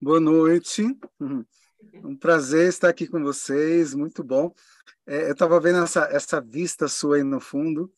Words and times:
Boa 0.00 0.20
noite. 0.20 0.84
Um 2.04 2.16
prazer 2.16 2.68
estar 2.68 2.88
aqui 2.88 3.08
com 3.08 3.20
vocês, 3.20 3.94
muito 3.94 4.22
bom. 4.22 4.54
É, 5.04 5.26
eu 5.26 5.32
estava 5.32 5.58
vendo 5.58 5.82
essa, 5.82 6.04
essa 6.12 6.40
vista 6.40 6.86
sua 6.86 7.16
aí 7.16 7.24
no 7.24 7.40
fundo. 7.40 7.92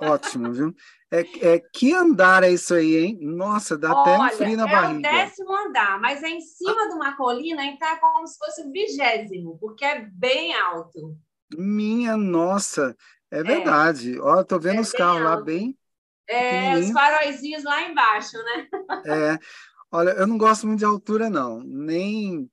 Ótimo, 0.00 0.50
viu? 0.50 0.74
É, 1.10 1.20
é, 1.46 1.60
que 1.60 1.92
andar 1.92 2.42
é 2.42 2.50
isso 2.50 2.72
aí, 2.72 2.96
hein? 2.96 3.18
Nossa, 3.20 3.76
dá 3.76 3.92
Olha, 3.92 4.00
até 4.00 4.18
um 4.18 4.38
frio 4.38 4.56
na 4.56 4.66
é 4.66 4.72
barriga. 4.72 5.08
É 5.08 5.10
o 5.10 5.26
décimo 5.26 5.52
andar, 5.54 6.00
mas 6.00 6.22
é 6.22 6.28
em 6.28 6.40
cima 6.40 6.88
de 6.88 6.94
uma 6.94 7.14
colina, 7.18 7.62
então 7.66 7.86
é 7.86 7.96
como 7.96 8.26
se 8.26 8.38
fosse 8.38 8.62
o 8.62 8.72
vigésimo, 8.72 9.58
porque 9.58 9.84
é 9.84 10.08
bem 10.10 10.54
alto. 10.54 11.18
Minha 11.54 12.16
nossa, 12.16 12.96
é, 13.30 13.40
é. 13.40 13.42
verdade. 13.42 14.18
Ó, 14.20 14.42
tô 14.42 14.58
vendo 14.58 14.78
é 14.78 14.80
os 14.80 14.90
carros 14.90 15.20
alto. 15.20 15.28
lá 15.28 15.42
bem. 15.42 15.76
É, 16.26 16.78
os 16.78 16.90
faróizinhos 16.90 17.62
lá 17.62 17.82
embaixo, 17.82 18.38
né? 18.38 18.68
É. 19.04 19.38
Olha, 19.94 20.10
eu 20.10 20.26
não 20.26 20.36
gosto 20.36 20.66
muito 20.66 20.80
de 20.80 20.84
altura, 20.84 21.30
não. 21.30 21.60
Nem 21.60 22.50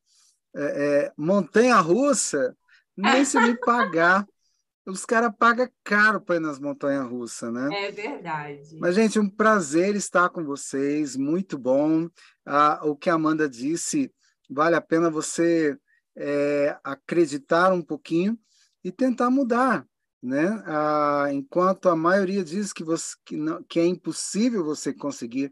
é, 0.55 1.05
é, 1.05 1.13
montanha-russa, 1.17 2.55
nem 2.95 3.25
se 3.25 3.39
me 3.39 3.57
pagar. 3.57 4.27
Os 4.85 5.07
caras 5.07 5.33
pagam 5.39 5.67
caro 5.83 6.21
para 6.21 6.35
ir 6.35 6.39
nas 6.39 6.59
montanhas-russas, 6.59 7.51
né? 7.51 7.87
É 7.87 7.91
verdade. 7.91 8.77
Mas, 8.79 8.93
gente, 8.93 9.17
um 9.17 9.27
prazer 9.27 9.95
estar 9.95 10.29
com 10.29 10.43
vocês, 10.43 11.15
muito 11.15 11.57
bom. 11.57 12.07
Ah, 12.45 12.79
o 12.83 12.95
que 12.95 13.09
a 13.09 13.15
Amanda 13.15 13.49
disse, 13.49 14.13
vale 14.47 14.75
a 14.75 14.81
pena 14.81 15.09
você 15.09 15.75
é, 16.15 16.77
acreditar 16.83 17.73
um 17.73 17.81
pouquinho 17.81 18.37
e 18.83 18.91
tentar 18.91 19.31
mudar, 19.31 19.83
né? 20.21 20.61
Ah, 20.67 21.25
enquanto 21.31 21.89
a 21.89 21.95
maioria 21.95 22.43
diz 22.43 22.71
que, 22.71 22.83
você, 22.83 23.15
que, 23.25 23.35
não, 23.35 23.63
que 23.63 23.79
é 23.79 23.85
impossível 23.85 24.63
você 24.63 24.93
conseguir 24.93 25.51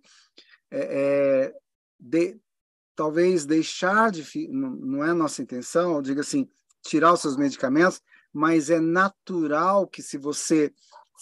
é, 0.71 1.47
é 1.49 1.68
de, 1.99 2.39
talvez 2.95 3.45
deixar 3.45 4.11
de. 4.11 4.47
Não, 4.49 5.03
é 5.03 5.13
nossa 5.13 5.41
intenção, 5.41 6.01
diga 6.01 6.21
assim, 6.21 6.47
tirar 6.81 7.13
os 7.13 7.21
seus 7.21 7.35
medicamentos, 7.35 8.01
mas 8.33 8.69
é 8.69 8.79
natural 8.79 9.87
que 9.87 10.01
se 10.01 10.17
você 10.17 10.73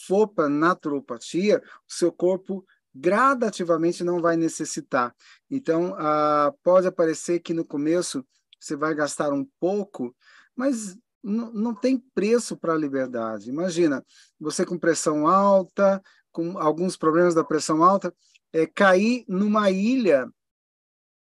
for 0.06 0.28
para 0.28 0.48
naturopatia, 0.48 1.62
o 1.90 1.94
seu 1.94 2.12
corpo 2.12 2.66
gradativamente 2.94 4.04
não 4.04 4.22
vai 4.22 4.36
necessitar. 4.36 5.16
Então, 5.50 5.96
ah, 5.98 6.54
pode 6.64 6.88
aparecer 6.88 7.40
que 7.40 7.54
no 7.54 7.66
começo 7.66 8.26
você 8.60 8.76
vai 8.76 8.94
gastar 8.94 9.32
um 9.32 9.48
pouco, 9.60 10.16
mas 10.56 10.98
não 11.24 11.76
tem 11.76 11.98
preço 12.14 12.56
para 12.56 12.74
a 12.74 12.78
liberdade. 12.78 13.50
Imagina, 13.50 14.04
você 14.40 14.66
com 14.66 14.80
pressão 14.80 15.28
alta, 15.28 16.02
com 16.32 16.58
alguns 16.58 16.96
problemas 16.96 17.36
da 17.36 17.44
pressão 17.44 17.84
alta, 17.84 18.14
é, 18.54 18.66
cair 18.66 19.26
numa 19.28 19.70
ilha 19.70 20.32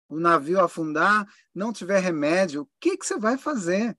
o 0.09 0.19
navio 0.19 0.59
afundar, 0.59 1.27
não 1.53 1.71
tiver 1.71 1.99
remédio, 1.99 2.63
o 2.63 2.69
que, 2.79 2.97
que 2.97 3.05
você 3.05 3.17
vai 3.17 3.38
fazer? 3.38 3.97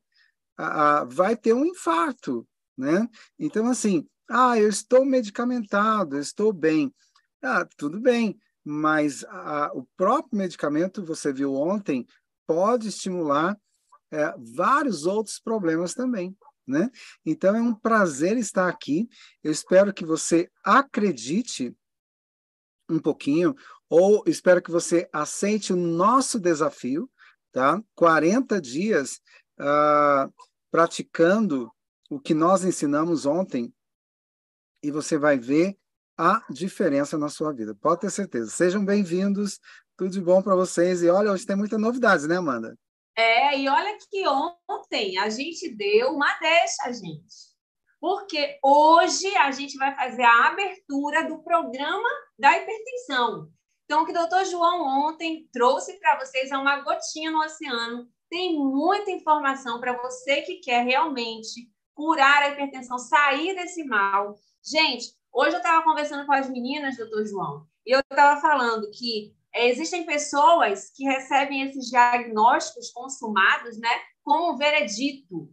Ah, 0.59 1.05
vai 1.05 1.37
ter 1.37 1.53
um 1.53 1.65
infarto, 1.65 2.47
né? 2.77 3.09
Então, 3.39 3.67
assim, 3.69 4.07
ah, 4.29 4.59
eu 4.59 4.69
estou 4.69 5.05
medicamentado, 5.05 6.19
estou 6.19 6.53
bem. 6.53 6.93
Ah, 7.43 7.67
tudo 7.77 8.01
bem, 8.01 8.39
mas 8.65 9.25
ah, 9.29 9.71
o 9.75 9.87
próprio 9.97 10.37
medicamento, 10.37 11.05
você 11.05 11.33
viu 11.33 11.55
ontem, 11.55 12.07
pode 12.47 12.89
estimular 12.89 13.57
é, 14.11 14.35
vários 14.37 15.07
outros 15.07 15.39
problemas 15.39 15.95
também. 15.95 16.37
Né? 16.67 16.91
Então 17.25 17.57
é 17.57 17.61
um 17.61 17.75
prazer 17.75 18.37
estar 18.37 18.69
aqui. 18.69 19.09
Eu 19.43 19.51
espero 19.51 19.93
que 19.93 20.05
você 20.05 20.49
acredite 20.63 21.75
um 22.89 22.99
pouquinho 22.99 23.55
ou 23.91 24.23
espero 24.25 24.63
que 24.63 24.71
você 24.71 25.09
aceite 25.13 25.73
o 25.73 25.77
nosso 25.77 26.39
desafio, 26.39 27.11
tá? 27.51 27.83
40 27.97 28.61
dias 28.61 29.21
uh, 29.59 30.33
praticando 30.71 31.71
o 32.09 32.21
que 32.21 32.33
nós 32.33 32.65
ensinamos 32.65 33.27
ontem 33.27 33.75
e 34.81 34.93
você 34.93 35.19
vai 35.19 35.37
ver 35.37 35.77
a 36.17 36.41
diferença 36.49 37.19
na 37.19 37.29
sua 37.29 37.53
vida. 37.53 37.75
Pode 37.75 38.03
ter 38.03 38.11
certeza. 38.11 38.51
Sejam 38.51 38.85
bem-vindos, 38.85 39.59
tudo 39.97 40.11
de 40.11 40.21
bom 40.21 40.41
para 40.41 40.55
vocês. 40.55 41.03
E 41.03 41.11
olha, 41.11 41.33
hoje 41.33 41.45
tem 41.45 41.57
muitas 41.57 41.81
novidades, 41.81 42.29
né, 42.29 42.37
Amanda? 42.37 42.79
É, 43.17 43.59
e 43.59 43.69
olha 43.69 43.99
que 44.09 44.25
ontem 44.69 45.19
a 45.19 45.29
gente 45.29 45.69
deu 45.75 46.11
uma 46.11 46.39
deixa, 46.39 46.93
gente. 46.93 47.51
Porque 48.01 48.59
hoje 48.63 49.35
a 49.37 49.51
gente 49.51 49.77
vai 49.77 49.95
fazer 49.95 50.23
a 50.23 50.49
abertura 50.49 51.29
do 51.29 51.43
programa 51.43 52.09
da 52.39 52.57
hipertensão. 52.57 53.51
Então, 53.91 54.05
o 54.05 54.07
que 54.07 54.13
o 54.13 54.15
doutor 54.15 54.45
João 54.45 55.09
ontem 55.09 55.49
trouxe 55.53 55.99
para 55.99 56.17
vocês 56.21 56.53
é 56.53 56.57
uma 56.57 56.79
gotinha 56.81 57.33
no 57.33 57.41
oceano. 57.41 58.09
Tem 58.31 58.57
muita 58.57 59.11
informação 59.11 59.81
para 59.81 60.01
você 60.01 60.43
que 60.43 60.61
quer 60.61 60.85
realmente 60.85 61.69
curar 61.93 62.41
a 62.41 62.51
hipertensão, 62.51 62.97
sair 63.01 63.53
desse 63.57 63.83
mal. 63.83 64.37
Gente, 64.65 65.13
hoje 65.33 65.57
eu 65.57 65.59
estava 65.59 65.83
conversando 65.83 66.25
com 66.25 66.33
as 66.33 66.49
meninas, 66.49 66.97
doutor 66.97 67.27
João, 67.27 67.67
e 67.85 67.91
eu 67.91 67.99
estava 67.99 68.41
falando 68.41 68.89
que 68.93 69.35
é, 69.53 69.69
existem 69.69 70.07
pessoas 70.07 70.93
que 70.95 71.03
recebem 71.03 71.63
esses 71.63 71.87
diagnósticos 71.87 72.93
consumados, 72.93 73.77
né, 73.77 73.91
como 74.23 74.53
um 74.53 74.57
veredito, 74.57 75.53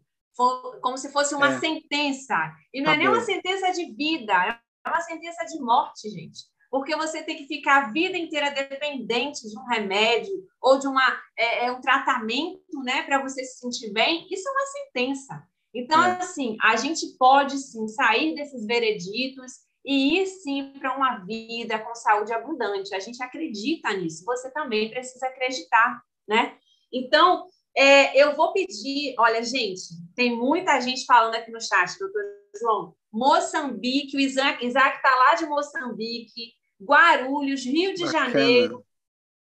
como 0.84 0.96
se 0.96 1.12
fosse 1.12 1.34
uma 1.34 1.56
é. 1.56 1.59
sentença. 1.59 2.38
E 2.72 2.84
não 2.84 2.92
é 2.92 2.98
nem 2.98 3.08
uma 3.08 3.22
sentença 3.22 3.72
de 3.72 3.96
vida, 3.96 4.59
é 4.86 4.88
uma 4.88 5.02
sentença 5.02 5.44
de 5.44 5.59
morte, 5.59 6.08
gente 6.12 6.56
porque 6.69 6.95
você 6.95 7.23
tem 7.23 7.38
que 7.38 7.47
ficar 7.47 7.85
a 7.85 7.91
vida 7.91 8.17
inteira 8.17 8.51
dependente 8.51 9.47
de 9.47 9.57
um 9.57 9.66
remédio 9.66 10.33
ou 10.61 10.78
de 10.78 10.88
uma, 10.88 11.05
é, 11.38 11.66
é 11.66 11.72
um 11.72 11.81
tratamento, 11.81 12.83
né, 12.83 13.03
para 13.03 13.22
você 13.22 13.44
se 13.44 13.59
sentir 13.59 13.91
bem, 13.91 14.28
isso 14.29 14.47
é 14.47 14.51
uma 14.51 14.66
sentença. 14.66 15.47
Então, 15.73 16.03
é. 16.03 16.17
assim, 16.17 16.57
a 16.61 16.75
gente 16.75 17.06
pode 17.17 17.57
sim 17.57 17.88
sair 17.88 18.35
desses 18.35 18.66
vereditos 18.66 19.67
e 19.85 20.19
ir 20.19 20.25
sim 20.25 20.73
para 20.79 20.95
uma 20.95 21.19
vida 21.19 21.79
com 21.79 21.95
saúde 21.95 22.33
abundante. 22.33 22.94
A 22.94 23.00
gente 23.00 23.22
acredita 23.23 23.94
nisso. 23.94 24.25
Você 24.25 24.51
também 24.51 24.89
precisa 24.89 25.27
acreditar, 25.27 26.01
né? 26.27 26.57
Então, 26.91 27.47
é, 27.75 28.17
eu 28.22 28.35
vou 28.35 28.51
pedir, 28.53 29.13
olha, 29.19 29.44
gente, 29.44 29.83
tem 30.16 30.35
muita 30.35 30.81
gente 30.81 31.06
falando 31.06 31.35
aqui 31.35 31.51
no 31.51 31.61
chat, 31.61 31.97
doutor 32.00 32.23
João, 32.59 32.95
Moçambique, 33.13 34.17
o 34.17 34.19
Isaac 34.19 34.66
está 34.66 35.16
lá 35.16 35.35
de 35.35 35.45
Moçambique, 35.45 36.53
Guarulhos, 36.81 37.65
Rio 37.65 37.93
de 37.93 38.03
Bacana. 38.03 38.29
Janeiro. 38.29 38.85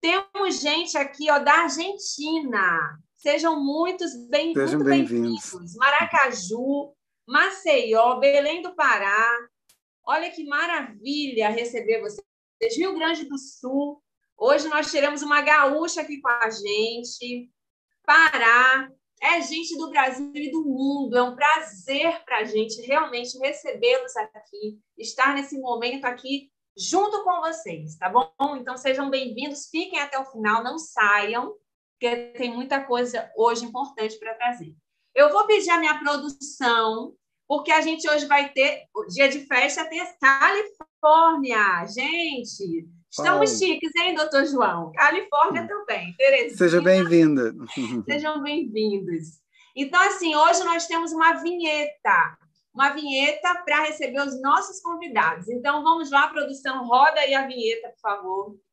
Temos 0.00 0.60
gente 0.60 0.98
aqui 0.98 1.30
ó, 1.30 1.38
da 1.38 1.62
Argentina. 1.62 2.98
Sejam 3.14 3.58
muitos 3.62 4.14
bem, 4.28 4.52
Sejam 4.52 4.80
muito 4.80 4.90
bem-vindos. 4.90 5.52
Bem 5.52 5.78
Maracaju, 5.78 6.94
Maceió, 7.26 8.18
Belém 8.20 8.60
do 8.60 8.74
Pará. 8.74 9.48
Olha 10.06 10.30
que 10.30 10.44
maravilha 10.44 11.48
receber 11.48 12.02
vocês. 12.02 12.22
Rio 12.76 12.94
Grande 12.94 13.24
do 13.24 13.38
Sul. 13.38 14.02
Hoje 14.36 14.68
nós 14.68 14.90
teremos 14.90 15.22
uma 15.22 15.40
gaúcha 15.40 16.02
aqui 16.02 16.20
com 16.20 16.28
a 16.28 16.50
gente. 16.50 17.50
Pará. 18.04 18.90
É 19.22 19.40
gente 19.40 19.74
do 19.78 19.88
Brasil 19.88 20.30
e 20.34 20.50
do 20.50 20.62
mundo. 20.62 21.16
É 21.16 21.22
um 21.22 21.34
prazer 21.34 22.22
para 22.24 22.40
a 22.40 22.44
gente 22.44 22.82
realmente 22.82 23.38
recebê-los 23.38 24.14
aqui, 24.16 24.78
estar 24.98 25.34
nesse 25.34 25.58
momento 25.58 26.04
aqui 26.04 26.52
junto 26.76 27.22
com 27.22 27.40
vocês, 27.40 27.96
tá 27.96 28.08
bom? 28.08 28.32
Então 28.56 28.76
sejam 28.76 29.08
bem-vindos, 29.08 29.68
fiquem 29.70 30.00
até 30.00 30.18
o 30.18 30.24
final, 30.24 30.62
não 30.62 30.78
saiam, 30.78 31.54
porque 31.92 32.32
tem 32.36 32.52
muita 32.52 32.82
coisa 32.82 33.30
hoje 33.36 33.64
importante 33.64 34.18
para 34.18 34.34
trazer. 34.34 34.74
Eu 35.14 35.30
vou 35.30 35.46
pedir 35.46 35.70
a 35.70 35.78
minha 35.78 35.98
produção, 35.98 37.14
porque 37.46 37.70
a 37.70 37.80
gente 37.80 38.08
hoje 38.08 38.26
vai 38.26 38.48
ter 38.52 38.84
o 38.94 39.06
dia 39.06 39.28
de 39.28 39.40
festa 39.46 39.84
tem 39.84 40.02
Califórnia, 40.18 41.86
gente. 41.86 42.88
Estamos 43.08 43.52
oh. 43.52 43.58
chiques, 43.58 43.94
hein, 43.94 44.14
doutor 44.14 44.44
João? 44.44 44.90
Califórnia 44.92 45.62
hum. 45.62 45.68
também. 45.68 46.12
Terezinha. 46.16 46.56
Seja 46.56 46.82
bem-vinda. 46.82 47.54
Sejam 48.10 48.42
bem-vindos. 48.42 49.40
Então, 49.76 50.00
assim, 50.02 50.34
hoje 50.34 50.64
nós 50.64 50.86
temos 50.86 51.12
uma 51.12 51.34
vinheta 51.34 52.38
uma 52.74 52.90
vinheta 52.90 53.54
para 53.64 53.84
receber 53.84 54.20
os 54.20 54.40
nossos 54.42 54.80
convidados. 54.80 55.48
Então, 55.48 55.82
vamos 55.84 56.10
lá, 56.10 56.28
produção, 56.28 56.84
roda 56.86 57.20
aí 57.20 57.34
a 57.34 57.46
vinheta, 57.46 57.90
por 57.90 58.00
favor. 58.00 58.63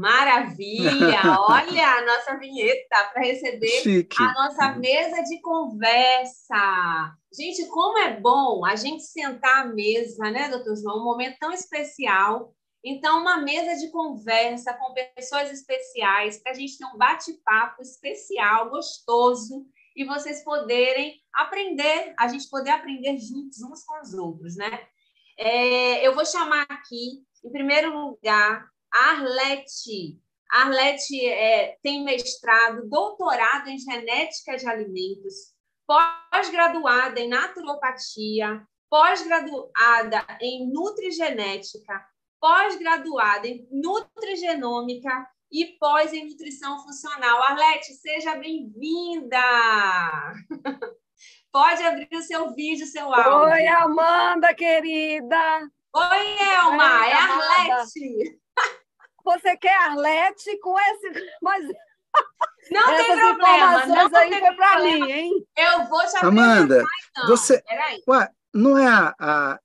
Maravilha! 0.00 1.20
Olha 1.46 1.86
a 1.86 2.06
nossa 2.06 2.38
vinheta 2.38 3.04
para 3.12 3.22
receber 3.22 3.82
Chique. 3.82 4.16
a 4.18 4.32
nossa 4.32 4.72
mesa 4.72 5.22
de 5.24 5.38
conversa. 5.42 7.14
Gente, 7.36 7.66
como 7.66 7.98
é 7.98 8.18
bom 8.18 8.64
a 8.64 8.76
gente 8.76 9.02
sentar 9.02 9.58
à 9.60 9.64
mesa, 9.66 10.30
né, 10.30 10.48
doutor 10.48 10.74
João? 10.76 11.00
Um 11.00 11.04
momento 11.04 11.36
tão 11.38 11.52
especial 11.52 12.54
Então, 12.82 13.20
uma 13.20 13.36
mesa 13.36 13.78
de 13.78 13.92
conversa 13.92 14.72
com 14.72 14.94
pessoas 15.14 15.52
especiais, 15.52 16.38
para 16.42 16.52
a 16.52 16.54
gente 16.54 16.78
ter 16.78 16.86
um 16.86 16.96
bate-papo 16.96 17.82
especial, 17.82 18.70
gostoso, 18.70 19.66
e 19.94 20.02
vocês 20.06 20.42
poderem 20.42 21.20
aprender, 21.34 22.14
a 22.18 22.26
gente 22.26 22.48
poder 22.48 22.70
aprender 22.70 23.18
juntos 23.18 23.60
uns 23.60 23.84
com 23.84 24.00
os 24.00 24.14
outros, 24.14 24.56
né? 24.56 24.80
É, 25.38 26.06
eu 26.06 26.14
vou 26.14 26.24
chamar 26.24 26.66
aqui, 26.70 27.22
em 27.44 27.52
primeiro 27.52 27.92
lugar, 27.94 28.69
Arlete. 28.92 30.18
Arlete 30.50 31.26
é, 31.26 31.76
tem 31.82 32.02
mestrado, 32.04 32.88
doutorado 32.88 33.68
em 33.68 33.78
genética 33.78 34.56
de 34.56 34.66
alimentos, 34.66 35.54
pós-graduada 35.86 37.20
em 37.20 37.28
naturopatia, 37.28 38.66
pós-graduada 38.88 40.26
em 40.40 40.68
nutrigenética, 40.72 42.04
pós-graduada 42.40 43.46
em 43.46 43.68
nutrigenômica 43.70 45.28
e 45.52 45.66
pós 45.78 46.12
em 46.12 46.28
nutrição 46.28 46.82
funcional. 46.82 47.42
Arlete, 47.44 47.94
seja 47.94 48.34
bem-vinda! 48.36 49.38
Pode 51.52 51.82
abrir 51.82 52.08
o 52.12 52.22
seu 52.22 52.54
vídeo, 52.54 52.86
seu 52.86 53.12
áudio. 53.12 53.52
Oi, 53.52 53.66
Amanda, 53.66 54.54
querida! 54.54 55.68
Oi, 55.92 56.38
Elma, 56.54 57.06
é, 57.06 57.10
é 57.10 57.14
Arlete! 57.14 58.39
Você 59.24 59.56
quer 59.56 59.76
Arlete 59.76 60.58
com 60.60 60.78
esse... 60.78 61.12
Mas... 61.42 61.64
Não 62.70 62.92
Essas 62.92 63.06
tem 63.06 63.16
problema, 63.16 63.86
não 63.86 64.16
aí 64.16 64.30
tem 64.30 64.40
foi 64.40 64.54
para 64.54 64.80
mim, 64.80 65.10
hein? 65.10 65.46
Eu 65.56 65.84
vou 65.86 66.04
te 66.06 66.24
Amanda, 66.24 66.84
você... 67.26 67.62
Ué, 68.06 68.28
não 68.52 68.76
é 68.76 68.86
a... 68.86 69.14
a... 69.18 69.60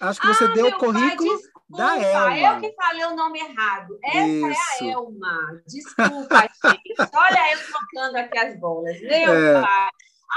Acho 0.00 0.20
que 0.20 0.26
você 0.26 0.44
ah, 0.44 0.48
deu 0.48 0.66
o 0.66 0.78
currículo... 0.78 1.40
Pai, 1.40 1.54
da 1.70 1.98
Elma. 1.98 2.56
Eu 2.56 2.60
que 2.60 2.74
falei 2.74 3.04
o 3.04 3.16
nome 3.16 3.40
errado. 3.40 3.98
Essa 4.04 4.26
Isso. 4.26 4.84
é 4.84 4.88
a 4.88 4.92
Elma. 4.92 5.62
Desculpa, 5.66 6.40
gente. 6.66 6.94
Olha 7.14 7.52
eu 7.52 7.58
trocando 7.66 8.18
aqui 8.18 8.38
as 8.38 8.60
bolas. 8.60 9.00
Meu 9.00 9.34
é. 9.34 9.62
pai. 9.62 9.90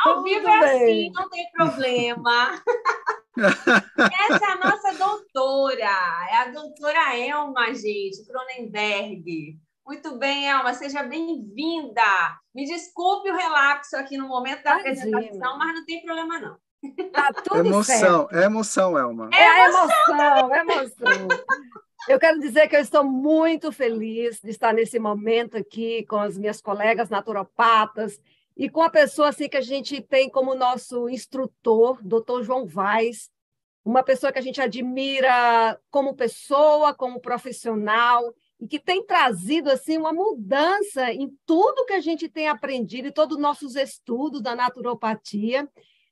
Ao 0.06 0.24
vivo 0.24 0.48
é 0.48 0.60
assim, 0.60 1.12
não 1.12 1.30
tem 1.30 1.50
problema. 1.52 2.62
Essa 3.38 4.46
é 4.46 4.52
a 4.52 4.56
nossa 4.56 4.94
doutora. 4.94 6.28
É 6.32 6.38
a 6.38 6.52
doutora 6.52 7.18
Elma, 7.18 7.74
gente, 7.74 8.26
Cronenberg. 8.26 9.58
Muito 9.86 10.18
bem, 10.18 10.50
Elma, 10.50 10.74
seja 10.74 11.04
bem-vinda. 11.04 12.02
Me 12.54 12.66
desculpe 12.66 13.32
o 13.32 13.36
relapso 13.36 13.96
aqui 13.96 14.18
no 14.18 14.28
momento 14.28 14.64
da 14.64 14.80
Imagina. 14.80 15.18
apresentação, 15.18 15.58
mas 15.58 15.74
não 15.76 15.86
tem 15.86 16.04
problema, 16.04 16.40
não. 16.40 16.58
Tá 17.12 17.34
tudo 17.34 17.68
emoção, 17.68 18.28
certo. 18.28 18.36
é 18.36 18.44
emoção, 18.46 18.98
Elma. 18.98 19.30
É, 19.34 19.44
é 19.44 19.66
emoção, 19.66 20.54
é 20.54 20.60
emoção. 20.60 21.28
Eu 22.08 22.20
quero 22.20 22.40
dizer 22.40 22.68
que 22.68 22.76
eu 22.76 22.80
estou 22.80 23.04
muito 23.04 23.72
feliz 23.72 24.40
de 24.42 24.50
estar 24.50 24.74
nesse 24.74 25.00
momento 25.00 25.58
aqui 25.58 26.06
com 26.06 26.18
as 26.18 26.38
minhas 26.38 26.62
colegas 26.62 27.10
naturopatas 27.10 28.20
e 28.58 28.70
com 28.70 28.82
a 28.82 28.90
pessoa 28.90 29.30
assim 29.30 29.48
que 29.48 29.56
a 29.56 29.62
gente 29.62 30.02
tem 30.02 30.30
como 30.30 30.56
nosso 30.56 31.08
instrutor, 31.08 32.00
doutor 32.04 32.44
João 32.44 32.66
Vaz, 32.66 33.30
uma 33.86 34.04
pessoa 34.04 34.34
que 34.34 34.40
a 34.40 34.42
gente 34.42 34.60
admira 34.60 35.80
como 35.92 36.16
pessoa, 36.16 36.94
como 36.94 37.22
profissional 37.22 38.34
e 38.60 38.68
que 38.68 38.80
tem 38.80 39.06
trazido 39.06 39.70
assim 39.70 39.98
uma 39.98 40.12
mudança 40.12 41.14
em 41.14 41.32
tudo 41.46 41.86
que 41.86 41.94
a 41.94 42.02
gente 42.02 42.28
tem 42.28 42.48
aprendido 42.48 43.08
e 43.08 43.14
todos 43.14 43.38
os 43.38 43.42
nossos 43.42 43.76
estudos 43.76 44.42
da 44.42 44.56
naturopatia. 44.56 45.70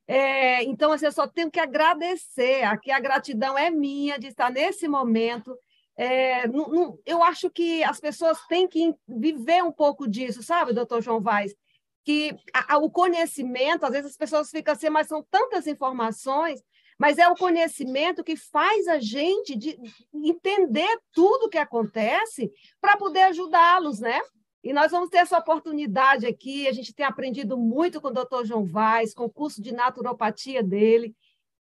É, 0.07 0.63
então, 0.63 0.91
assim, 0.91 1.07
eu 1.07 1.11
só 1.11 1.27
tenho 1.27 1.49
que 1.49 1.59
agradecer, 1.59 2.63
aqui 2.63 2.91
a 2.91 2.99
gratidão 2.99 3.57
é 3.57 3.71
minha 3.71 4.19
de 4.19 4.27
estar 4.27 4.51
nesse 4.51 4.87
momento. 4.87 5.57
É, 5.97 6.47
não, 6.47 6.67
não, 6.67 6.99
eu 7.05 7.23
acho 7.23 7.49
que 7.49 7.83
as 7.83 7.99
pessoas 7.99 8.37
têm 8.47 8.67
que 8.67 8.93
viver 9.07 9.63
um 9.63 9.71
pouco 9.71 10.07
disso, 10.07 10.43
sabe, 10.43 10.73
doutor 10.73 11.01
João 11.01 11.19
Vaz? 11.19 11.55
Que 12.05 12.37
a, 12.53 12.75
a, 12.75 12.77
o 12.77 12.89
conhecimento, 12.89 13.85
às 13.85 13.91
vezes 13.91 14.11
as 14.11 14.17
pessoas 14.17 14.49
ficam 14.49 14.73
assim, 14.73 14.89
mas 14.89 15.07
são 15.07 15.25
tantas 15.29 15.67
informações, 15.67 16.61
mas 16.97 17.17
é 17.17 17.27
o 17.27 17.35
conhecimento 17.35 18.23
que 18.23 18.37
faz 18.37 18.87
a 18.87 18.99
gente 18.99 19.57
de 19.57 19.77
entender 20.13 20.99
tudo 21.11 21.47
o 21.47 21.49
que 21.49 21.57
acontece 21.57 22.51
para 22.79 22.95
poder 22.95 23.23
ajudá-los, 23.23 23.99
né? 23.99 24.21
E 24.63 24.73
nós 24.73 24.91
vamos 24.91 25.09
ter 25.09 25.17
essa 25.17 25.37
oportunidade 25.37 26.25
aqui. 26.25 26.67
A 26.67 26.71
gente 26.71 26.93
tem 26.93 27.05
aprendido 27.05 27.57
muito 27.57 28.01
com 28.01 28.07
o 28.07 28.13
doutor 28.13 28.45
João 28.45 28.65
Vaz, 28.65 29.13
com 29.13 29.25
o 29.25 29.29
curso 29.29 29.61
de 29.61 29.71
naturopatia 29.71 30.63
dele. 30.63 31.15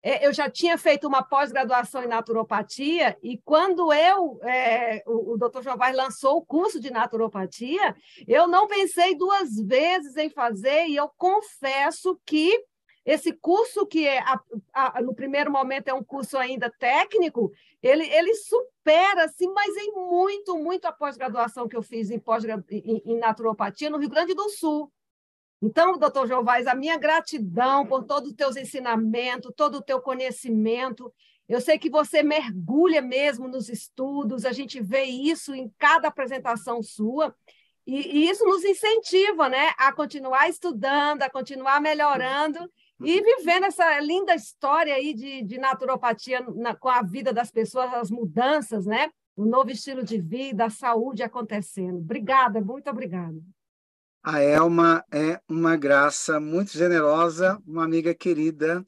É, 0.07 0.27
eu 0.27 0.35
já 0.35 0.51
tinha 0.51 0.77
feito 0.77 1.09
uma 1.09 1.23
pós-graduação 1.23 2.05
em 2.05 2.07
naturopatia, 2.07 3.17
e 3.23 3.39
quando 3.39 3.91
eu, 3.91 4.39
é, 4.43 5.03
o, 5.07 5.35
o 5.35 5.63
João 5.63 5.79
Vaz 5.79 5.97
lançou 5.97 6.37
o 6.37 6.45
curso 6.45 6.79
de 6.79 6.91
naturopatia, 6.91 7.97
eu 8.29 8.47
não 8.47 8.67
pensei 8.67 9.17
duas 9.17 9.57
vezes 9.57 10.15
em 10.19 10.29
fazer, 10.29 10.89
e 10.89 10.97
eu 10.97 11.11
confesso 11.17 12.21
que 12.27 12.53
esse 13.03 13.33
curso 13.33 13.87
que 13.87 14.07
é, 14.07 14.19
a, 14.19 14.41
a, 14.75 15.01
no 15.01 15.15
primeiro 15.15 15.51
momento 15.51 15.89
é 15.89 15.95
um 15.95 16.05
curso 16.05 16.37
ainda 16.37 16.71
técnico, 16.79 17.51
ele, 17.83 18.07
ele 18.07 18.35
supera, 18.35 19.25
assim, 19.25 19.51
mas 19.55 19.75
em 19.75 19.91
muito, 19.93 20.59
muito 20.59 20.85
a 20.85 20.93
pós-graduação 20.93 21.67
que 21.67 21.77
eu 21.77 21.83
fiz 21.83 22.11
em, 22.11 22.19
pós 22.19 22.45
em, 22.45 23.03
em 23.07 23.19
naturopatia 23.19 23.89
no 23.89 23.97
Rio 23.97 24.11
Grande 24.11 24.35
do 24.35 24.51
Sul. 24.51 24.93
Então, 25.65 25.97
doutor 25.99 26.29
João 26.29 26.45
a 26.47 26.75
minha 26.75 26.99
gratidão 26.99 27.87
por 27.87 28.05
todos 28.05 28.29
os 28.29 28.37
teus 28.37 28.55
ensinamentos, 28.55 29.51
todo 29.57 29.77
o 29.77 29.83
teu 29.83 29.99
conhecimento. 29.99 31.11
Eu 31.49 31.59
sei 31.59 31.79
que 31.79 31.89
você 31.89 32.23
mergulha 32.23 33.01
mesmo 33.01 33.49
nos 33.49 33.71
estudos, 33.71 34.45
a 34.45 34.53
gente 34.53 34.79
vê 34.83 35.05
isso 35.05 35.55
em 35.55 35.73
cada 35.79 36.09
apresentação 36.09 36.83
sua, 36.83 37.35
e, 37.87 37.97
e 37.97 38.31
isso 38.31 38.45
nos 38.45 38.63
incentiva 38.63 39.49
né, 39.49 39.73
a 39.79 39.91
continuar 39.91 40.51
estudando, 40.51 41.23
a 41.23 41.31
continuar 41.31 41.81
melhorando 41.81 42.59
e 43.03 43.23
vivendo 43.23 43.65
essa 43.65 43.99
linda 44.01 44.35
história 44.35 44.95
aí 44.95 45.15
de, 45.15 45.43
de 45.45 45.57
naturopatia 45.57 46.43
na, 46.55 46.75
com 46.75 46.91
a 46.91 47.01
vida 47.01 47.33
das 47.33 47.51
pessoas, 47.51 47.93
as 47.95 48.11
mudanças, 48.11 48.85
né? 48.85 49.11
O 49.35 49.47
novo 49.47 49.71
estilo 49.71 50.05
de 50.05 50.21
vida, 50.21 50.67
a 50.67 50.71
saúde 50.71 51.23
acontecendo. 51.23 51.99
Obrigada, 51.99 52.61
muito 52.61 52.89
obrigada. 52.89 53.41
A 54.25 54.41
Elma 54.41 55.05
é 55.13 55.39
uma 55.47 55.77
graça 55.77 56.41
muito 56.41 56.73
generosa, 56.73 57.61
uma 57.67 57.85
amiga 57.85 58.15
querida. 58.15 58.83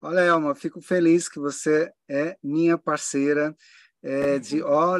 Olha, 0.00 0.20
Elma, 0.20 0.56
fico 0.56 0.80
feliz 0.80 1.28
que 1.28 1.38
você 1.38 1.92
é 2.08 2.36
minha 2.42 2.76
parceira 2.76 3.56
é, 4.02 4.40
de 4.40 4.60
ó, 4.60 4.98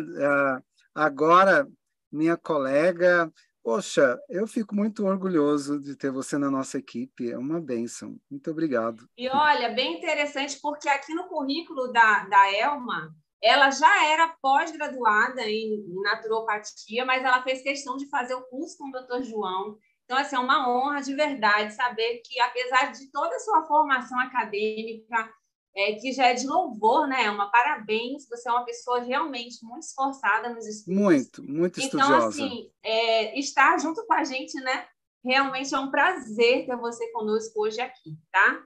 agora 0.94 1.68
minha 2.12 2.36
colega, 2.36 3.28
Poxa, 3.64 4.18
eu 4.28 4.44
fico 4.44 4.74
muito 4.74 5.06
orgulhoso 5.06 5.80
de 5.80 5.94
ter 5.94 6.10
você 6.10 6.36
na 6.36 6.50
nossa 6.50 6.78
equipe. 6.78 7.30
É 7.30 7.38
uma 7.38 7.60
bênção. 7.60 8.16
Muito 8.28 8.50
obrigado. 8.50 9.08
E 9.16 9.28
olha, 9.28 9.70
bem 9.70 9.98
interessante, 9.98 10.58
porque 10.60 10.88
aqui 10.88 11.14
no 11.14 11.28
currículo 11.28 11.92
da, 11.92 12.24
da 12.24 12.52
Elma, 12.52 13.14
ela 13.42 13.70
já 13.70 14.06
era 14.06 14.36
pós-graduada 14.40 15.42
em, 15.42 15.84
naturopatia, 16.02 17.04
mas 17.04 17.24
ela 17.24 17.42
fez 17.42 17.60
questão 17.60 17.96
de 17.96 18.08
fazer 18.08 18.34
o 18.34 18.42
curso 18.42 18.78
com 18.78 18.88
o 18.88 18.92
doutor 18.92 19.22
João. 19.22 19.76
Então, 20.04 20.16
assim, 20.16 20.36
é 20.36 20.38
uma 20.38 20.70
honra 20.70 21.00
de 21.00 21.14
verdade 21.14 21.74
saber 21.74 22.22
que, 22.24 22.38
apesar 22.40 22.92
de 22.92 23.10
toda 23.10 23.34
a 23.34 23.40
sua 23.40 23.66
formação 23.66 24.18
acadêmica, 24.20 25.28
é, 25.74 25.94
que 25.94 26.12
já 26.12 26.28
é 26.28 26.34
de 26.34 26.46
louvor, 26.46 27.08
né? 27.08 27.30
Uma 27.30 27.50
parabéns, 27.50 28.28
você 28.28 28.48
é 28.48 28.52
uma 28.52 28.64
pessoa 28.64 29.00
realmente 29.00 29.64
muito 29.64 29.84
esforçada 29.84 30.50
nos 30.50 30.66
estudos. 30.66 31.02
Muito, 31.02 31.42
muito 31.42 31.80
então, 31.80 32.00
estudiosa. 32.00 32.36
Então, 32.36 32.46
assim, 32.46 32.70
é, 32.82 33.38
estar 33.38 33.78
junto 33.78 34.06
com 34.06 34.12
a 34.12 34.22
gente, 34.22 34.54
né? 34.60 34.86
Realmente 35.24 35.74
é 35.74 35.78
um 35.78 35.90
prazer 35.90 36.66
ter 36.66 36.76
você 36.76 37.10
conosco 37.10 37.60
hoje 37.60 37.80
aqui, 37.80 38.16
tá? 38.30 38.62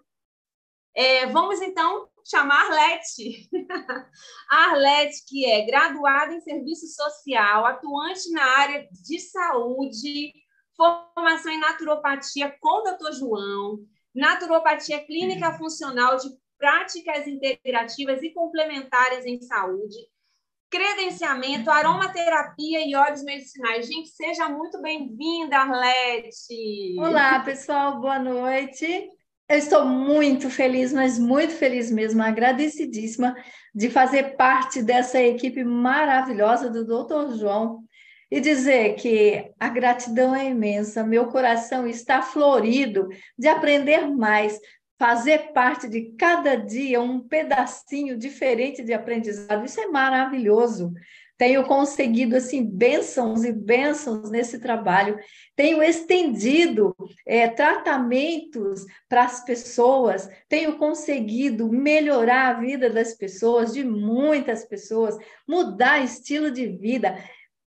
É, 0.94 1.26
vamos 1.26 1.60
então 1.60 2.08
chamar 2.28 2.54
a 2.54 2.66
Arlete. 2.66 3.48
Arlete, 4.50 5.24
que 5.26 5.46
é 5.46 5.64
graduada 5.64 6.34
em 6.34 6.40
serviço 6.40 6.86
social, 6.88 7.64
atuante 7.64 8.30
na 8.32 8.44
área 8.58 8.88
de 8.90 9.20
saúde, 9.20 10.32
formação 10.76 11.52
em 11.52 11.60
naturopatia 11.60 12.54
com 12.60 12.80
o 12.80 12.82
doutor 12.82 13.12
João, 13.12 13.78
naturopatia 14.14 15.04
clínica 15.04 15.50
uhum. 15.50 15.58
funcional 15.58 16.16
de 16.16 16.28
práticas 16.58 17.26
integrativas 17.26 18.22
e 18.22 18.30
complementares 18.30 19.24
em 19.24 19.40
saúde, 19.40 19.96
credenciamento, 20.70 21.70
aromaterapia 21.70 22.86
e 22.86 22.94
óleos 22.94 23.22
medicinais. 23.22 23.86
Gente, 23.86 24.08
seja 24.08 24.48
muito 24.48 24.80
bem-vinda, 24.80 25.58
Arlete! 25.58 26.96
Olá, 26.98 27.40
pessoal, 27.40 28.00
boa 28.00 28.18
noite. 28.18 29.10
Eu 29.48 29.58
estou 29.58 29.84
muito 29.84 30.50
feliz, 30.50 30.92
mas 30.92 31.18
muito 31.20 31.52
feliz 31.52 31.88
mesmo, 31.90 32.20
agradecidíssima 32.20 33.36
de 33.72 33.88
fazer 33.88 34.36
parte 34.36 34.82
dessa 34.82 35.22
equipe 35.22 35.62
maravilhosa 35.62 36.68
do 36.68 36.84
Dr. 36.84 37.36
João 37.36 37.84
e 38.28 38.40
dizer 38.40 38.94
que 38.96 39.52
a 39.60 39.68
gratidão 39.68 40.34
é 40.34 40.46
imensa, 40.46 41.04
meu 41.04 41.26
coração 41.26 41.86
está 41.86 42.22
florido 42.22 43.08
de 43.38 43.46
aprender 43.46 44.08
mais 44.08 44.58
fazer 44.98 45.52
parte 45.52 45.88
de 45.88 46.12
cada 46.18 46.56
dia 46.56 47.00
um 47.00 47.20
pedacinho 47.20 48.16
diferente 48.16 48.82
de 48.82 48.92
aprendizado. 48.92 49.64
Isso 49.64 49.80
é 49.80 49.86
maravilhoso. 49.86 50.92
Tenho 51.38 51.64
conseguido 51.64 52.34
assim 52.34 52.64
bênçãos 52.64 53.44
e 53.44 53.52
bênçãos 53.52 54.30
nesse 54.30 54.58
trabalho. 54.58 55.18
Tenho 55.54 55.82
estendido 55.82 56.96
é, 57.26 57.46
tratamentos 57.46 58.86
para 59.06 59.24
as 59.24 59.44
pessoas. 59.44 60.30
Tenho 60.48 60.78
conseguido 60.78 61.70
melhorar 61.70 62.48
a 62.48 62.60
vida 62.60 62.88
das 62.88 63.12
pessoas, 63.12 63.74
de 63.74 63.84
muitas 63.84 64.64
pessoas, 64.64 65.18
mudar 65.46 66.02
estilo 66.02 66.50
de 66.50 66.68
vida 66.68 67.18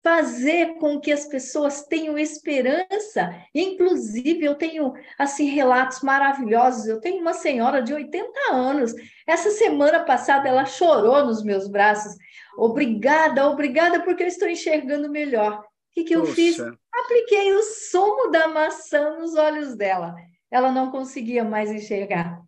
fazer 0.03 0.77
com 0.79 0.99
que 0.99 1.11
as 1.11 1.25
pessoas 1.25 1.83
tenham 1.83 2.17
esperança. 2.17 3.35
Inclusive, 3.53 4.43
eu 4.43 4.55
tenho 4.55 4.93
assim 5.17 5.45
relatos 5.45 6.01
maravilhosos. 6.01 6.87
Eu 6.87 6.99
tenho 6.99 7.21
uma 7.21 7.33
senhora 7.33 7.81
de 7.81 7.93
80 7.93 8.27
anos. 8.51 8.93
Essa 9.27 9.51
semana 9.51 10.03
passada 10.03 10.49
ela 10.49 10.65
chorou 10.65 11.25
nos 11.25 11.43
meus 11.43 11.67
braços. 11.67 12.15
Obrigada, 12.57 13.47
obrigada 13.47 14.01
porque 14.01 14.23
eu 14.23 14.27
estou 14.27 14.47
enxergando 14.47 15.09
melhor. 15.09 15.59
O 15.59 15.63
que, 15.93 16.03
que 16.03 16.15
eu 16.15 16.21
Poxa. 16.21 16.33
fiz? 16.35 16.59
Apliquei 16.93 17.53
o 17.53 17.63
sumo 17.63 18.31
da 18.31 18.47
maçã 18.47 19.17
nos 19.19 19.35
olhos 19.35 19.75
dela. 19.75 20.15
Ela 20.49 20.71
não 20.71 20.89
conseguia 20.89 21.43
mais 21.43 21.71
enxergar. 21.71 22.41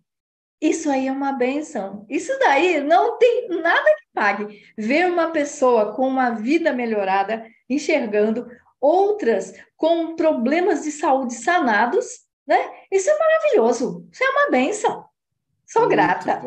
Isso 0.59 0.89
aí 0.89 1.07
é 1.07 1.11
uma 1.11 1.33
benção. 1.33 2.05
Isso 2.09 2.31
daí 2.39 2.81
não 2.81 3.17
tem 3.17 3.49
nada 3.49 3.95
pague. 4.13 4.61
Ver 4.77 5.07
uma 5.11 5.31
pessoa 5.31 5.93
com 5.93 6.07
uma 6.07 6.31
vida 6.31 6.71
melhorada, 6.71 7.45
enxergando, 7.69 8.47
outras 8.79 9.53
com 9.77 10.15
problemas 10.15 10.83
de 10.83 10.91
saúde 10.91 11.33
sanados, 11.35 12.05
né? 12.45 12.57
Isso 12.91 13.09
é 13.09 13.17
maravilhoso. 13.17 14.07
Isso 14.11 14.23
é 14.23 14.29
uma 14.29 14.51
benção. 14.51 15.05
Sou 15.65 15.83
muito 15.83 15.95
grata. 15.95 16.41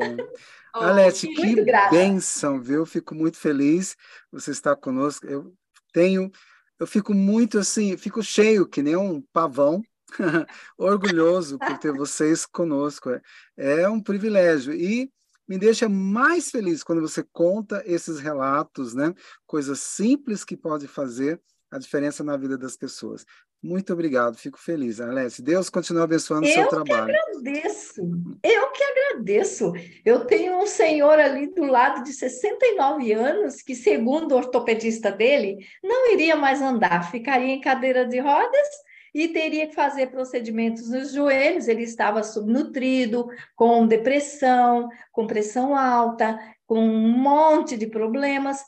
oh, 0.74 0.78
Alete, 0.78 1.26
que 1.28 1.64
grata. 1.64 1.90
benção, 1.90 2.60
viu? 2.60 2.84
Fico 2.86 3.14
muito 3.14 3.38
feliz 3.38 3.96
você 4.30 4.50
estar 4.50 4.76
conosco. 4.76 5.26
Eu 5.26 5.54
tenho, 5.92 6.30
eu 6.78 6.86
fico 6.86 7.14
muito 7.14 7.58
assim, 7.58 7.96
fico 7.96 8.22
cheio 8.22 8.68
que 8.68 8.82
nem 8.82 8.96
um 8.96 9.22
pavão 9.32 9.82
orgulhoso 10.78 11.58
por 11.58 11.78
ter 11.78 11.92
vocês 11.92 12.44
conosco. 12.44 13.10
É, 13.10 13.22
é 13.56 13.88
um 13.88 14.00
privilégio. 14.00 14.74
E 14.74 15.10
me 15.48 15.58
deixa 15.58 15.88
mais 15.88 16.50
feliz 16.50 16.82
quando 16.82 17.00
você 17.00 17.22
conta 17.22 17.82
esses 17.86 18.18
relatos, 18.18 18.94
né? 18.94 19.14
Coisas 19.46 19.80
simples 19.80 20.44
que 20.44 20.56
pode 20.56 20.86
fazer 20.88 21.40
a 21.70 21.78
diferença 21.78 22.24
na 22.24 22.36
vida 22.36 22.56
das 22.56 22.76
pessoas. 22.76 23.24
Muito 23.62 23.92
obrigado, 23.92 24.36
fico 24.36 24.58
feliz, 24.58 25.00
Alessia. 25.00 25.44
Deus 25.44 25.68
continue 25.68 26.02
abençoando 26.02 26.46
o 26.46 26.50
seu 26.50 26.68
trabalho. 26.68 27.12
Eu 27.12 27.16
que 27.16 27.40
agradeço, 27.40 28.02
eu 28.42 28.70
que 28.70 28.84
agradeço. 28.84 29.72
Eu 30.04 30.24
tenho 30.26 30.58
um 30.58 30.66
senhor 30.66 31.18
ali 31.18 31.52
do 31.52 31.64
lado 31.64 32.04
de 32.04 32.12
69 32.12 33.12
anos 33.12 33.62
que, 33.62 33.74
segundo 33.74 34.32
o 34.32 34.36
ortopedista 34.36 35.10
dele, 35.10 35.58
não 35.82 36.12
iria 36.12 36.36
mais 36.36 36.60
andar, 36.60 37.10
ficaria 37.10 37.54
em 37.54 37.60
cadeira 37.60 38.06
de 38.06 38.20
rodas 38.20 38.68
e 39.16 39.28
teria 39.28 39.66
que 39.66 39.74
fazer 39.74 40.08
procedimentos 40.08 40.90
nos 40.90 41.10
joelhos. 41.10 41.68
Ele 41.68 41.84
estava 41.84 42.22
subnutrido, 42.22 43.30
com 43.54 43.86
depressão, 43.86 44.90
com 45.10 45.26
pressão 45.26 45.74
alta, 45.74 46.38
com 46.66 46.78
um 46.78 47.08
monte 47.08 47.78
de 47.78 47.86
problemas. 47.86 48.62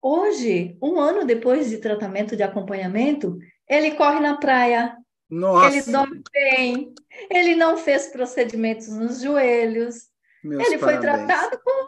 Hoje, 0.00 0.78
um 0.80 1.00
ano 1.00 1.24
depois 1.24 1.68
de 1.68 1.78
tratamento 1.78 2.36
de 2.36 2.44
acompanhamento, 2.44 3.36
ele 3.68 3.96
corre 3.96 4.20
na 4.20 4.36
praia, 4.36 4.96
Nossa. 5.28 5.76
ele 5.76 5.82
dorme 5.90 6.22
bem, 6.32 6.94
ele 7.28 7.56
não 7.56 7.76
fez 7.76 8.06
procedimentos 8.06 8.86
nos 8.90 9.20
joelhos, 9.20 10.04
Meus 10.44 10.64
ele 10.64 10.78
parabéns. 10.78 11.00
foi 11.00 11.26
tratado 11.26 11.60
com 11.60 11.86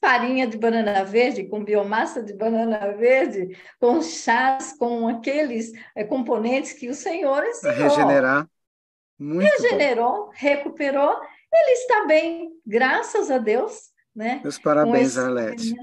farinha 0.00 0.46
de 0.46 0.56
banana 0.56 1.04
verde, 1.04 1.44
com 1.44 1.64
biomassa 1.64 2.22
de 2.22 2.32
banana 2.32 2.92
verde, 2.92 3.56
com 3.80 4.00
chás, 4.00 4.76
com 4.78 5.08
aqueles 5.08 5.72
é, 5.94 6.04
componentes 6.04 6.72
que 6.72 6.88
o 6.88 6.94
Senhor 6.94 7.44
ensinou. 7.44 7.74
Regenerar. 7.74 8.48
Muito 9.18 9.44
Regenerou, 9.44 10.26
bom. 10.26 10.30
recuperou, 10.32 11.20
ele 11.52 11.72
está 11.72 12.06
bem, 12.06 12.52
graças 12.64 13.30
a 13.30 13.38
Deus. 13.38 13.90
Né? 14.14 14.40
Meus 14.42 14.58
parabéns, 14.58 15.16
Arlete. 15.18 15.74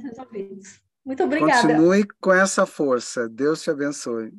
Muito 1.06 1.24
obrigada. 1.24 1.62
Continue 1.62 2.08
com 2.20 2.34
essa 2.34 2.66
força. 2.66 3.30
Deus 3.30 3.62
te 3.62 3.70
abençoe. 3.70 4.34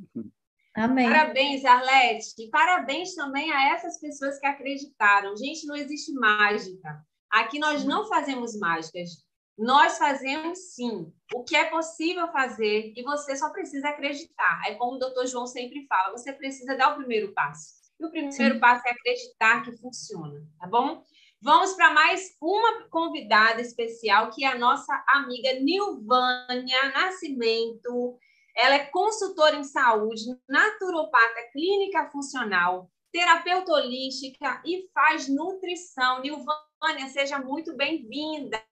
Amém. 0.74 1.08
Parabéns, 1.08 1.64
Arlete. 1.64 2.34
E 2.38 2.50
parabéns 2.50 3.14
também 3.14 3.50
a 3.52 3.74
essas 3.74 3.98
pessoas 3.98 4.38
que 4.38 4.46
acreditaram. 4.46 5.36
Gente, 5.36 5.66
não 5.66 5.76
existe 5.76 6.12
mágica. 6.12 7.00
Aqui 7.30 7.58
nós 7.58 7.84
não 7.84 8.06
fazemos 8.08 8.58
mágicas. 8.58 9.25
Nós 9.58 9.96
fazemos 9.96 10.74
sim 10.74 11.12
o 11.34 11.42
que 11.42 11.56
é 11.56 11.64
possível 11.64 12.30
fazer 12.30 12.92
e 12.94 13.02
você 13.02 13.34
só 13.34 13.48
precisa 13.50 13.88
acreditar. 13.88 14.62
É 14.66 14.74
como 14.74 14.96
o 14.96 14.98
doutor 14.98 15.26
João 15.26 15.46
sempre 15.46 15.86
fala: 15.86 16.12
você 16.12 16.32
precisa 16.32 16.76
dar 16.76 16.92
o 16.92 16.96
primeiro 16.96 17.32
passo. 17.32 17.74
E 17.98 18.04
o 18.04 18.10
primeiro 18.10 18.54
sim. 18.54 18.60
passo 18.60 18.86
é 18.86 18.90
acreditar 18.90 19.62
que 19.62 19.76
funciona, 19.78 20.46
tá 20.60 20.66
bom? 20.66 21.02
Vamos 21.40 21.74
para 21.74 21.92
mais 21.92 22.36
uma 22.40 22.88
convidada 22.88 23.60
especial, 23.60 24.30
que 24.30 24.44
é 24.44 24.48
a 24.48 24.58
nossa 24.58 24.92
amiga 25.08 25.52
Nilvânia 25.60 26.90
Nascimento. 26.92 28.18
Ela 28.54 28.74
é 28.74 28.86
consultora 28.86 29.56
em 29.56 29.64
saúde, 29.64 30.24
naturopata 30.48 31.50
clínica 31.52 32.10
funcional, 32.10 32.90
terapeuta 33.12 33.72
holística 33.72 34.62
e 34.66 34.90
faz 34.92 35.28
nutrição. 35.28 36.20
Nilvânia, 36.20 37.08
seja 37.08 37.38
muito 37.38 37.74
bem-vinda. 37.76 38.62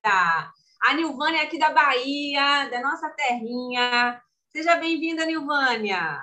A 0.85 0.93
Nilvânia 0.93 1.39
é 1.41 1.45
aqui 1.45 1.59
da 1.59 1.71
Bahia, 1.71 2.69
da 2.69 2.83
nossa 2.83 3.09
terrinha. 3.09 4.21
Seja 4.53 4.77
bem-vinda, 4.77 5.25
Nilvânia. 5.25 6.21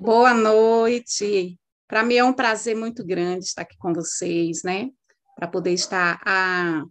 Boa 0.00 0.34
noite. 0.34 1.56
Para 1.86 2.02
mim 2.02 2.16
é 2.16 2.24
um 2.24 2.32
prazer 2.32 2.74
muito 2.74 3.06
grande 3.06 3.44
estar 3.44 3.62
aqui 3.62 3.76
com 3.78 3.92
vocês, 3.92 4.64
né? 4.64 4.90
Para 5.36 5.46
poder 5.46 5.70
estar 5.72 6.20
a, 6.26 6.80
ah, 6.80 6.84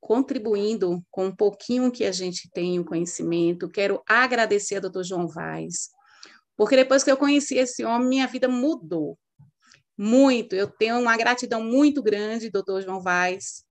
contribuindo 0.00 1.00
com 1.12 1.26
um 1.26 1.34
pouquinho 1.34 1.92
que 1.92 2.04
a 2.04 2.10
gente 2.10 2.50
tem 2.50 2.80
o 2.80 2.84
conhecimento. 2.84 3.68
Quero 3.68 4.02
agradecer 4.04 4.74
ao 4.74 4.82
doutor 4.82 5.04
João 5.04 5.28
Vaz, 5.28 5.90
porque 6.56 6.74
depois 6.74 7.04
que 7.04 7.10
eu 7.12 7.16
conheci 7.16 7.56
esse 7.56 7.84
homem, 7.84 8.08
minha 8.08 8.26
vida 8.26 8.48
mudou 8.48 9.16
muito. 9.96 10.56
Eu 10.56 10.66
tenho 10.66 10.98
uma 10.98 11.16
gratidão 11.16 11.62
muito 11.62 12.02
grande, 12.02 12.50
doutor 12.50 12.82
João 12.82 13.00
Vaz. 13.00 13.62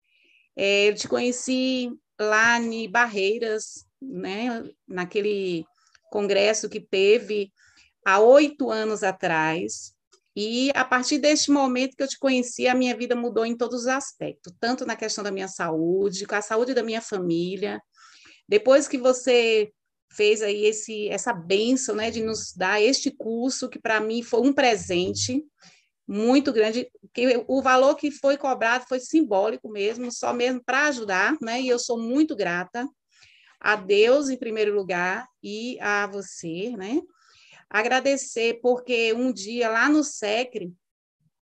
É, 0.57 0.89
eu 0.89 0.95
te 0.95 1.09
conheci 1.09 1.91
lá 2.21 2.59
Barreiras, 2.91 3.87
né, 4.01 4.65
naquele 4.87 5.65
congresso 6.11 6.69
que 6.69 6.81
teve 6.81 7.53
há 8.05 8.21
oito 8.21 8.71
anos 8.71 9.03
atrás, 9.03 9.97
e 10.37 10.71
a 10.75 10.85
partir 10.85 11.17
deste 11.17 11.51
momento 11.51 11.97
que 11.97 12.03
eu 12.03 12.09
te 12.09 12.19
conheci, 12.19 12.69
a 12.69 12.75
minha 12.75 12.95
vida 12.95 13.17
mudou 13.17 13.47
em 13.47 13.57
todos 13.57 13.83
os 13.83 13.87
aspectos, 13.87 14.53
tanto 14.61 14.85
na 14.85 14.95
questão 14.95 15.25
da 15.25 15.31
minha 15.31 15.49
saúde, 15.49 16.27
com 16.27 16.35
a 16.35 16.43
saúde 16.43 16.75
da 16.75 16.83
minha 16.83 17.01
família. 17.01 17.81
Depois 18.47 18.87
que 18.87 18.99
você 18.99 19.73
fez 20.13 20.43
aí 20.43 20.67
esse, 20.67 21.09
essa 21.09 21.33
benção, 21.33 21.95
né, 21.95 22.11
de 22.11 22.23
nos 22.23 22.53
dar 22.55 22.83
este 22.83 23.11
curso, 23.11 23.69
que 23.69 23.79
para 23.79 23.99
mim 23.99 24.23
foi 24.23 24.41
um 24.41 24.53
presente, 24.53 25.43
muito 26.07 26.53
grande, 26.53 26.89
que 27.13 27.45
o 27.49 27.61
valor 27.61 27.97
que 27.97 28.11
foi 28.11 28.37
cobrado 28.37 28.87
foi 28.89 29.01
simbólico 29.01 29.69
mesmo, 29.69 30.13
só 30.13 30.33
mesmo 30.33 30.63
para 30.65 30.87
ajudar, 30.87 31.37
né? 31.41 31.61
E 31.61 31.69
eu 31.69 31.79
sou 31.79 31.99
muito 31.99 32.37
grata 32.37 32.89
a 33.61 33.75
Deus 33.75 34.29
em 34.29 34.37
primeiro 34.37 34.75
lugar 34.75 35.27
e 35.43 35.79
a 35.81 36.07
você, 36.07 36.71
né? 36.77 37.01
Agradecer 37.69 38.61
porque 38.63 39.13
um 39.13 39.33
dia 39.33 39.69
lá 39.69 39.89
no 39.89 40.05
SECRE 40.05 40.73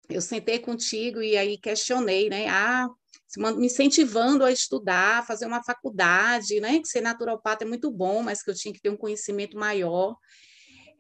eu 0.10 0.22
sentei 0.22 0.60
contigo 0.60 1.22
e 1.22 1.38
aí 1.38 1.58
questionei, 1.58 2.30
né? 2.30 2.48
Ah, 2.50 2.90
me 3.38 3.68
incentivando 3.68 4.44
a 4.44 4.52
estudar, 4.52 5.26
fazer 5.26 5.46
uma 5.46 5.64
faculdade, 5.64 6.60
né? 6.60 6.80
Que 6.80 6.88
ser 6.88 7.02
naturopata 7.02 7.64
é 7.64 7.68
muito 7.68 7.92
bom, 7.92 8.24
mas 8.24 8.42
que 8.42 8.50
eu 8.50 8.56
tinha 8.56 8.74
que 8.74 8.82
ter 8.82 8.90
um 8.90 8.98
conhecimento 8.98 9.56
maior 9.56 10.18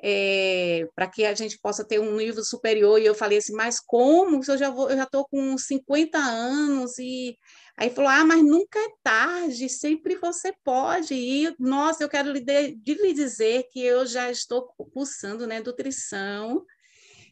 é, 0.01 0.87
para 0.95 1.07
que 1.07 1.25
a 1.25 1.33
gente 1.33 1.59
possa 1.59 1.83
ter 1.83 1.99
um 1.99 2.15
nível 2.15 2.43
superior. 2.43 2.99
E 2.99 3.05
eu 3.05 3.13
falei 3.13 3.37
assim, 3.37 3.53
mas 3.53 3.79
como? 3.79 4.37
Eu 4.37 4.57
já 4.57 4.67
eu 4.67 4.95
já 4.95 5.03
estou 5.03 5.27
com 5.27 5.57
50 5.57 6.17
anos 6.17 6.97
e 6.97 7.37
aí 7.77 7.89
falou, 7.89 8.09
ah, 8.09 8.25
mas 8.25 8.43
nunca 8.43 8.79
é 8.79 8.89
tarde, 9.03 9.69
sempre 9.69 10.15
você 10.15 10.53
pode. 10.63 11.13
E 11.13 11.53
nossa, 11.59 12.03
eu 12.03 12.09
quero 12.09 12.31
lhe, 12.31 12.41
de, 12.41 12.93
lhe 12.93 13.13
dizer 13.13 13.67
que 13.71 13.81
eu 13.81 14.05
já 14.05 14.31
estou 14.31 14.67
cursando 14.93 15.45
né, 15.45 15.59
nutrição. 15.59 16.65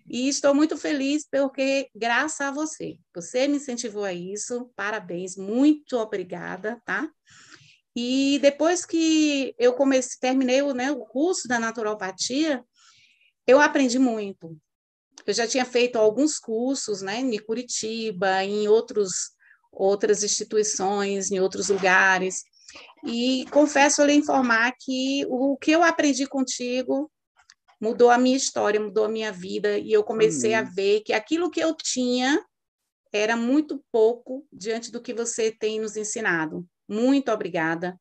E 0.10 0.30
estou 0.30 0.56
muito 0.56 0.78
feliz 0.78 1.28
porque, 1.30 1.90
graças 1.94 2.40
a 2.40 2.50
você, 2.50 2.98
você 3.14 3.46
me 3.46 3.58
incentivou 3.58 4.06
a 4.06 4.14
isso, 4.14 4.72
parabéns, 4.74 5.36
muito 5.36 5.98
obrigada, 5.98 6.82
tá? 6.86 7.10
E 8.00 8.38
depois 8.44 8.86
que 8.86 9.56
eu 9.58 9.74
comecei, 9.74 10.20
terminei 10.22 10.62
o, 10.62 10.72
né, 10.72 10.92
o 10.92 11.04
curso 11.04 11.48
da 11.48 11.58
naturopatia, 11.58 12.64
eu 13.48 13.60
aprendi 13.60 13.98
muito. 13.98 14.56
Eu 15.26 15.34
já 15.34 15.48
tinha 15.48 15.66
feito 15.66 15.96
alguns 15.98 16.38
cursos, 16.38 17.02
né, 17.02 17.20
em 17.20 17.40
Curitiba, 17.40 18.44
em 18.44 18.68
outros 18.68 19.36
outras 19.72 20.24
instituições, 20.24 21.32
em 21.32 21.40
outros 21.40 21.70
lugares. 21.70 22.44
E 23.04 23.48
confesso 23.50 24.06
lhe 24.06 24.14
informar 24.14 24.76
que 24.80 25.26
o 25.28 25.58
que 25.58 25.72
eu 25.72 25.82
aprendi 25.82 26.28
contigo 26.28 27.12
mudou 27.82 28.12
a 28.12 28.18
minha 28.20 28.38
história, 28.38 28.80
mudou 28.80 29.06
a 29.06 29.10
minha 29.10 29.32
vida, 29.32 29.76
e 29.80 29.92
eu 29.92 30.04
comecei 30.04 30.54
a 30.54 30.62
ver 30.62 31.02
que 31.02 31.14
aquilo 31.14 31.50
que 31.50 31.60
eu 31.60 31.76
tinha 31.76 32.44
era 33.12 33.36
muito 33.36 33.84
pouco 33.92 34.46
diante 34.54 34.92
do 34.92 35.02
que 35.02 35.16
você 35.16 35.52
tem 35.52 35.80
nos 35.80 35.98
ensinado. 35.98 36.64
Muito 36.88 37.32
obrigada. 37.32 38.00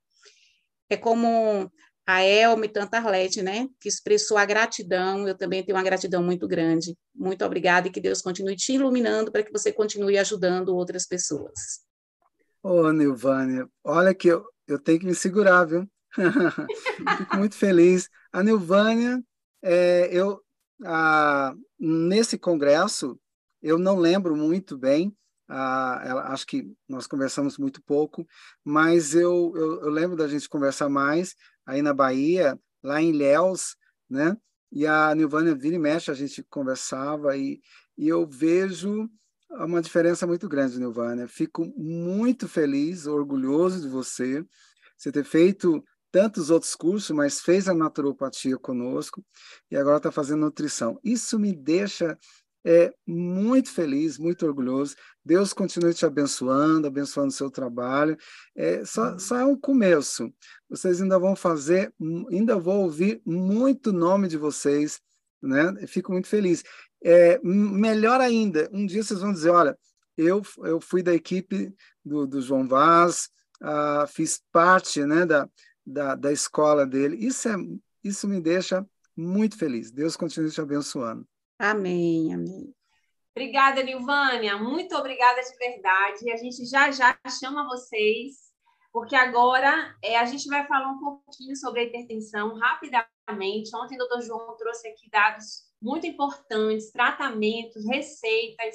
É 0.88 0.97
como 0.97 1.71
a 2.07 2.23
Elma 2.23 2.66
e 2.66 2.69
tanta 2.69 2.99
Arlete, 2.99 3.43
né, 3.43 3.69
que 3.81 3.88
expressou 3.88 4.38
a 4.38 4.45
gratidão, 4.45 5.26
eu 5.26 5.37
também 5.37 5.64
tenho 5.64 5.76
uma 5.76 5.83
gratidão 5.83 6.23
muito 6.23 6.47
grande. 6.47 6.97
Muito 7.12 7.45
obrigada 7.45 7.88
e 7.88 7.90
que 7.90 8.00
Deus 8.00 8.23
continue 8.23 8.55
te 8.55 8.75
iluminando 8.75 9.33
para 9.33 9.43
que 9.43 9.52
você 9.52 9.73
continue 9.73 10.16
ajudando 10.16 10.76
outras 10.76 11.05
pessoas. 11.05 11.85
Ô, 12.62 12.93
Nilvânia, 12.93 13.69
olha 13.83 14.14
que 14.14 14.28
eu, 14.28 14.45
eu 14.69 14.78
tenho 14.78 15.00
que 15.00 15.07
me 15.07 15.14
segurar, 15.14 15.64
viu? 15.64 15.88
Fico 17.19 17.37
muito 17.37 17.57
feliz. 17.57 18.09
A 18.33 18.43
Nilvânia, 18.43 19.21
é, 19.62 20.09
eu, 20.12 20.40
a, 20.85 21.55
nesse 21.78 22.38
congresso, 22.38 23.19
eu 23.61 23.78
não 23.78 23.97
lembro 23.97 24.37
muito 24.37 24.78
bem, 24.78 25.12
ah, 25.48 26.02
ela, 26.04 26.32
acho 26.32 26.46
que 26.46 26.70
nós 26.88 27.06
conversamos 27.06 27.58
muito 27.58 27.82
pouco, 27.82 28.26
mas 28.64 29.14
eu, 29.14 29.52
eu, 29.54 29.82
eu, 29.82 29.90
lembro 29.90 30.16
da 30.16 30.26
gente 30.26 30.48
conversar 30.48 30.88
mais 30.88 31.34
aí 31.64 31.82
na 31.82 31.94
Bahia, 31.94 32.58
lá 32.82 33.00
em 33.00 33.10
Ilhéus, 33.10 33.76
né? 34.08 34.36
E 34.72 34.86
a 34.86 35.14
Nilvânia 35.14 35.54
vira 35.54 35.76
e 35.76 35.78
mexe, 35.78 36.10
a 36.10 36.14
gente 36.14 36.42
conversava 36.50 37.36
e, 37.36 37.60
e 37.96 38.08
eu 38.08 38.26
vejo 38.26 39.08
uma 39.50 39.80
diferença 39.80 40.26
muito 40.26 40.48
grande, 40.48 40.78
Nilvânia. 40.78 41.28
Fico 41.28 41.64
muito 41.76 42.48
feliz, 42.48 43.06
orgulhoso 43.06 43.80
de 43.80 43.88
você, 43.88 44.44
você 44.96 45.12
ter 45.12 45.24
feito 45.24 45.82
tantos 46.10 46.50
outros 46.50 46.74
cursos, 46.74 47.10
mas 47.10 47.40
fez 47.40 47.68
a 47.68 47.74
naturopatia 47.74 48.56
conosco 48.58 49.24
e 49.70 49.76
agora 49.76 49.98
está 49.98 50.10
fazendo 50.10 50.40
nutrição. 50.40 50.98
Isso 51.04 51.38
me 51.38 51.54
deixa 51.54 52.18
é, 52.66 52.92
muito 53.06 53.70
feliz, 53.70 54.18
muito 54.18 54.44
orgulhoso. 54.44 54.96
Deus 55.25 55.52
continue 55.52 55.94
te 55.94 56.04
abençoando, 56.04 56.88
abençoando 56.88 57.28
o 57.28 57.32
seu 57.32 57.49
trabalho. 57.49 58.16
É, 58.56 58.85
só, 58.85 59.16
só 59.18 59.37
é 59.37 59.44
um 59.44 59.56
começo. 59.56 60.35
Vocês 60.68 61.00
ainda 61.00 61.16
vão 61.16 61.37
fazer, 61.37 61.94
ainda 62.28 62.58
vou 62.58 62.82
ouvir 62.82 63.23
muito 63.25 63.92
nome 63.92 64.26
de 64.26 64.37
vocês, 64.37 65.00
né? 65.40 65.87
fico 65.87 66.11
muito 66.11 66.26
feliz. 66.26 66.64
É, 67.04 67.38
melhor 67.44 68.20
ainda, 68.20 68.68
um 68.73 68.85
dia 68.85 69.04
vocês 69.04 69.20
vão 69.20 69.32
dizer, 69.32 69.50
olha, 69.50 69.78
eu, 70.18 70.42
eu 70.64 70.80
fui 70.80 71.04
da 71.04 71.14
equipe 71.14 71.73
do, 72.04 72.26
do 72.26 72.42
João 72.42 72.66
Vaz, 72.66 73.28
uh, 73.62 74.08
fiz 74.08 74.42
parte 74.50 75.04
né, 75.04 75.25
da, 75.25 75.49
da, 75.87 76.14
da 76.16 76.32
escola 76.32 76.85
dele. 76.85 77.16
Isso, 77.25 77.49
é, 77.49 77.54
isso 78.02 78.26
me 78.26 78.40
deixa 78.40 78.85
muito 79.16 79.56
feliz. 79.56 79.92
Deus 79.92 80.16
continue 80.16 80.50
te 80.50 80.61
abençoando. 80.61 81.25
Amém, 81.58 82.34
amém. 82.34 82.75
Obrigada, 83.36 83.82
Nilvânia. 83.82 84.56
Muito 84.56 84.94
obrigada 84.96 85.40
de 85.42 85.56
verdade. 85.58 86.30
A 86.30 86.36
gente 86.36 86.64
já 86.64 86.90
já 86.90 87.18
chama 87.38 87.68
vocês, 87.68 88.46
porque 88.92 89.14
agora 89.14 89.94
é, 90.02 90.16
a 90.16 90.25
gente 90.25 90.48
vai 90.48 90.66
falar 90.66 90.90
um 90.90 90.98
pouquinho 90.98 91.54
sobre 91.56 91.80
a 91.80 91.84
hipertensão 91.84 92.54
rapidamente. 92.58 93.76
Ontem 93.76 93.94
o 93.94 93.98
doutor 93.98 94.22
João 94.22 94.56
trouxe 94.56 94.88
aqui 94.88 95.10
dados 95.10 95.66
muito 95.82 96.06
importantes, 96.06 96.90
tratamentos, 96.90 97.86
receitas. 97.86 98.75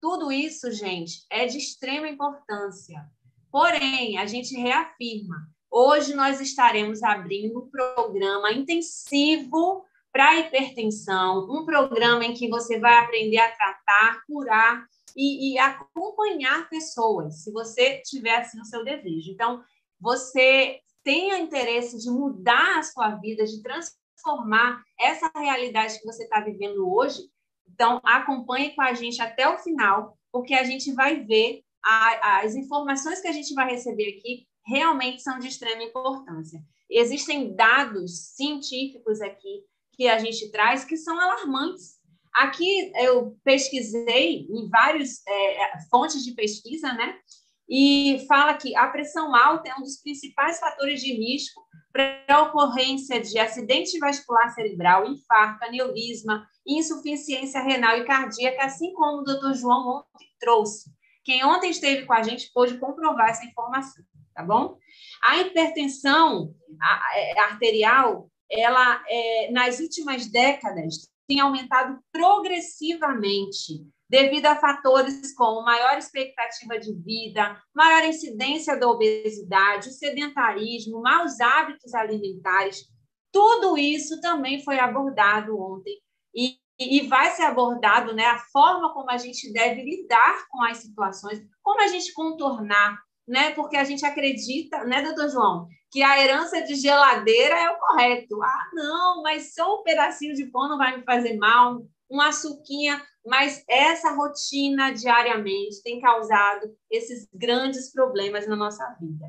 Tudo 0.00 0.32
isso, 0.32 0.72
gente, 0.72 1.26
é 1.28 1.44
de 1.46 1.58
extrema 1.58 2.08
importância. 2.08 3.06
Porém, 3.50 4.16
a 4.16 4.24
gente 4.24 4.56
reafirma, 4.56 5.36
hoje 5.70 6.14
nós 6.14 6.40
estaremos 6.40 7.02
abrindo 7.02 7.58
um 7.58 7.70
programa 7.70 8.52
intensivo 8.52 9.84
para 10.12 10.38
hipertensão, 10.38 11.46
um 11.50 11.64
programa 11.64 12.24
em 12.24 12.34
que 12.34 12.48
você 12.48 12.78
vai 12.78 12.98
aprender 12.98 13.38
a 13.38 13.50
tratar, 13.52 14.22
curar 14.26 14.84
e, 15.16 15.52
e 15.52 15.58
acompanhar 15.58 16.68
pessoas, 16.68 17.44
se 17.44 17.52
você 17.52 18.02
tiver 18.04 18.36
assim 18.36 18.60
o 18.60 18.64
seu 18.64 18.84
desejo. 18.84 19.30
Então, 19.30 19.62
você 20.00 20.80
tenha 21.04 21.38
interesse 21.38 21.98
de 21.98 22.10
mudar 22.10 22.78
a 22.78 22.82
sua 22.82 23.10
vida, 23.16 23.44
de 23.44 23.62
transformar 23.62 24.82
essa 24.98 25.30
realidade 25.34 25.98
que 25.98 26.06
você 26.06 26.24
está 26.24 26.40
vivendo 26.40 26.92
hoje, 26.92 27.20
então 27.72 28.00
acompanhe 28.04 28.74
com 28.74 28.82
a 28.82 28.92
gente 28.92 29.22
até 29.22 29.48
o 29.48 29.58
final, 29.58 30.18
porque 30.32 30.54
a 30.54 30.64
gente 30.64 30.92
vai 30.92 31.24
ver 31.24 31.62
a, 31.84 32.40
as 32.40 32.54
informações 32.54 33.20
que 33.20 33.28
a 33.28 33.32
gente 33.32 33.54
vai 33.54 33.70
receber 33.70 34.18
aqui 34.18 34.46
realmente 34.66 35.22
são 35.22 35.38
de 35.38 35.48
extrema 35.48 35.82
importância. 35.82 36.62
Existem 36.88 37.54
dados 37.54 38.34
científicos 38.34 39.20
aqui 39.20 39.64
que 40.00 40.08
a 40.08 40.18
gente 40.18 40.50
traz 40.50 40.82
que 40.82 40.96
são 40.96 41.20
alarmantes. 41.20 41.98
Aqui 42.32 42.90
eu 42.96 43.36
pesquisei 43.44 44.46
em 44.48 44.66
várias 44.70 45.20
é, 45.28 45.78
fontes 45.90 46.24
de 46.24 46.32
pesquisa, 46.32 46.90
né? 46.94 47.18
E 47.68 48.24
fala 48.26 48.54
que 48.54 48.74
a 48.74 48.88
pressão 48.88 49.36
alta 49.36 49.68
é 49.68 49.74
um 49.74 49.82
dos 49.82 50.00
principais 50.00 50.58
fatores 50.58 51.02
de 51.02 51.12
risco 51.12 51.62
para 51.92 52.24
a 52.30 52.42
ocorrência 52.44 53.20
de 53.20 53.38
acidente 53.38 53.98
vascular 53.98 54.54
cerebral, 54.54 55.06
infarto, 55.06 55.66
aneurisma, 55.66 56.48
insuficiência 56.66 57.60
renal 57.60 57.98
e 57.98 58.06
cardíaca, 58.06 58.64
assim 58.64 58.94
como 58.94 59.20
o 59.20 59.24
doutor 59.24 59.52
João 59.52 59.98
ontem 59.98 60.26
trouxe. 60.38 60.90
Quem 61.22 61.44
ontem 61.44 61.72
esteve 61.72 62.06
com 62.06 62.14
a 62.14 62.22
gente 62.22 62.50
pôde 62.54 62.78
comprovar 62.78 63.28
essa 63.28 63.44
informação, 63.44 64.02
tá 64.34 64.42
bom? 64.42 64.78
A 65.22 65.36
hipertensão 65.40 66.54
é, 67.14 67.40
arterial 67.40 68.30
ela, 68.50 69.02
é, 69.08 69.50
nas 69.52 69.78
últimas 69.78 70.26
décadas, 70.26 71.08
tem 71.28 71.40
aumentado 71.40 71.98
progressivamente 72.12 73.86
devido 74.10 74.46
a 74.46 74.56
fatores 74.56 75.32
como 75.36 75.64
maior 75.64 75.96
expectativa 75.96 76.76
de 76.80 76.92
vida, 76.92 77.62
maior 77.72 78.04
incidência 78.04 78.76
da 78.76 78.88
obesidade, 78.88 79.88
o 79.88 79.92
sedentarismo, 79.92 81.00
maus 81.00 81.40
hábitos 81.40 81.94
alimentares. 81.94 82.86
Tudo 83.32 83.78
isso 83.78 84.20
também 84.20 84.64
foi 84.64 84.80
abordado 84.80 85.56
ontem 85.56 85.96
e, 86.34 86.58
e 86.80 87.06
vai 87.06 87.30
ser 87.30 87.42
abordado 87.42 88.12
né, 88.12 88.24
a 88.26 88.40
forma 88.52 88.92
como 88.92 89.08
a 89.08 89.16
gente 89.16 89.52
deve 89.52 89.84
lidar 89.84 90.48
com 90.48 90.60
as 90.64 90.78
situações, 90.78 91.40
como 91.62 91.80
a 91.80 91.86
gente 91.86 92.12
contornar, 92.12 92.98
né, 93.28 93.52
porque 93.52 93.76
a 93.76 93.84
gente 93.84 94.04
acredita, 94.04 94.82
né, 94.84 95.02
doutor 95.02 95.28
João, 95.28 95.68
que 95.90 96.02
a 96.02 96.22
herança 96.22 96.62
de 96.62 96.74
geladeira 96.76 97.54
é 97.58 97.70
o 97.70 97.78
correto. 97.78 98.42
Ah, 98.42 98.70
não, 98.72 99.22
mas 99.22 99.54
só 99.54 99.80
um 99.80 99.82
pedacinho 99.82 100.34
de 100.34 100.46
pão 100.46 100.68
não 100.68 100.78
vai 100.78 100.96
me 100.96 101.04
fazer 101.04 101.36
mal, 101.36 101.82
um 102.10 102.20
açuquinha, 102.20 103.00
mas 103.24 103.64
essa 103.68 104.12
rotina 104.14 104.92
diariamente 104.92 105.82
tem 105.82 106.00
causado 106.00 106.74
esses 106.90 107.28
grandes 107.32 107.92
problemas 107.92 108.46
na 108.46 108.56
nossa 108.56 108.84
vida. 109.00 109.26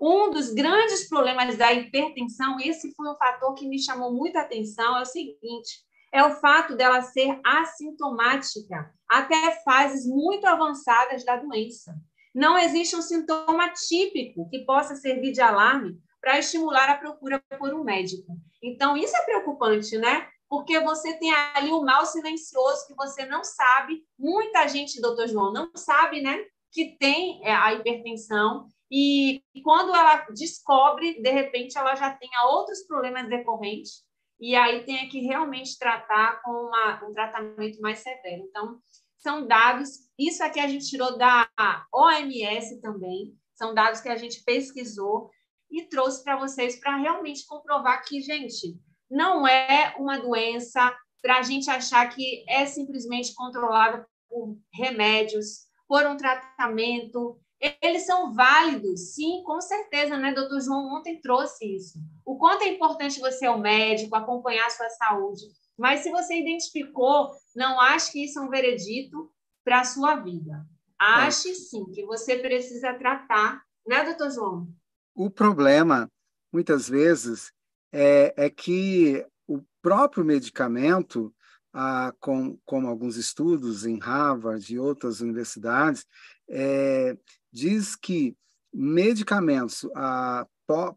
Um 0.00 0.30
dos 0.30 0.52
grandes 0.52 1.08
problemas 1.08 1.56
da 1.56 1.72
hipertensão, 1.72 2.58
esse 2.58 2.94
foi 2.94 3.08
um 3.08 3.16
fator 3.16 3.54
que 3.54 3.68
me 3.68 3.78
chamou 3.78 4.12
muita 4.12 4.40
atenção, 4.40 4.96
é 4.96 5.02
o 5.02 5.06
seguinte: 5.06 5.84
é 6.12 6.24
o 6.24 6.36
fato 6.36 6.74
dela 6.74 7.02
ser 7.02 7.38
assintomática 7.44 8.92
até 9.08 9.62
fases 9.62 10.06
muito 10.06 10.46
avançadas 10.46 11.24
da 11.24 11.36
doença. 11.36 11.94
Não 12.34 12.58
existe 12.58 12.94
um 12.94 13.02
sintoma 13.02 13.70
típico 13.70 14.48
que 14.48 14.64
possa 14.64 14.94
servir 14.94 15.32
de 15.32 15.40
alarme 15.40 15.98
para 16.20 16.38
estimular 16.38 16.88
a 16.90 16.98
procura 16.98 17.42
por 17.58 17.74
um 17.74 17.82
médico. 17.82 18.36
Então, 18.62 18.96
isso 18.96 19.16
é 19.16 19.24
preocupante, 19.24 19.96
né? 19.98 20.28
Porque 20.48 20.78
você 20.80 21.18
tem 21.18 21.32
ali 21.54 21.70
o 21.70 21.82
mal 21.82 22.04
silencioso 22.04 22.86
que 22.86 22.94
você 22.94 23.24
não 23.24 23.42
sabe. 23.42 24.02
Muita 24.18 24.66
gente, 24.68 25.00
doutor 25.00 25.28
João, 25.28 25.52
não 25.52 25.70
sabe, 25.74 26.20
né? 26.20 26.44
Que 26.72 26.96
tem 26.98 27.40
é, 27.44 27.52
a 27.52 27.72
hipertensão. 27.72 28.68
E 28.90 29.42
quando 29.62 29.94
ela 29.94 30.26
descobre, 30.34 31.22
de 31.22 31.30
repente, 31.30 31.78
ela 31.78 31.94
já 31.94 32.12
tem 32.12 32.28
outros 32.48 32.84
problemas 32.86 33.28
decorrentes. 33.28 34.04
E 34.40 34.56
aí 34.56 34.84
tem 34.84 35.08
que 35.08 35.20
realmente 35.20 35.78
tratar 35.78 36.42
com 36.42 36.50
uma, 36.50 37.04
um 37.06 37.12
tratamento 37.12 37.80
mais 37.80 37.98
severo. 38.00 38.42
Então, 38.48 38.78
são 39.20 39.46
dados, 39.46 39.90
isso 40.18 40.42
aqui 40.42 40.58
a 40.58 40.66
gente 40.66 40.88
tirou 40.88 41.16
da 41.16 41.48
OMS 41.92 42.80
também, 42.80 43.34
são 43.54 43.74
dados 43.74 44.00
que 44.00 44.08
a 44.08 44.16
gente 44.16 44.42
pesquisou 44.42 45.30
e 45.70 45.82
trouxe 45.82 46.24
para 46.24 46.38
vocês 46.38 46.80
para 46.80 46.96
realmente 46.96 47.46
comprovar 47.46 48.02
que, 48.04 48.20
gente, 48.20 48.76
não 49.10 49.46
é 49.46 49.94
uma 49.98 50.18
doença 50.18 50.96
para 51.22 51.38
a 51.38 51.42
gente 51.42 51.70
achar 51.70 52.08
que 52.08 52.44
é 52.48 52.64
simplesmente 52.64 53.34
controlada 53.34 54.06
por 54.28 54.56
remédios, 54.72 55.66
por 55.86 56.06
um 56.06 56.16
tratamento. 56.16 57.38
Eles 57.82 58.06
são 58.06 58.32
válidos, 58.32 59.14
sim, 59.14 59.42
com 59.44 59.60
certeza, 59.60 60.16
né? 60.16 60.32
Doutor 60.32 60.60
João 60.60 60.96
ontem 60.96 61.20
trouxe 61.20 61.76
isso. 61.76 61.98
O 62.24 62.38
quanto 62.38 62.62
é 62.62 62.68
importante 62.68 63.20
você 63.20 63.46
o 63.48 63.58
médico, 63.58 64.16
acompanhar 64.16 64.66
a 64.66 64.70
sua 64.70 64.88
saúde. 64.88 65.42
Mas 65.80 66.00
se 66.00 66.10
você 66.10 66.38
identificou, 66.38 67.30
não 67.56 67.80
acho 67.80 68.12
que 68.12 68.22
isso 68.22 68.38
é 68.38 68.42
um 68.42 68.50
veredito 68.50 69.32
para 69.64 69.80
a 69.80 69.84
sua 69.84 70.16
vida. 70.16 70.62
Ache 70.98 71.54
sim 71.54 71.86
que 71.86 72.04
você 72.04 72.36
precisa 72.36 72.92
tratar, 72.92 73.62
né, 73.86 74.04
doutor 74.04 74.30
João? 74.30 74.68
O 75.14 75.30
problema, 75.30 76.06
muitas 76.52 76.86
vezes, 76.86 77.50
é, 77.90 78.34
é 78.36 78.50
que 78.50 79.26
o 79.48 79.62
próprio 79.80 80.22
medicamento, 80.22 81.34
ah, 81.72 82.12
com, 82.20 82.58
como 82.66 82.86
alguns 82.86 83.16
estudos 83.16 83.86
em 83.86 83.98
Harvard 83.98 84.70
e 84.70 84.78
outras 84.78 85.22
universidades, 85.22 86.04
é, 86.46 87.16
diz 87.50 87.96
que 87.96 88.36
medicamentos 88.70 89.88
ah, 89.96 90.46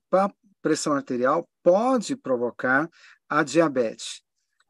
para 0.10 0.30
pressão 0.62 0.92
arterial 0.92 1.48
pode 1.64 2.18
provocar 2.18 2.90
a 3.30 3.44
diabetes. 3.44 4.22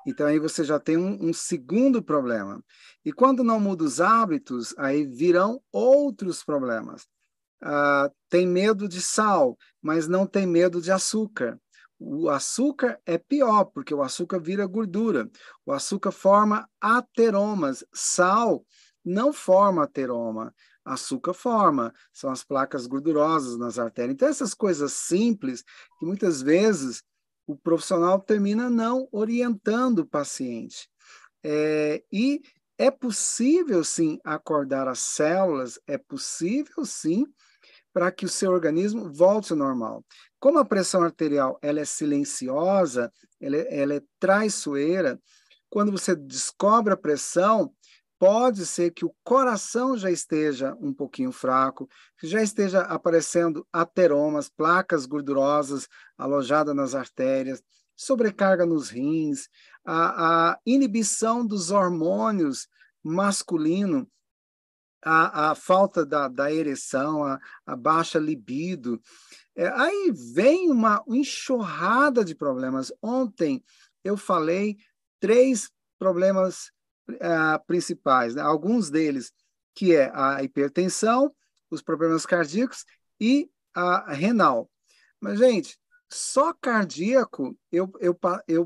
Então 0.05 0.27
aí 0.27 0.39
você 0.39 0.63
já 0.63 0.79
tem 0.79 0.97
um, 0.97 1.29
um, 1.29 1.33
segundo 1.33 2.03
problema. 2.03 2.63
E 3.05 3.11
quando 3.11 3.43
não 3.43 3.59
muda 3.59 3.83
os 3.83 4.01
hábitos, 4.01 4.73
aí 4.77 5.05
virão 5.05 5.61
outros 5.71 6.43
problemas. 6.43 7.07
Ah, 7.61 8.11
tem 8.29 8.45
medo 8.45 8.87
de 8.87 9.01
sal, 9.01 9.57
mas 9.81 10.07
não 10.07 10.27
tem 10.27 10.45
medo 10.45 10.81
de 10.81 10.91
açúcar. 10.91 11.59
O 11.97 12.29
açúcar 12.29 12.99
é 13.05 13.17
pior, 13.17 13.65
porque 13.65 13.93
o 13.93 14.01
açúcar 14.01 14.39
vira 14.39 14.65
gordura. 14.65 15.29
O 15.65 15.71
açúcar 15.71 16.11
forma 16.11 16.67
ateromas. 16.81 17.85
Sal 17.93 18.65
não 19.05 19.31
forma 19.31 19.83
ateroma. 19.83 20.53
Açúcar 20.83 21.33
forma, 21.33 21.93
são 22.11 22.29
as 22.29 22.43
placas 22.43 22.85
gordurosas 22.87 23.57
nas 23.57 23.79
artérias. 23.79 24.15
Então, 24.15 24.27
essas 24.27 24.53
coisas 24.53 24.91
simples, 24.91 25.63
que 25.97 26.05
muitas 26.05 26.41
vezes 26.41 27.01
o 27.45 27.55
profissional 27.55 28.19
termina 28.19 28.69
não 28.69 29.07
orientando 29.11 29.99
o 29.99 30.05
paciente. 30.05 30.89
É, 31.43 32.03
e 32.11 32.41
é 32.77 32.89
possível, 32.89 33.83
sim, 33.83 34.19
acordar 34.23 34.87
as 34.87 34.99
células, 34.99 35.79
é 35.85 35.97
possível, 35.97 36.85
sim, 36.85 37.25
para 37.93 38.11
que 38.11 38.25
o 38.25 38.29
seu 38.29 38.51
organismo 38.51 39.11
volte 39.13 39.53
ao 39.53 39.59
normal. 39.59 40.03
Como 40.39 40.57
a 40.57 40.65
pressão 40.65 41.03
arterial 41.03 41.59
ela 41.61 41.79
é 41.79 41.85
silenciosa, 41.85 43.11
ela 43.39 43.57
é, 43.57 43.81
ela 43.81 43.93
é 43.95 44.01
traiçoeira, 44.19 45.19
quando 45.69 45.91
você 45.91 46.15
descobre 46.15 46.93
a 46.93 46.97
pressão, 46.97 47.73
pode 48.23 48.65
ser 48.65 48.91
que 48.91 49.03
o 49.03 49.13
coração 49.21 49.97
já 49.97 50.09
esteja 50.09 50.77
um 50.79 50.93
pouquinho 50.93 51.29
fraco, 51.29 51.89
já 52.23 52.41
esteja 52.41 52.79
aparecendo 52.83 53.67
ateromas, 53.69 54.47
placas 54.47 55.05
gordurosas 55.05 55.89
alojadas 56.17 56.73
nas 56.73 56.95
artérias, 56.95 57.61
sobrecarga 57.97 58.65
nos 58.65 58.89
rins, 58.89 59.49
a, 59.83 60.51
a 60.51 60.59
inibição 60.65 61.45
dos 61.45 61.69
hormônios 61.69 62.69
masculino, 63.03 64.09
a, 65.03 65.51
a 65.51 65.55
falta 65.55 66.05
da, 66.05 66.29
da 66.29 66.49
ereção, 66.49 67.25
a, 67.25 67.41
a 67.65 67.75
baixa 67.75 68.19
libido. 68.19 69.01
É, 69.53 69.67
aí 69.67 70.13
vem 70.33 70.71
uma 70.71 71.03
enxurrada 71.09 72.23
de 72.23 72.33
problemas. 72.33 72.89
Ontem 73.01 73.61
eu 74.01 74.15
falei 74.15 74.77
três 75.19 75.69
problemas 75.99 76.72
uh, 77.09 77.65
principais, 77.65 78.35
né? 78.35 78.41
alguns 78.41 78.89
deles, 78.89 79.31
que 79.75 79.95
é 79.95 80.11
a 80.13 80.43
hipertensão, 80.43 81.33
os 81.69 81.81
problemas 81.81 82.25
cardíacos 82.25 82.85
e 83.19 83.49
a 83.73 84.13
renal. 84.13 84.69
Mas, 85.19 85.39
gente, 85.39 85.77
só 86.09 86.53
cardíaco 86.53 87.57
eu, 87.71 87.91
eu, 87.99 88.17
eu 88.47 88.65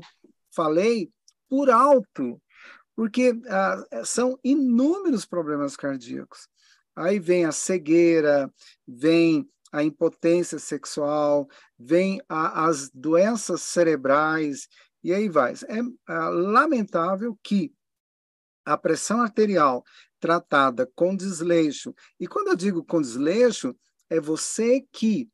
falei 0.54 1.10
por 1.48 1.70
alto, 1.70 2.40
porque 2.94 3.30
uh, 3.30 4.04
são 4.04 4.38
inúmeros 4.44 5.24
problemas 5.24 5.76
cardíacos. 5.76 6.48
Aí 6.94 7.18
vem 7.18 7.44
a 7.44 7.52
cegueira, 7.52 8.52
vem 8.86 9.48
a 9.72 9.82
impotência 9.82 10.58
sexual, 10.58 11.48
vem 11.78 12.20
a, 12.28 12.66
as 12.66 12.90
doenças 12.90 13.62
cerebrais, 13.62 14.68
e 15.02 15.12
aí 15.12 15.28
vai. 15.28 15.54
É, 15.54 16.12
é 16.12 16.18
lamentável 16.28 17.38
que 17.42 17.72
a 18.68 18.76
pressão 18.76 19.20
arterial 19.20 19.84
tratada 20.20 20.90
com 20.94 21.16
desleixo, 21.16 21.94
e 22.18 22.26
quando 22.26 22.48
eu 22.48 22.56
digo 22.56 22.84
com 22.84 23.00
desleixo, 23.00 23.74
é 24.10 24.20
você 24.20 24.84
que 24.92 25.28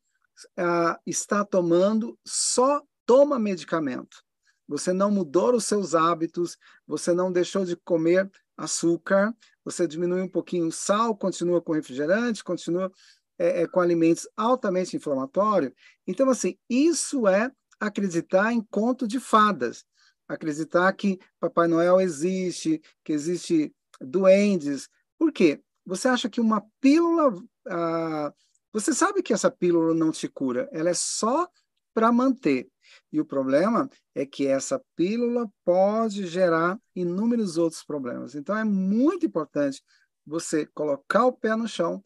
ah, 0.56 0.98
está 1.06 1.44
tomando, 1.44 2.18
só 2.24 2.82
toma 3.06 3.38
medicamento. 3.38 4.22
Você 4.68 4.92
não 4.92 5.10
mudou 5.10 5.54
os 5.54 5.64
seus 5.64 5.94
hábitos, 5.94 6.56
você 6.86 7.12
não 7.12 7.30
deixou 7.30 7.64
de 7.64 7.76
comer 7.76 8.30
açúcar, 8.56 9.34
você 9.64 9.86
diminui 9.86 10.22
um 10.22 10.28
pouquinho 10.28 10.66
o 10.66 10.72
sal, 10.72 11.16
continua 11.16 11.60
com 11.60 11.72
refrigerante, 11.72 12.44
continua 12.44 12.90
é, 13.38 13.62
é, 13.62 13.66
com 13.66 13.80
alimentos 13.80 14.28
altamente 14.36 14.96
inflamatórios. 14.96 15.72
Então, 16.06 16.30
assim, 16.30 16.56
isso 16.68 17.26
é 17.26 17.50
acreditar 17.80 18.52
em 18.52 18.62
conto 18.62 19.06
de 19.08 19.18
fadas 19.18 19.84
acreditar 20.28 20.92
que 20.92 21.18
Papai 21.38 21.68
Noel 21.68 22.00
existe, 22.00 22.80
que 23.04 23.12
existe 23.12 23.74
duendes. 24.00 24.88
Por 25.18 25.32
quê? 25.32 25.60
Você 25.86 26.08
acha 26.08 26.28
que 26.28 26.40
uma 26.40 26.64
pílula. 26.80 27.34
Ah, 27.68 28.32
você 28.72 28.92
sabe 28.92 29.22
que 29.22 29.32
essa 29.32 29.50
pílula 29.50 29.94
não 29.94 30.10
te 30.10 30.26
cura, 30.28 30.68
ela 30.72 30.90
é 30.90 30.94
só 30.94 31.48
para 31.94 32.10
manter. 32.10 32.68
E 33.12 33.20
o 33.20 33.24
problema 33.24 33.88
é 34.14 34.26
que 34.26 34.46
essa 34.46 34.82
pílula 34.96 35.48
pode 35.64 36.26
gerar 36.26 36.78
inúmeros 36.94 37.56
outros 37.56 37.84
problemas. 37.84 38.34
Então 38.34 38.56
é 38.56 38.64
muito 38.64 39.24
importante 39.24 39.82
você 40.26 40.66
colocar 40.66 41.24
o 41.26 41.32
pé 41.32 41.54
no 41.54 41.68
chão 41.68 42.02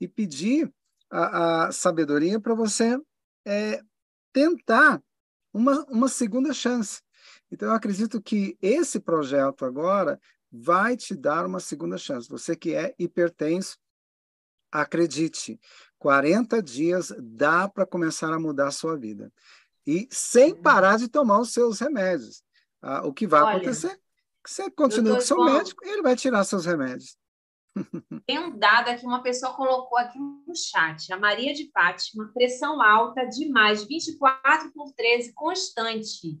e 0.00 0.06
pedir 0.06 0.72
a, 1.10 1.66
a 1.66 1.72
sabedoria 1.72 2.38
para 2.38 2.54
você 2.54 3.00
é, 3.46 3.82
tentar 4.32 5.02
uma, 5.52 5.84
uma 5.86 6.08
segunda 6.08 6.52
chance. 6.52 7.00
Então, 7.50 7.68
eu 7.68 7.74
acredito 7.74 8.20
que 8.20 8.56
esse 8.60 9.00
projeto 9.00 9.64
agora 9.64 10.20
vai 10.50 10.96
te 10.96 11.14
dar 11.14 11.46
uma 11.46 11.60
segunda 11.60 11.96
chance. 11.98 12.28
Você 12.28 12.56
que 12.56 12.74
é 12.74 12.94
hipertenso, 12.98 13.78
acredite, 14.70 15.60
40 15.98 16.62
dias 16.62 17.12
dá 17.18 17.68
para 17.68 17.86
começar 17.86 18.32
a 18.32 18.38
mudar 18.38 18.68
a 18.68 18.72
sua 18.72 18.96
vida. 18.96 19.32
E 19.86 20.08
sem 20.10 20.52
uhum. 20.52 20.62
parar 20.62 20.98
de 20.98 21.08
tomar 21.08 21.40
os 21.40 21.52
seus 21.52 21.80
remédios. 21.80 22.42
Ah, 22.80 23.06
o 23.06 23.12
que 23.12 23.26
vai 23.26 23.42
Olha, 23.42 23.56
acontecer 23.56 23.98
que 24.42 24.50
você 24.50 24.70
continua 24.70 25.16
com 25.16 25.18
o 25.18 25.26
seu 25.26 25.44
médico 25.44 25.84
e 25.84 25.88
ele 25.88 26.02
vai 26.02 26.16
tirar 26.16 26.44
seus 26.44 26.64
remédios. 26.64 27.16
Tem 28.26 28.38
um 28.38 28.56
dado 28.58 28.88
aqui, 28.88 29.04
uma 29.04 29.22
pessoa 29.22 29.54
colocou 29.54 29.98
aqui 29.98 30.18
no 30.18 30.54
chat, 30.56 31.12
a 31.12 31.18
Maria 31.18 31.52
de 31.52 31.70
Fátima, 31.70 32.30
pressão 32.32 32.80
alta 32.82 33.24
demais, 33.26 33.84
24 33.84 34.72
por 34.72 34.92
13, 34.92 35.32
constante. 35.34 36.40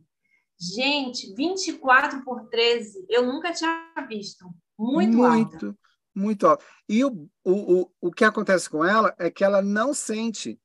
Gente, 0.60 1.34
24 1.34 2.22
por 2.22 2.48
13, 2.48 3.06
eu 3.08 3.24
nunca 3.24 3.52
tinha 3.52 3.90
visto. 4.06 4.44
Muito, 4.78 5.16
muito 5.16 5.24
alta. 5.24 5.78
Muito 6.14 6.46
alto. 6.46 6.64
E 6.86 7.02
o, 7.02 7.28
o, 7.42 7.80
o, 7.80 7.92
o 8.00 8.10
que 8.10 8.24
acontece 8.24 8.68
com 8.68 8.84
ela 8.84 9.14
é 9.18 9.30
que 9.30 9.42
ela 9.42 9.62
não 9.62 9.94
sente 9.94 10.60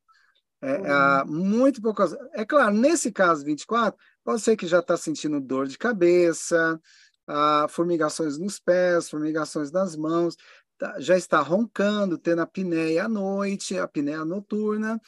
é, 0.62 1.23
uhum. 1.23 1.31
muito 1.31 1.81
poucas. 1.81 2.13
É 2.34 2.43
claro, 2.43 2.73
nesse 2.73 3.12
caso 3.12 3.45
24, 3.45 3.97
pode 4.23 4.41
ser 4.41 4.58
que 4.58 4.67
já 4.67 4.79
está 4.79 4.97
sentindo 4.97 5.39
dor 5.39 5.67
de 5.67 5.77
cabeça, 5.77 6.81
ah, 7.27 7.67
formigações 7.69 8.38
nos 8.38 8.60
pés, 8.60 9.10
formigações 9.10 9.71
nas 9.71 9.95
mãos, 9.95 10.36
tá, 10.77 10.99
já 10.99 11.15
está 11.15 11.39
roncando, 11.39 12.17
tendo 12.17 12.39
a 12.39 12.43
apneia 12.43 13.05
à 13.05 13.10
noite, 13.10 13.77
a 13.77 13.84
apneia 13.84 14.25
noturna, 14.25 14.99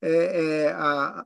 é, 0.00 0.66
é, 0.66 0.72
a, 0.72 1.24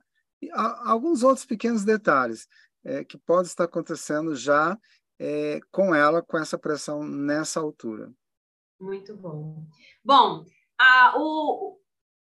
a, 0.53 0.89
alguns 0.89 1.23
outros 1.23 1.45
pequenos 1.45 1.83
detalhes 1.83 2.47
é, 2.85 3.03
que 3.03 3.17
pode 3.17 3.47
estar 3.47 3.63
acontecendo 3.63 4.35
já 4.35 4.77
é, 5.19 5.59
com 5.71 5.93
ela, 5.93 6.21
com 6.21 6.37
essa 6.37 6.57
pressão 6.57 7.03
nessa 7.03 7.59
altura. 7.59 8.13
Muito 8.79 9.15
bom. 9.15 9.65
Bom, 10.03 10.45
a, 10.79 11.15
o, 11.17 11.79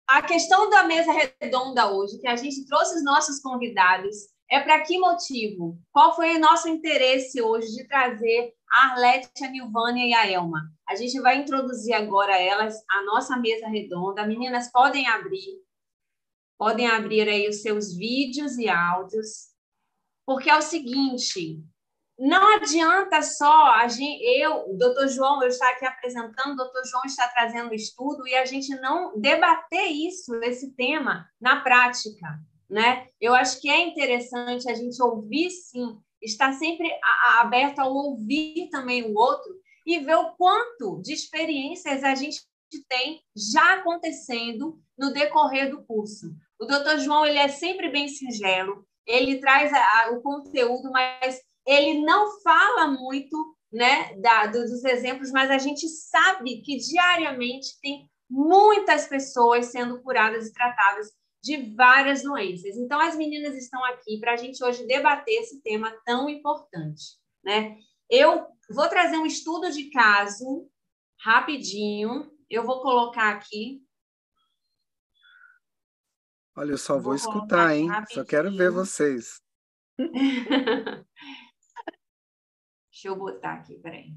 a 0.08 0.22
questão 0.22 0.70
da 0.70 0.84
mesa 0.84 1.12
redonda 1.42 1.92
hoje, 1.92 2.20
que 2.20 2.28
a 2.28 2.36
gente 2.36 2.66
trouxe 2.66 2.96
os 2.96 3.04
nossos 3.04 3.40
convidados, 3.40 4.32
é 4.50 4.60
para 4.60 4.82
que 4.82 5.00
motivo? 5.00 5.80
Qual 5.92 6.16
foi 6.16 6.36
o 6.36 6.40
nosso 6.40 6.70
interesse 6.70 7.42
hoje 7.42 7.76
de 7.76 7.88
trazer 7.88 8.54
a 8.72 8.92
Arlete, 8.92 9.44
a 9.44 9.50
Nilvânia 9.50 10.06
e 10.06 10.14
a 10.14 10.30
Elma? 10.30 10.72
A 10.88 10.96
gente 10.96 11.20
vai 11.20 11.38
introduzir 11.38 11.94
agora 11.94 12.40
elas, 12.40 12.76
a 12.90 13.04
nossa 13.04 13.36
mesa 13.38 13.68
redonda. 13.68 14.28
Meninas, 14.28 14.72
podem 14.72 15.08
abrir, 15.08 15.60
podem 16.58 16.88
abrir 16.88 17.28
aí 17.28 17.50
os 17.50 17.64
seus 17.64 17.96
vídeos 17.96 18.58
e 18.58 18.70
áudios 18.70 19.53
porque 20.26 20.50
é 20.50 20.58
o 20.58 20.62
seguinte, 20.62 21.64
não 22.18 22.56
adianta 22.56 23.22
só 23.22 23.74
a 23.74 23.88
gente, 23.88 24.24
eu, 24.24 24.70
o 24.70 24.78
doutor 24.78 25.08
João, 25.08 25.42
eu 25.42 25.50
estar 25.50 25.70
aqui 25.70 25.86
apresentando, 25.86 26.54
o 26.54 26.56
doutor 26.56 26.86
João 26.86 27.04
está 27.06 27.28
trazendo 27.28 27.74
estudo 27.74 28.28
e 28.28 28.36
a 28.36 28.46
gente 28.46 28.70
não 28.80 29.20
debater 29.20 29.92
isso, 29.92 30.36
esse 30.44 30.74
tema, 30.76 31.28
na 31.42 31.62
prática. 31.62 32.40
Né? 32.70 33.08
Eu 33.20 33.34
acho 33.34 33.60
que 33.60 33.70
é 33.70 33.82
interessante 33.82 34.70
a 34.70 34.74
gente 34.74 35.02
ouvir, 35.02 35.50
sim, 35.50 35.98
estar 36.22 36.54
sempre 36.54 36.88
aberto 37.40 37.80
ao 37.80 37.94
ouvir 37.94 38.70
também 38.70 39.04
o 39.04 39.16
outro 39.16 39.54
e 39.86 40.00
ver 40.00 40.16
o 40.16 40.32
quanto 40.36 41.02
de 41.02 41.14
experiências 41.14 42.04
a 42.04 42.16
gente 42.16 42.42
tem 42.88 43.22
já 43.36 43.76
acontecendo 43.76 44.80
no 44.98 45.12
decorrer 45.12 45.70
do 45.70 45.84
curso. 45.84 46.34
O 46.60 46.66
doutor 46.66 46.98
João 47.00 47.26
ele 47.26 47.38
é 47.38 47.48
sempre 47.48 47.90
bem 47.90 48.08
singelo, 48.08 48.88
ele 49.06 49.40
traz 49.40 49.72
a, 49.74 49.78
a, 49.78 50.12
o 50.12 50.22
conteúdo, 50.22 50.92
mas 50.92 51.40
ele 51.66 52.04
não 52.04 52.42
fala 52.42 52.88
muito 52.88 53.56
né, 53.72 54.16
da, 54.16 54.48
do, 54.48 54.60
dos 54.62 54.84
exemplos, 54.84 55.32
mas 55.32 55.50
a 55.50 55.58
gente 55.58 55.88
sabe 55.88 56.62
que 56.62 56.78
diariamente 56.78 57.80
tem 57.82 58.10
muitas 58.30 59.08
pessoas 59.08 59.68
sendo 59.68 60.02
curadas 60.02 60.48
e 60.48 60.54
tratadas 60.54 61.12
de 61.44 61.76
várias 61.76 62.24
doenças. 62.24 62.78
Então, 62.78 63.00
as 63.00 63.16
meninas 63.16 63.56
estão 63.56 63.84
aqui 63.84 64.20
para 64.20 64.34
a 64.34 64.38
gente 64.38 64.64
hoje 64.64 64.88
debater 64.88 65.42
esse 65.42 65.62
tema 65.62 65.94
tão 66.06 66.30
importante. 66.30 67.18
Né? 67.44 67.78
Eu 68.10 68.48
vou 68.72 68.88
trazer 68.88 69.18
um 69.18 69.26
estudo 69.26 69.70
de 69.70 69.90
caso 69.90 70.70
rapidinho. 71.20 72.32
Eu 72.50 72.66
vou 72.66 72.82
colocar 72.82 73.30
aqui. 73.30 73.83
Olha, 76.56 76.72
eu 76.72 76.78
só 76.78 76.94
vou, 76.94 77.04
vou 77.04 77.16
escutar, 77.16 77.76
hein? 77.76 77.88
Rapidinho. 77.88 78.24
Só 78.24 78.26
quero 78.30 78.56
ver 78.56 78.70
vocês. 78.70 79.42
Deixa 82.92 83.08
eu 83.08 83.16
botar 83.16 83.56
aqui, 83.56 83.80
peraí. 83.80 84.16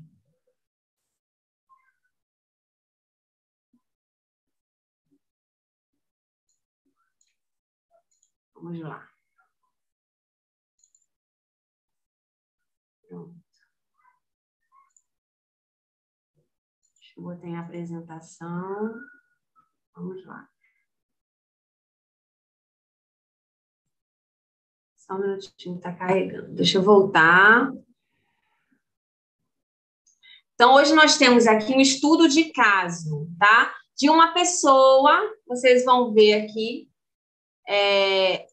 Vamos 8.55 8.81
lá. 8.81 9.09
Pronto. 13.09 13.35
Deixa 17.01 17.18
eu 17.18 17.22
botar 17.22 17.46
em 17.46 17.57
apresentação. 17.57 18.94
Vamos 19.94 20.25
lá. 20.27 20.55
Só 25.06 25.14
um 25.14 25.20
minutinho, 25.20 25.76
está 25.76 25.92
carregando. 25.92 26.52
Deixa 26.52 26.78
eu 26.78 26.82
voltar. 26.82 27.72
Então, 30.54 30.74
hoje 30.74 30.94
nós 30.94 31.16
temos 31.16 31.46
aqui 31.46 31.72
um 31.74 31.80
estudo 31.80 32.28
de 32.28 32.52
caso, 32.52 33.28
tá? 33.38 33.74
De 33.96 34.10
uma 34.10 34.32
pessoa, 34.32 35.20
vocês 35.46 35.84
vão 35.84 36.12
ver 36.12 36.42
aqui 36.42 36.90
é, 37.68 38.46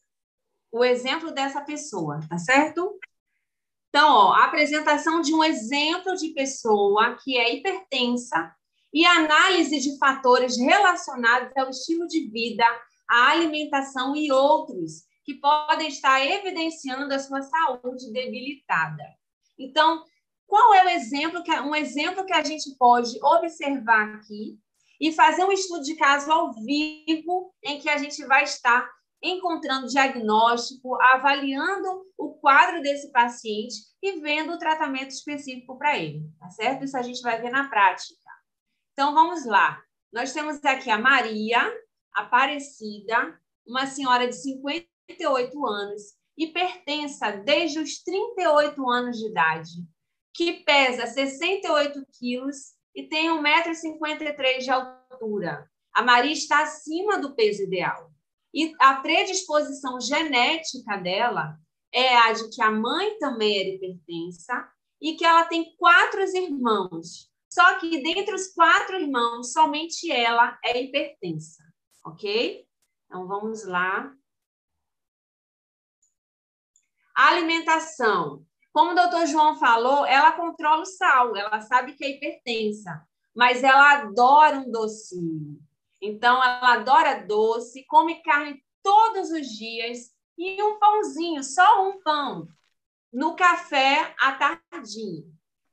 o 0.71 0.83
exemplo 0.83 1.31
dessa 1.31 1.61
pessoa, 1.61 2.19
tá 2.29 2.37
certo? 2.37 2.99
Então, 3.89 4.11
ó, 4.11 4.33
a 4.33 4.45
apresentação 4.45 5.21
de 5.21 5.33
um 5.33 5.43
exemplo 5.43 6.15
de 6.15 6.29
pessoa 6.29 7.17
que 7.23 7.37
é 7.37 7.55
hipertensa 7.55 8.53
e 8.93 9.05
análise 9.05 9.79
de 9.79 9.97
fatores 9.97 10.57
relacionados 10.57 11.55
ao 11.57 11.69
estilo 11.69 12.07
de 12.07 12.27
vida, 12.29 12.65
à 13.09 13.31
alimentação 13.31 14.15
e 14.15 14.31
outros 14.31 15.03
que 15.23 15.35
podem 15.35 15.87
estar 15.87 16.25
evidenciando 16.25 17.13
a 17.13 17.19
sua 17.19 17.41
saúde 17.41 18.11
debilitada. 18.11 19.03
Então, 19.57 20.03
qual 20.45 20.73
é 20.73 20.85
o 20.85 20.89
exemplo 20.89 21.43
que 21.43 21.51
um 21.51 21.75
exemplo 21.75 22.25
que 22.25 22.33
a 22.33 22.43
gente 22.43 22.75
pode 22.77 23.17
observar 23.23 24.15
aqui 24.15 24.57
e 24.99 25.11
fazer 25.11 25.43
um 25.43 25.51
estudo 25.51 25.83
de 25.83 25.95
caso 25.95 26.31
ao 26.31 26.53
vivo 26.53 27.53
em 27.63 27.79
que 27.79 27.89
a 27.89 27.97
gente 27.97 28.23
vai 28.25 28.43
estar 28.43 28.89
encontrando 29.21 29.87
diagnóstico, 29.87 31.01
avaliando 31.01 32.05
o 32.17 32.33
quadro 32.35 32.81
desse 32.81 33.09
paciente 33.11 33.75
e 34.01 34.19
vendo 34.19 34.53
o 34.53 34.59
tratamento 34.59 35.11
específico 35.11 35.77
para 35.77 35.97
ele, 35.97 36.29
tá 36.37 36.49
certo? 36.49 36.83
Isso 36.83 36.97
a 36.97 37.01
gente 37.01 37.21
vai 37.21 37.41
ver 37.41 37.49
na 37.49 37.69
prática. 37.69 38.29
Então 38.91 39.13
vamos 39.13 39.45
lá. 39.45 39.81
Nós 40.11 40.33
temos 40.33 40.63
aqui 40.63 40.91
a 40.91 40.99
Maria 40.99 41.59
Aparecida, 42.13 43.39
uma 43.65 43.87
senhora 43.87 44.27
de 44.27 44.33
58 45.11 45.65
anos, 45.65 46.01
hipertensa 46.37 47.31
desde 47.31 47.79
os 47.79 48.01
38 48.03 48.89
anos 48.89 49.17
de 49.17 49.27
idade 49.27 49.71
que 50.33 50.63
pesa 50.63 51.05
68 51.05 52.05
quilos 52.17 52.73
e 52.95 53.07
tem 53.07 53.29
1,53m 53.29 54.57
de 54.59 54.71
altura. 54.71 55.69
A 55.93 56.01
Maria 56.01 56.33
está 56.33 56.63
acima 56.63 57.19
do 57.19 57.35
peso 57.35 57.63
ideal. 57.63 58.11
E 58.53 58.73
a 58.79 58.95
predisposição 58.95 59.99
genética 59.99 60.97
dela 60.97 61.57
é 61.91 62.15
a 62.15 62.33
de 62.33 62.49
que 62.49 62.61
a 62.61 62.71
mãe 62.71 63.17
também 63.19 63.59
era 63.59 63.69
hipertensa 63.69 64.67
e 65.01 65.15
que 65.15 65.25
ela 65.25 65.45
tem 65.45 65.75
quatro 65.75 66.21
irmãos. 66.21 67.31
Só 67.51 67.77
que 67.79 68.01
dentre 68.01 68.33
os 68.33 68.47
quatro 68.53 68.99
irmãos, 68.99 69.53
somente 69.53 70.11
ela 70.11 70.57
é 70.63 70.81
hipertensa, 70.81 71.63
ok? 72.03 72.65
Então 73.05 73.27
vamos 73.27 73.63
lá. 73.63 74.11
Alimentação. 77.15 78.43
Como 78.71 78.91
o 78.91 78.95
doutor 78.95 79.27
João 79.27 79.55
falou, 79.59 80.03
ela 80.03 80.31
controla 80.31 80.81
o 80.81 80.85
sal, 80.85 81.35
ela 81.37 81.61
sabe 81.61 81.93
que 81.93 82.03
é 82.03 82.09
hipertensa, 82.09 83.07
mas 83.35 83.63
ela 83.63 83.99
adora 83.99 84.57
um 84.57 84.71
docinho. 84.71 85.59
Então, 86.01 86.43
ela 86.43 86.73
adora 86.73 87.23
doce, 87.23 87.85
come 87.85 88.23
carne 88.23 88.63
todos 88.81 89.29
os 89.29 89.47
dias 89.47 90.11
e 90.35 90.61
um 90.63 90.79
pãozinho, 90.79 91.43
só 91.43 91.87
um 91.87 92.01
pão, 92.01 92.47
no 93.11 93.35
café 93.35 94.15
à 94.19 94.31
tardinha. 94.31 95.23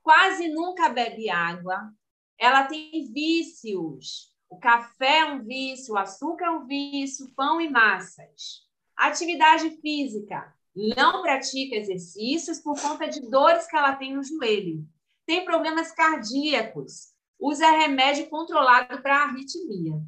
Quase 0.03 0.49
nunca 0.49 0.91
bebe 0.91 1.31
água. 1.31 1.91
Ela 2.39 2.65
tem 2.65 3.11
vícios. 3.13 4.31
O 4.49 4.59
café 4.59 5.21
é 5.21 5.25
um 5.25 5.43
vício, 5.43 5.95
o 5.95 5.99
açúcar 5.99 6.47
é 6.47 6.51
um 6.51 6.67
vício, 6.67 7.33
pão 7.35 7.61
e 7.61 7.71
massas. 7.71 8.69
Atividade 8.95 9.71
física 9.81 10.55
não 10.75 11.23
pratica 11.23 11.77
exercícios 11.77 12.61
por 12.61 12.81
conta 12.81 13.09
de 13.09 13.21
dores 13.29 13.67
que 13.67 13.77
ela 13.77 13.97
tem 13.97 14.15
no 14.15 14.23
joelho. 14.23 14.87
Tem 15.27 15.45
problemas 15.45 15.93
cardíacos. 15.93 17.13
Usa 17.39 17.71
remédio 17.71 18.29
controlado 18.29 19.01
para 19.03 19.25
arritmia. 19.25 20.01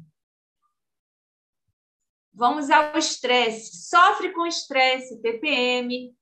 Vamos 2.33 2.69
ao 2.69 2.97
estresse. 2.97 3.87
Sofre 3.87 4.31
com 4.31 4.45
estresse, 4.45 5.21
TPM, 5.21 6.15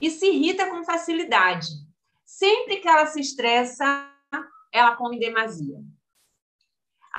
e 0.00 0.10
se 0.10 0.26
irrita 0.26 0.68
com 0.68 0.84
facilidade. 0.84 1.68
Sempre 2.24 2.78
que 2.78 2.88
ela 2.88 3.06
se 3.06 3.20
estressa, 3.20 4.10
ela 4.72 4.96
come 4.96 5.18
demasia. 5.18 5.78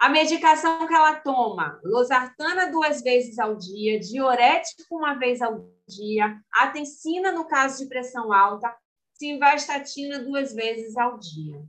A 0.02 0.10
medicação 0.10 0.88
que 0.88 0.94
ela 0.96 1.18
toma, 1.18 1.80
losartana 1.84 2.72
duas 2.72 3.04
vezes 3.04 3.38
ao 3.38 3.56
dia, 3.56 4.00
diurético 4.00 4.98
uma 4.98 5.14
vez 5.14 5.40
ao 5.44 5.70
dia, 5.88 6.42
atencina 6.52 7.32
no 7.32 7.48
caso 7.48 7.84
de 7.84 7.88
pressão 7.88 8.34
alta, 8.34 8.76
simvastatina 9.14 10.18
duas 10.18 10.56
vezes 10.56 10.98
ao 10.98 11.20
dia. 11.20 11.64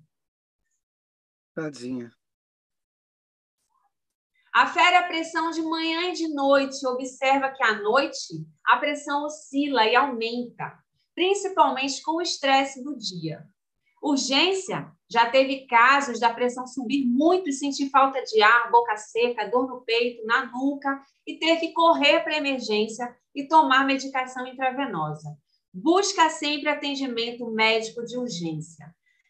Tadinha. 1.55 2.11
Afere 4.51 4.97
a 4.97 5.07
pressão 5.07 5.51
de 5.51 5.61
manhã 5.61 6.09
e 6.09 6.13
de 6.13 6.29
noite. 6.29 6.87
Observa 6.87 7.51
que 7.51 7.63
à 7.63 7.83
noite 7.83 8.47
a 8.65 8.79
pressão 8.79 9.27
oscila 9.27 9.87
e 9.87 9.95
aumenta, 9.95 10.83
principalmente 11.15 12.01
com 12.01 12.13
o 12.13 12.23
estresse 12.23 12.83
do 12.83 12.97
dia. 12.97 13.47
Urgência, 14.03 14.91
já 15.13 15.29
teve 15.31 15.67
casos 15.67 16.19
da 16.19 16.33
pressão 16.33 16.67
subir 16.67 17.05
muito 17.05 17.51
e 17.51 17.53
sentir 17.53 17.91
falta 17.91 18.23
de 18.23 18.41
ar, 18.43 18.71
boca 18.71 18.97
seca, 18.97 19.47
dor 19.51 19.69
no 19.69 19.83
peito, 19.83 20.25
na 20.25 20.47
nuca 20.47 21.03
e 21.27 21.39
ter 21.39 21.57
que 21.57 21.73
correr 21.73 22.21
para 22.21 22.39
emergência 22.39 23.15
e 23.35 23.47
tomar 23.47 23.85
medicação 23.85 24.47
intravenosa. 24.47 25.37
Busca 25.73 26.31
sempre 26.31 26.71
atendimento 26.71 27.51
médico 27.51 28.03
de 28.05 28.17
urgência. 28.17 28.87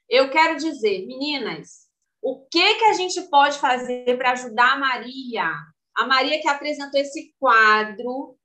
Eu 0.09 0.31
quero 0.31 0.57
dizer, 0.57 1.05
meninas, 1.05 1.89
o 2.23 2.47
que 2.49 2.75
que 2.77 2.85
a 2.85 2.93
gente 2.93 3.21
pode 3.23 3.59
fazer 3.59 4.17
para 4.17 4.33
ajudar 4.33 4.75
a 4.75 4.79
Maria? 4.79 5.53
A 5.97 6.07
Maria 6.07 6.41
que 6.41 6.49
apresentou 6.49 7.01
esse 7.01 7.35
quadro 7.41 8.37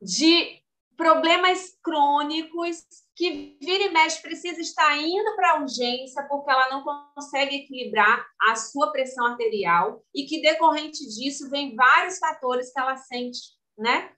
de 0.00 0.62
problemas 0.96 1.76
crônicos 1.82 2.82
que 3.14 3.58
vira 3.60 3.84
e 3.84 3.90
mexe 3.90 4.22
precisa 4.22 4.60
estar 4.60 4.96
indo 4.98 5.36
para 5.36 5.52
a 5.52 5.60
urgência 5.60 6.26
porque 6.28 6.50
ela 6.50 6.70
não 6.70 6.84
consegue 7.14 7.56
equilibrar 7.56 8.26
a 8.40 8.56
sua 8.56 8.90
pressão 8.90 9.26
arterial 9.26 10.02
e 10.14 10.24
que 10.24 10.40
decorrente 10.40 11.06
disso 11.08 11.50
vem 11.50 11.74
vários 11.74 12.18
fatores 12.18 12.72
que 12.72 12.80
ela 12.80 12.96
sente, 12.96 13.40
né? 13.76 14.12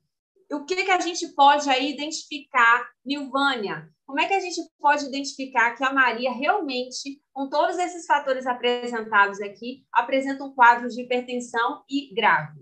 O 0.53 0.65
que 0.65 0.85
que 0.85 0.91
a 0.91 1.01
gente 1.01 1.27
pode 1.29 1.69
aí 1.69 1.93
identificar, 1.93 2.89
Nilvânia? 3.05 3.91
Como 4.07 4.21
é 4.21 4.29
que 4.29 4.35
a 4.35 4.41
gente 4.41 4.61
pode 4.79 5.07
identificar 5.07 5.75
que 5.75 5.83
a 5.83 5.93
Maria 5.93 6.31
realmente, 6.31 7.21
com 7.33 7.49
todos 7.49 7.79
esses 7.79 8.07
fatores 8.07 8.47
apresentados 8.47 9.41
aqui, 9.41 9.85
apresenta 9.93 10.45
um 10.45 10.55
quadro 10.55 10.89
de 10.89 11.03
hipertensão 11.03 11.83
e 11.89 12.15
grave? 12.15 12.61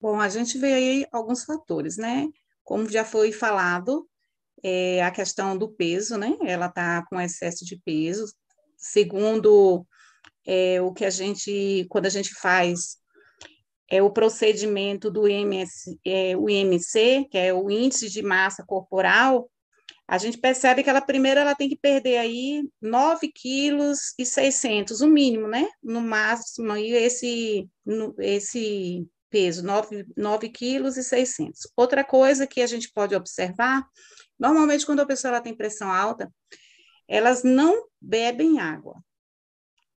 Bom, 0.00 0.20
a 0.20 0.28
gente 0.28 0.56
vê 0.56 0.72
aí 0.72 1.06
alguns 1.10 1.44
fatores, 1.44 1.96
né? 1.96 2.28
Como 2.62 2.88
já 2.88 3.04
foi 3.04 3.32
falado, 3.32 4.08
é 4.62 5.02
a 5.02 5.10
questão 5.10 5.56
do 5.56 5.68
peso, 5.68 6.16
né? 6.16 6.36
Ela 6.44 6.66
está 6.66 7.04
com 7.08 7.20
excesso 7.20 7.64
de 7.64 7.76
peso. 7.84 8.26
Segundo 8.76 9.86
é, 10.46 10.80
o 10.80 10.92
que 10.92 11.04
a 11.04 11.10
gente, 11.10 11.86
quando 11.88 12.06
a 12.06 12.10
gente 12.10 12.34
faz 12.34 12.98
é 13.90 14.02
o 14.02 14.10
procedimento 14.10 15.10
do 15.10 15.28
IMC, 15.28 15.98
é, 16.04 16.36
o 16.36 16.48
IMC, 16.48 17.28
que 17.30 17.38
é 17.38 17.52
o 17.52 17.70
índice 17.70 18.08
de 18.08 18.22
massa 18.22 18.64
corporal, 18.66 19.50
a 20.06 20.18
gente 20.18 20.38
percebe 20.38 20.82
que 20.82 20.90
ela 20.90 21.00
primeiro 21.00 21.40
ela 21.40 21.54
tem 21.54 21.68
que 21.68 21.76
perder 21.76 22.18
aí 22.18 22.62
9 22.80 23.30
quilos 23.32 24.14
e 24.18 24.26
600, 24.26 25.00
o 25.00 25.08
mínimo, 25.08 25.48
né? 25.48 25.66
No 25.82 26.00
máximo 26.00 26.72
aí 26.72 26.92
esse, 26.92 27.68
no, 27.84 28.14
esse 28.18 29.06
peso, 29.30 29.64
9, 29.64 30.06
9 30.16 30.48
quilos 30.50 30.96
e 30.96 31.02
600. 31.02 31.60
Outra 31.76 32.04
coisa 32.04 32.46
que 32.46 32.60
a 32.60 32.66
gente 32.66 32.90
pode 32.92 33.14
observar, 33.14 33.82
normalmente 34.38 34.86
quando 34.86 35.00
a 35.00 35.06
pessoa 35.06 35.30
ela 35.30 35.40
tem 35.40 35.56
pressão 35.56 35.90
alta, 35.90 36.32
elas 37.08 37.42
não 37.42 37.88
bebem 38.00 38.60
água. 38.60 39.02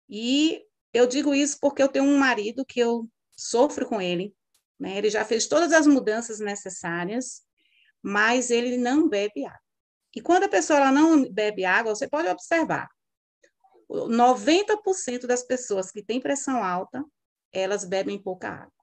E 0.09 0.63
eu 0.93 1.07
digo 1.07 1.33
isso 1.33 1.57
porque 1.59 1.81
eu 1.81 1.89
tenho 1.89 2.05
um 2.05 2.17
marido 2.17 2.65
que 2.65 2.79
eu 2.79 3.09
sofro 3.35 3.85
com 3.87 4.01
ele, 4.01 4.33
né? 4.79 4.97
Ele 4.97 5.09
já 5.09 5.23
fez 5.25 5.47
todas 5.47 5.71
as 5.71 5.85
mudanças 5.85 6.39
necessárias, 6.39 7.41
mas 8.01 8.49
ele 8.49 8.77
não 8.77 9.07
bebe 9.07 9.45
água. 9.45 9.59
E 10.15 10.21
quando 10.21 10.43
a 10.43 10.49
pessoa 10.49 10.79
ela 10.79 10.91
não 10.91 11.29
bebe 11.31 11.65
água, 11.65 11.95
você 11.95 12.07
pode 12.07 12.27
observar, 12.27 12.89
90% 13.89 15.27
das 15.27 15.43
pessoas 15.43 15.91
que 15.91 16.03
têm 16.03 16.19
pressão 16.19 16.63
alta, 16.63 17.03
elas 17.53 17.85
bebem 17.85 18.21
pouca 18.21 18.49
água. 18.49 18.76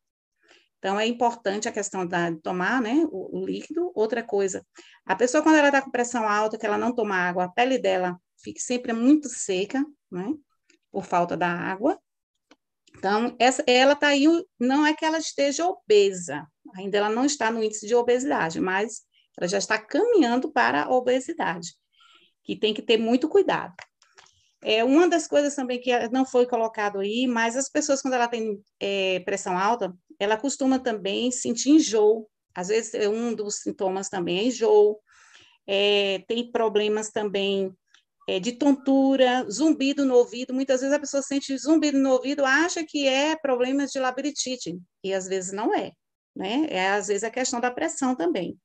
Então, 0.85 1.01
é 1.01 1.07
importante 1.07 1.67
a 1.67 1.73
questão 1.73 2.05
de 2.05 2.37
tomar 2.43 2.83
né, 2.83 3.07
o, 3.11 3.41
o 3.41 3.47
líquido. 3.47 3.91
Outra 3.95 4.23
coisa, 4.23 4.63
a 5.07 5.17
pessoa, 5.17 5.43
quando 5.43 5.57
ela 5.57 5.69
está 5.69 5.81
com 5.81 5.91
pressão 5.91 6.29
alta, 6.29 6.59
que 6.59 6.67
ela 6.67 6.77
não 6.77 6.95
toma 6.95 7.17
água, 7.17 7.45
a 7.45 7.49
pele 7.49 7.79
dela 7.79 8.21
fica 8.43 8.61
sempre 8.61 8.93
muito 8.93 9.27
seca, 9.27 9.83
né, 10.13 10.35
por 10.93 11.07
falta 11.07 11.39
da 11.39 11.49
água. 11.49 11.99
Então, 12.99 13.35
essa, 13.39 13.65
ela 13.67 13.95
está 13.95 14.09
aí, 14.09 14.27
não 14.61 14.87
é 14.87 14.93
que 14.93 15.07
ela 15.07 15.17
esteja 15.17 15.67
obesa, 15.67 16.47
ainda 16.77 16.99
ela 16.99 17.09
não 17.09 17.25
está 17.25 17.51
no 17.51 17.65
índice 17.65 17.87
de 17.87 17.95
obesidade, 17.95 18.61
mas 18.61 19.05
ela 19.39 19.49
já 19.49 19.57
está 19.57 19.79
caminhando 19.79 20.53
para 20.53 20.83
a 20.83 20.91
obesidade, 20.91 21.71
que 22.43 22.55
tem 22.55 22.75
que 22.75 22.83
ter 22.83 22.99
muito 22.99 23.27
cuidado. 23.27 23.75
É, 24.67 24.83
uma 24.83 25.07
das 25.07 25.29
coisas 25.29 25.55
também 25.55 25.79
que 25.79 25.91
não 26.09 26.25
foi 26.25 26.47
colocado 26.47 26.99
aí, 26.99 27.27
mas 27.27 27.55
as 27.55 27.69
pessoas, 27.69 28.01
quando 28.01 28.15
ela 28.15 28.27
tem 28.27 28.59
é, 28.81 29.21
pressão 29.21 29.59
alta, 29.59 29.95
ela 30.19 30.37
costuma 30.37 30.79
também 30.79 31.31
sentir 31.31 31.71
enjoo. 31.71 32.29
Às 32.55 32.69
vezes, 32.69 32.95
é 32.95 33.09
um 33.09 33.35
dos 33.35 33.57
sintomas 33.57 34.09
também 34.09 34.39
é 34.39 34.45
enjoo. 34.45 34.99
É, 35.67 36.23
tem 36.29 36.51
problemas 36.51 37.11
também 37.11 37.75
é, 38.29 38.39
de 38.39 38.53
tontura, 38.53 39.47
zumbido 39.51 40.05
no 40.05 40.15
ouvido. 40.15 40.55
Muitas 40.55 40.81
vezes 40.81 40.95
a 40.95 41.01
pessoa 41.01 41.23
sente 41.23 41.57
zumbido 41.59 41.99
no 41.99 42.13
ouvido, 42.13 42.45
acha 42.45 42.85
que 42.85 43.07
é 43.07 43.37
problemas 43.37 43.91
de 43.91 43.99
labirintite, 43.99 44.79
e 45.03 45.13
às 45.13 45.27
vezes 45.27 45.53
não 45.53 45.75
é. 45.75 45.93
Né? 46.35 46.67
É, 46.69 46.91
às 46.91 47.09
vezes 47.09 47.23
é 47.23 47.31
questão 47.31 47.61
da 47.61 47.71
pressão 47.71 48.15
também. 48.15 48.59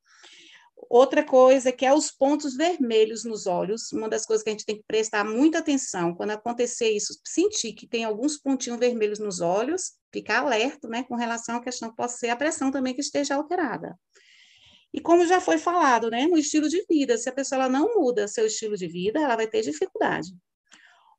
Outra 0.90 1.24
coisa 1.24 1.72
que 1.72 1.86
é 1.86 1.94
os 1.94 2.10
pontos 2.10 2.56
vermelhos 2.56 3.24
nos 3.24 3.46
olhos, 3.46 3.92
uma 3.92 4.10
das 4.10 4.26
coisas 4.26 4.44
que 4.44 4.50
a 4.50 4.54
gente 4.54 4.66
tem 4.66 4.78
que 4.78 4.84
prestar 4.88 5.24
muita 5.24 5.60
atenção 5.60 6.16
quando 6.16 6.32
acontecer 6.32 6.90
isso, 6.90 7.14
sentir 7.24 7.74
que 7.74 7.88
tem 7.88 8.04
alguns 8.04 8.40
pontinhos 8.40 8.80
vermelhos 8.80 9.20
nos 9.20 9.40
olhos, 9.40 9.94
ficar 10.12 10.40
alerta, 10.40 10.88
né, 10.88 11.04
com 11.04 11.16
relação 11.16 11.58
à 11.58 11.62
questão 11.62 11.92
que 11.92 11.96
pode 11.96 12.14
ser 12.14 12.30
a 12.30 12.36
pressão 12.36 12.72
também 12.72 12.96
que 12.96 13.02
esteja 13.02 13.36
alterada. 13.36 13.96
E 14.92 15.00
como 15.00 15.28
já 15.28 15.40
foi 15.40 15.60
falado, 15.60 16.10
né, 16.10 16.26
no 16.26 16.38
estilo 16.38 16.68
de 16.68 16.84
vida, 16.90 17.16
se 17.20 17.30
a 17.30 17.34
pessoa 17.34 17.62
ela 17.62 17.70
não 17.70 17.94
muda 17.94 18.28
seu 18.28 18.48
estilo 18.48 18.76
de 18.76 18.88
vida, 18.88 19.20
ela 19.20 19.36
vai 19.36 19.46
ter 19.46 19.62
dificuldade. 19.62 20.30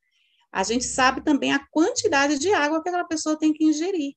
a 0.54 0.64
gente 0.64 0.86
sabe 0.86 1.22
também 1.22 1.52
a 1.52 1.68
quantidade 1.70 2.40
de 2.40 2.54
água 2.54 2.82
que 2.82 2.88
aquela 2.88 3.06
pessoa 3.06 3.38
tem 3.38 3.52
que 3.52 3.66
ingerir. 3.66 4.16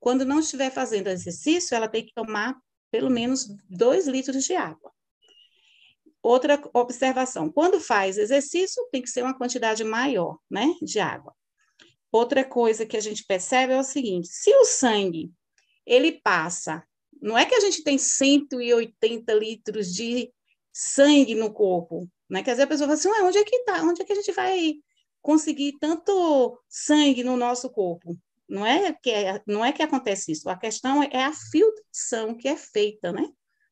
Quando 0.00 0.24
não 0.24 0.40
estiver 0.40 0.70
fazendo 0.70 1.08
exercício, 1.08 1.74
ela 1.74 1.88
tem 1.88 2.04
que 2.04 2.14
tomar 2.14 2.56
pelo 2.90 3.10
menos 3.10 3.46
2 3.68 4.06
litros 4.06 4.44
de 4.44 4.54
água. 4.54 4.92
Outra 6.22 6.60
observação, 6.74 7.50
quando 7.50 7.80
faz 7.80 8.18
exercício, 8.18 8.86
tem 8.90 9.00
que 9.00 9.10
ser 9.10 9.22
uma 9.22 9.36
quantidade 9.36 9.84
maior, 9.84 10.38
né, 10.50 10.74
de 10.82 10.98
água. 10.98 11.34
Outra 12.10 12.44
coisa 12.44 12.86
que 12.86 12.96
a 12.96 13.00
gente 13.00 13.24
percebe 13.24 13.72
é 13.72 13.78
o 13.78 13.84
seguinte, 13.84 14.28
se 14.28 14.54
o 14.54 14.64
sangue, 14.64 15.30
ele 15.86 16.12
passa, 16.12 16.82
não 17.20 17.36
é 17.36 17.44
que 17.44 17.54
a 17.54 17.60
gente 17.60 17.82
tem 17.82 17.98
180 17.98 19.32
litros 19.34 19.92
de 19.92 20.32
sangue 20.72 21.34
no 21.34 21.52
corpo, 21.52 22.08
né, 22.28 22.42
quer 22.42 22.52
dizer, 22.52 22.64
a 22.64 22.66
pessoa 22.66 22.88
fala 22.88 22.98
assim, 22.98 23.22
onde 23.26 23.38
é 23.38 23.44
que 23.44 23.64
tá, 23.64 23.82
onde 23.82 24.02
é 24.02 24.04
que 24.04 24.12
a 24.12 24.16
gente 24.16 24.32
vai 24.32 24.74
conseguir 25.22 25.78
tanto 25.78 26.58
sangue 26.68 27.22
no 27.22 27.36
nosso 27.36 27.70
corpo? 27.70 28.18
Não 28.48 28.64
é 28.64 28.92
que, 28.92 29.10
é, 29.10 29.42
não 29.46 29.64
é 29.64 29.72
que 29.72 29.82
acontece 29.82 30.32
isso, 30.32 30.48
a 30.48 30.56
questão 30.56 31.02
é 31.02 31.24
a 31.24 31.32
filtração 31.32 32.34
que 32.34 32.48
é 32.48 32.56
feita, 32.56 33.12
né? 33.12 33.28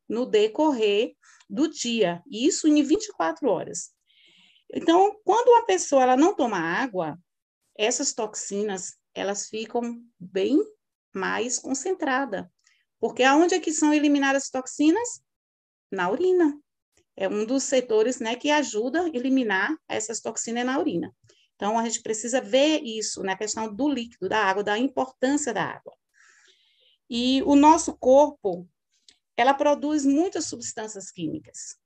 No 0.08 0.26
decorrer 0.26 1.14
do 1.48 1.68
dia, 1.68 2.22
e 2.30 2.46
isso 2.46 2.68
em 2.68 2.82
24 2.82 3.48
horas. 3.48 3.90
Então, 4.72 5.16
quando 5.24 5.48
uma 5.48 5.64
pessoa 5.64 6.02
ela 6.02 6.16
não 6.16 6.34
toma 6.34 6.58
água, 6.58 7.18
essas 7.76 8.12
toxinas, 8.12 8.96
elas 9.14 9.48
ficam 9.48 10.02
bem 10.18 10.58
mais 11.14 11.58
concentradas. 11.58 12.44
Porque 12.98 13.22
aonde 13.22 13.54
é 13.54 13.60
que 13.60 13.72
são 13.72 13.92
eliminadas 13.92 14.44
as 14.44 14.50
toxinas? 14.50 15.20
Na 15.90 16.10
urina. 16.10 16.58
É 17.16 17.28
um 17.28 17.46
dos 17.46 17.62
setores 17.62 18.18
né, 18.18 18.36
que 18.36 18.50
ajuda 18.50 19.02
a 19.02 19.08
eliminar 19.08 19.74
essas 19.88 20.20
toxinas 20.20 20.66
na 20.66 20.78
urina. 20.78 21.14
Então, 21.56 21.78
a 21.78 21.84
gente 21.84 22.02
precisa 22.02 22.40
ver 22.40 22.82
isso 22.82 23.22
na 23.22 23.36
questão 23.36 23.74
do 23.74 23.88
líquido, 23.88 24.28
da 24.28 24.38
água, 24.38 24.62
da 24.62 24.78
importância 24.78 25.54
da 25.54 25.64
água. 25.64 25.96
E 27.08 27.42
o 27.44 27.56
nosso 27.56 27.96
corpo, 27.96 28.68
ela 29.36 29.54
produz 29.54 30.04
muitas 30.04 30.44
substâncias 30.46 31.10
químicas. 31.10 31.76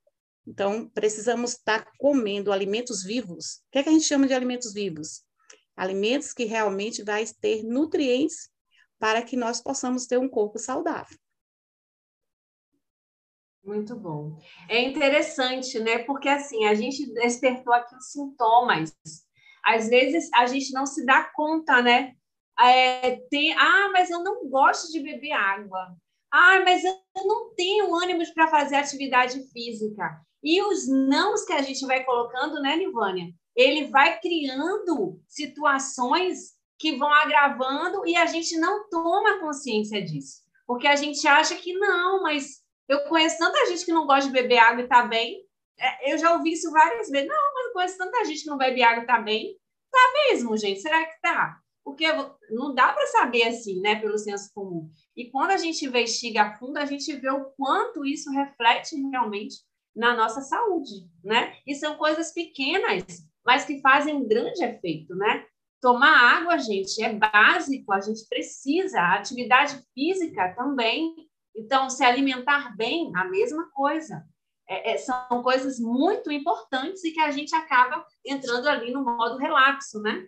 Então, 0.47 0.89
precisamos 0.89 1.53
estar 1.53 1.87
comendo 1.99 2.53
alimentos 2.53 3.05
vivos. 3.05 3.63
O 3.69 3.71
que, 3.71 3.79
é 3.79 3.83
que 3.85 3.89
a 3.89 3.93
gente 3.93 4.05
chama 4.05 4.27
de 4.27 4.35
alimentos 4.35 4.73
vivos? 4.73 5.23
Alimentos 5.77 6.33
que 6.33 6.45
realmente 6.45 7.05
vai 7.05 7.25
ter 7.41 7.63
nutrientes 7.63 8.51
para 8.99 9.23
que 9.23 9.37
nós 9.37 9.63
possamos 9.63 10.07
ter 10.07 10.19
um 10.19 10.29
corpo 10.29 10.59
saudável. 10.59 11.17
Muito 13.63 13.95
bom. 13.95 14.39
É 14.69 14.83
interessante, 14.83 15.79
né? 15.79 15.99
Porque 15.99 16.29
assim, 16.29 16.65
a 16.65 16.75
gente 16.75 17.07
despertou 17.13 17.73
aqui 17.73 17.95
os 17.95 18.11
sintomas 18.11 18.97
às 19.75 19.89
vezes 19.89 20.29
a 20.35 20.47
gente 20.47 20.73
não 20.73 20.87
se 20.87 21.05
dá 21.05 21.25
conta, 21.35 21.81
né? 21.83 22.13
É, 22.59 23.17
tem, 23.31 23.53
ah, 23.55 23.91
mas 23.93 24.11
eu 24.11 24.23
não 24.23 24.49
gosto 24.49 24.93
de 24.93 25.01
beber 25.01 25.33
água. 25.33 25.97
Ah, 26.31 26.61
mas 26.65 26.85
eu 26.85 26.95
não 27.25 27.55
tenho 27.55 27.95
ânimos 27.95 28.31
para 28.31 28.49
fazer 28.49 28.77
atividade 28.77 29.43
física. 29.51 30.21
E 30.43 30.63
os 30.63 30.89
nãos 30.89 31.45
que 31.45 31.53
a 31.53 31.63
gente 31.63 31.85
vai 31.87 32.05
colocando, 32.05 32.61
né, 32.61 32.77
Nivânia? 32.77 33.33
Ele 33.57 33.87
vai 33.89 34.21
criando 34.21 35.21
situações 35.27 36.55
que 36.79 36.97
vão 36.97 37.13
agravando 37.13 38.07
e 38.07 38.17
a 38.17 38.27
gente 38.27 38.57
não 38.59 38.89
toma 38.89 39.41
consciência 39.41 40.03
disso. 40.03 40.43
Porque 40.67 40.87
a 40.87 40.97
gente 40.97 41.27
acha 41.27 41.57
que 41.57 41.73
não, 41.75 42.23
mas 42.23 42.63
eu 42.89 43.01
conheço 43.05 43.39
tanta 43.39 43.67
gente 43.67 43.85
que 43.85 43.93
não 43.93 44.07
gosta 44.07 44.27
de 44.27 44.33
beber 44.33 44.59
água 44.59 44.81
e 44.81 44.85
está 44.85 45.03
bem. 45.03 45.45
é, 45.79 46.13
eu 46.13 46.19
já 46.19 46.33
ouvi 46.35 46.53
isso 46.53 46.71
várias 46.71 47.09
vezes. 47.09 47.29
Não, 47.29 47.55
mas 47.55 47.73
conheço 47.73 47.99
tanta 47.99 48.25
gente 48.25 48.43
que 48.43 48.51
não 48.51 48.57
bebe 48.57 48.83
água 48.83 49.05
tá 49.05 49.19
bem. 49.21 49.57
Tá 49.91 50.13
mesmo, 50.29 50.57
gente? 50.57 50.81
Será 50.81 51.05
que 51.05 51.21
tá? 51.21 51.61
Porque 51.85 52.07
não 52.51 52.75
dá 52.75 52.93
para 52.93 53.07
saber 53.07 53.45
assim, 53.45 53.81
né, 53.81 53.97
pelo 53.97 54.19
senso 54.19 54.51
comum. 54.55 54.91
E 55.17 55.31
quando 55.31 55.51
a 55.51 55.57
gente 55.57 55.85
investiga 55.85 56.43
a 56.43 56.59
fundo, 56.59 56.79
a 56.79 56.87
gente 56.87 57.13
vê 57.17 57.31
o 57.31 57.47
quanto 57.57 58.05
isso 58.05 58.31
reflete 58.31 58.95
realmente 59.11 59.57
na 59.95 60.15
nossa 60.15 60.41
saúde, 60.41 61.09
né? 61.25 61.57
E 61.67 61.75
são 61.75 61.97
coisas 61.97 62.33
pequenas, 62.33 63.05
mas 63.45 63.65
que 63.65 63.81
fazem 63.81 64.15
um 64.15 64.27
grande 64.27 64.63
efeito, 64.63 65.15
né? 65.17 65.45
Tomar 65.81 66.39
água, 66.39 66.59
gente, 66.59 67.03
é 67.03 67.13
básico, 67.13 67.93
a 67.93 68.01
gente 68.01 68.27
precisa. 68.29 69.01
A 69.01 69.15
atividade 69.15 69.83
física 69.95 70.55
também. 70.55 71.15
Então, 71.57 71.91
se 71.91 72.05
alimentar 72.05 72.77
bem, 72.77 73.11
a 73.17 73.25
mesma 73.25 73.69
coisa. 73.73 74.25
É, 74.71 74.93
é, 74.93 74.99
são 74.99 75.43
coisas 75.43 75.81
muito 75.81 76.31
importantes 76.31 77.03
e 77.03 77.11
que 77.11 77.19
a 77.19 77.33
gente 77.33 77.53
acaba 77.57 78.07
entrando 78.25 78.69
ali 78.69 78.93
no 78.93 79.05
modo 79.05 79.37
relapso, 79.37 80.01
né? 80.01 80.25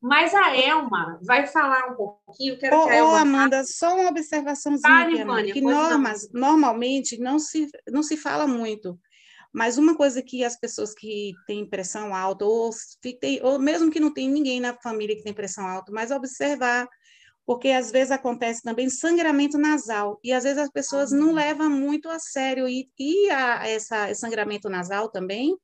Mas 0.00 0.32
a 0.32 0.56
Elma 0.56 1.18
vai 1.26 1.46
falar 1.48 1.90
um 1.90 1.96
pouquinho. 1.96 2.56
Quero 2.56 2.76
ô, 2.76 2.84
que 2.84 2.90
a 2.90 2.96
Elma... 2.96 3.20
Amanda, 3.20 3.64
só 3.64 3.96
uma 3.96 4.10
observaçãozinha, 4.10 5.26
Vale, 5.26 5.52
que 5.52 5.60
normas, 5.60 6.30
normalmente 6.32 7.18
não 7.18 7.40
se, 7.40 7.68
não 7.88 8.02
se 8.02 8.16
fala 8.16 8.46
muito. 8.46 8.96
Mas 9.52 9.76
uma 9.76 9.96
coisa 9.96 10.22
que 10.22 10.44
as 10.44 10.56
pessoas 10.56 10.94
que 10.94 11.32
têm 11.46 11.68
pressão 11.68 12.14
alta, 12.14 12.44
ou, 12.44 12.70
ou 13.42 13.58
mesmo 13.58 13.90
que 13.90 13.98
não 13.98 14.12
tem 14.12 14.28
ninguém 14.28 14.60
na 14.60 14.74
família 14.74 15.16
que 15.16 15.22
tem 15.22 15.32
pressão 15.32 15.66
alta, 15.66 15.90
mas 15.90 16.10
observar, 16.12 16.86
porque 17.46 17.68
às 17.70 17.90
vezes 17.90 18.10
acontece 18.10 18.62
também 18.62 18.88
sangramento 18.88 19.58
nasal, 19.58 20.18
e 20.22 20.32
às 20.32 20.44
vezes 20.44 20.58
as 20.58 20.70
pessoas 20.70 21.10
não 21.12 21.28
uhum. 21.28 21.34
levam 21.34 21.70
muito 21.70 22.08
a 22.08 22.18
sério, 22.18 22.68
e, 22.68 22.88
e 22.98 23.30
a, 23.30 23.68
essa 23.68 24.12
sangramento 24.14 24.68
nasal 24.68 25.08
também 25.08 25.56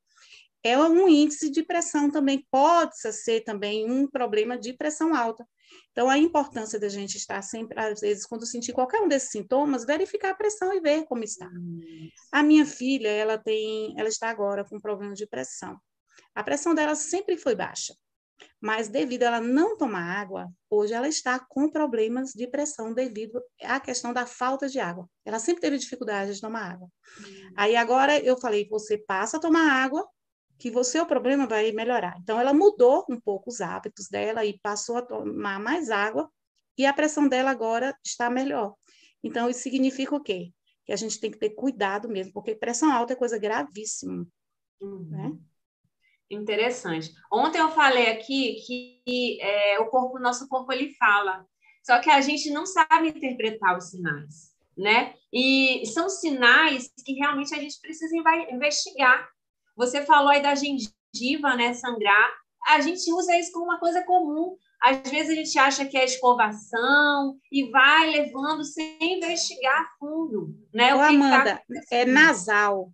é 0.62 0.78
um 0.78 1.09
índice 1.09 1.51
de 1.51 1.62
pressão 1.62 2.11
também, 2.11 2.47
pode 2.51 2.95
ser 2.97 3.41
também 3.43 3.91
um 3.91 4.07
problema 4.07 4.59
de 4.59 4.74
pressão 4.74 5.14
alta. 5.14 5.47
Então, 5.93 6.11
a 6.11 6.18
importância 6.18 6.78
da 6.78 6.89
gente 6.89 7.16
estar 7.16 7.41
sempre, 7.43 7.78
às 7.78 8.01
vezes, 8.01 8.26
quando 8.26 8.45
sentir 8.45 8.72
qualquer 8.72 9.01
um 9.01 9.09
desses 9.09 9.31
sintomas, 9.31 9.85
verificar 9.85 10.31
a 10.31 10.35
pressão 10.35 10.74
e 10.74 10.81
ver 10.81 11.05
como 11.05 11.24
está. 11.24 11.49
A 12.31 12.43
minha 12.43 12.66
filha, 12.66 13.09
ela 13.09 13.39
tem, 13.39 13.95
ela 13.99 14.09
está 14.09 14.28
agora 14.28 14.64
com 14.64 14.78
problema 14.78 15.14
de 15.14 15.26
pressão. 15.26 15.78
A 16.35 16.43
pressão 16.43 16.74
dela 16.74 16.95
sempre 16.95 17.37
foi 17.37 17.55
baixa, 17.55 17.95
mas 18.61 18.88
devido 18.88 19.22
a 19.22 19.26
ela 19.26 19.41
não 19.41 19.76
tomar 19.76 20.20
água, 20.20 20.49
hoje 20.68 20.93
ela 20.93 21.09
está 21.09 21.38
com 21.38 21.70
problemas 21.70 22.32
de 22.32 22.47
pressão 22.47 22.93
devido 22.93 23.43
à 23.62 23.80
questão 23.80 24.12
da 24.12 24.26
falta 24.26 24.68
de 24.68 24.78
água. 24.78 25.09
Ela 25.24 25.38
sempre 25.38 25.61
teve 25.61 25.78
dificuldade 25.78 26.34
de 26.34 26.41
tomar 26.41 26.72
água. 26.72 26.88
Aí 27.57 27.76
agora 27.76 28.18
eu 28.18 28.38
falei, 28.38 28.68
você 28.68 28.99
passa 28.99 29.38
a 29.38 29.41
tomar 29.41 29.72
água 29.72 30.07
que 30.59 30.70
você 30.70 31.01
o 31.01 31.07
problema 31.07 31.47
vai 31.47 31.72
melhorar. 31.72 32.18
Então 32.20 32.38
ela 32.38 32.53
mudou 32.53 33.07
um 33.09 33.18
pouco 33.18 33.49
os 33.49 33.62
hábitos 33.62 34.09
dela 34.09 34.45
e 34.45 34.59
passou 34.61 34.99
a 34.99 35.03
tomar 35.03 35.59
mais 35.59 35.91
água 35.91 36.30
e 36.76 36.84
a 36.84 36.93
pressão 36.93 37.26
dela 37.26 37.51
agora 37.51 37.97
está 38.05 38.28
melhor. 38.28 38.74
Então 39.22 39.49
isso 39.49 39.61
significa 39.61 40.14
o 40.14 40.22
quê? 40.22 40.53
Que 40.84 40.93
a 40.93 40.97
gente 40.97 41.18
tem 41.18 41.30
que 41.30 41.38
ter 41.38 41.51
cuidado 41.51 42.09
mesmo, 42.09 42.32
porque 42.32 42.55
pressão 42.55 42.93
alta 42.93 43.14
é 43.14 43.16
coisa 43.16 43.38
gravíssima, 43.38 44.26
uhum. 44.80 45.09
né? 45.09 45.38
Interessante. 46.31 47.11
Ontem 47.33 47.59
eu 47.59 47.70
falei 47.70 48.11
aqui 48.11 48.57
que 48.66 49.39
é, 49.41 49.81
o 49.81 49.87
corpo, 49.87 50.18
nosso 50.18 50.49
corpo, 50.49 50.72
ele 50.72 50.95
fala, 50.95 51.45
só 51.85 51.99
que 51.99 52.11
a 52.11 52.20
gente 52.20 52.51
não 52.51 52.64
sabe 52.64 53.09
interpretar 53.09 53.76
os 53.76 53.91
sinais, 53.91 54.55
né? 54.78 55.14
E 55.33 55.85
são 55.87 56.09
sinais 56.09 56.91
que 57.05 57.14
realmente 57.14 57.55
a 57.55 57.59
gente 57.59 57.81
precisa 57.81 58.14
investigar 58.51 59.28
você 59.81 60.05
falou 60.05 60.28
aí 60.28 60.43
da 60.43 60.55
gengiva, 60.55 61.57
né, 61.57 61.72
sangrar. 61.72 62.31
A 62.68 62.81
gente 62.81 63.11
usa 63.12 63.35
isso 63.39 63.51
como 63.51 63.64
uma 63.64 63.81
coisa 63.81 64.03
comum. 64.03 64.55
Às 64.83 65.11
vezes 65.11 65.31
a 65.31 65.35
gente 65.35 65.59
acha 65.59 65.87
que 65.87 65.97
é 65.97 66.05
escovação 66.05 67.35
e 67.51 67.70
vai 67.70 68.11
levando 68.11 68.62
sem 68.62 69.16
investigar 69.16 69.81
a 69.81 69.89
fundo, 69.99 70.55
né? 70.72 70.95
O 70.95 70.99
que 70.99 71.03
tá 71.03 71.09
Amanda, 71.09 71.57
tá 71.57 71.62
é 71.91 72.05
nasal. 72.05 72.91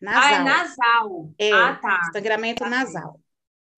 Nasal. 0.00 0.22
Ah, 0.22 0.34
é 0.34 0.44
nasal. 0.44 1.34
É, 1.38 1.52
ah, 1.52 1.74
tá. 1.76 2.10
Sangramento 2.12 2.62
tá. 2.62 2.70
nasal. 2.70 3.20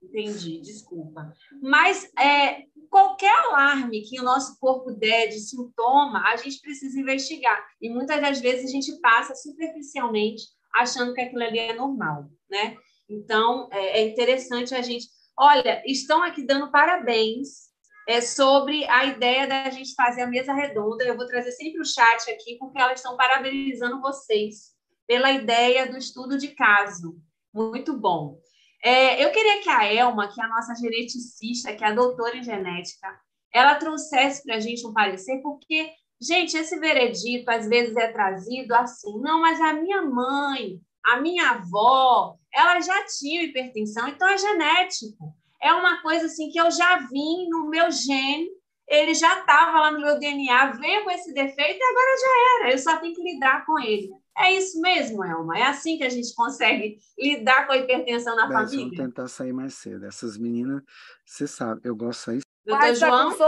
Entendi, 0.03 0.61
desculpa. 0.61 1.33
Mas 1.61 2.11
é, 2.19 2.63
qualquer 2.89 3.35
alarme 3.47 4.03
que 4.03 4.21
o 4.21 4.25
nosso 4.25 4.59
corpo 4.59 4.93
der 4.93 5.29
de 5.29 5.41
sintoma, 5.41 6.23
a 6.29 6.37
gente 6.37 6.61
precisa 6.61 6.99
investigar. 6.99 7.67
E 7.81 7.89
muitas 7.91 8.21
das 8.21 8.41
vezes 8.41 8.69
a 8.69 8.73
gente 8.73 9.01
passa 9.01 9.35
superficialmente 9.35 10.45
achando 10.75 11.15
que 11.15 11.21
aquilo 11.21 11.43
ali 11.43 11.59
é 11.59 11.75
normal, 11.75 12.29
né? 12.49 12.77
Então, 13.09 13.69
é, 13.73 14.01
é 14.01 14.09
interessante 14.09 14.75
a 14.75 14.83
gente... 14.83 15.07
Olha, 15.37 15.83
estão 15.87 16.23
aqui 16.23 16.45
dando 16.45 16.71
parabéns 16.71 17.69
é, 18.09 18.21
sobre 18.21 18.85
a 18.87 19.05
ideia 19.05 19.47
da 19.47 19.71
gente 19.71 19.95
fazer 19.95 20.23
a 20.23 20.27
mesa 20.27 20.53
redonda. 20.53 21.05
Eu 21.05 21.17
vou 21.17 21.27
trazer 21.27 21.53
sempre 21.53 21.81
o 21.81 21.85
chat 21.85 22.31
aqui, 22.31 22.57
porque 22.59 22.81
elas 22.81 22.99
estão 22.99 23.17
parabenizando 23.17 24.01
vocês 24.01 24.78
pela 25.09 25.33
ideia 25.33 25.91
do 25.91 25.99
estudo 25.99 26.39
de 26.39 26.49
caso. 26.49 27.21
Muito 27.53 27.99
bom. 27.99 28.39
É, 28.85 29.25
eu 29.25 29.33
queria 29.33 29.61
que 29.61 29.69
a 29.69 29.93
Elma, 29.93 30.33
que 30.33 30.41
é 30.41 30.45
a 30.45 30.49
nossa 30.49 30.73
geneticista, 30.77 31.75
que 31.75 31.83
é 31.83 31.89
a 31.89 31.95
doutora 31.95 32.37
em 32.37 32.45
genética, 32.45 33.09
ela 33.53 33.75
trouxesse 33.75 34.45
para 34.45 34.55
a 34.55 34.61
gente 34.61 34.87
um 34.87 34.93
parecer, 34.93 35.43
porque 35.43 35.91
Gente, 36.21 36.57
esse 36.57 36.79
veredito 36.81 37.49
às 37.49 37.69
vezes 37.69 37.97
é 37.97 38.09
trazido 38.11 38.75
assim, 38.75 39.21
não, 39.21 39.41
mas 39.41 39.61
a 39.61 39.73
minha 39.73 40.03
mãe, 40.03 40.81
a 41.05 41.21
minha 41.21 41.51
avó, 41.51 42.35
ela 42.53 42.81
já 42.81 43.07
tinha 43.07 43.45
hipertensão, 43.45 44.09
então 44.09 44.29
é 44.29 44.37
genético. 44.37 45.33
É 45.63 45.73
uma 45.73 46.03
coisa 46.03 46.27
assim 46.27 46.51
que 46.51 46.61
eu 46.61 46.71
já 46.73 46.97
vim 46.97 47.49
no 47.49 47.69
meu 47.69 47.91
gene, 47.93 48.49
ele 48.89 49.15
já 49.15 49.41
estava 49.41 49.79
lá 49.79 49.91
no 49.93 50.01
meu 50.01 50.19
DNA, 50.19 50.73
veio 50.73 51.05
com 51.05 51.11
esse 51.11 51.33
defeito 51.33 51.79
e 51.79 51.83
agora 51.83 52.17
já 52.21 52.65
era, 52.65 52.73
eu 52.73 52.79
só 52.79 52.97
tenho 52.97 53.15
que 53.15 53.23
lidar 53.23 53.65
com 53.65 53.79
ele. 53.79 54.11
É 54.39 54.53
isso 54.53 54.81
mesmo, 54.81 55.25
Elma? 55.25 55.59
É 55.59 55.65
assim 55.65 55.99
que 55.99 56.05
a 56.05 56.09
gente 56.09 56.33
consegue 56.35 56.99
lidar 57.19 57.67
com 57.67 57.73
a 57.73 57.77
hipertensão 57.77 58.37
na 58.37 58.47
Bem, 58.47 58.57
família? 58.57 58.85
Vamos 58.85 58.97
tentar 58.97 59.29
sair 59.29 59.53
mais 59.53 59.75
cedo. 59.75 60.07
Essas 60.07 60.39
meninas, 60.39 60.83
você 61.25 61.47
sabe, 61.47 61.81
eu 61.85 61.97
gosto 61.97 62.21
de 62.21 62.25
sair. 62.25 62.41
Doutor 62.65 62.95
João? 62.95 63.35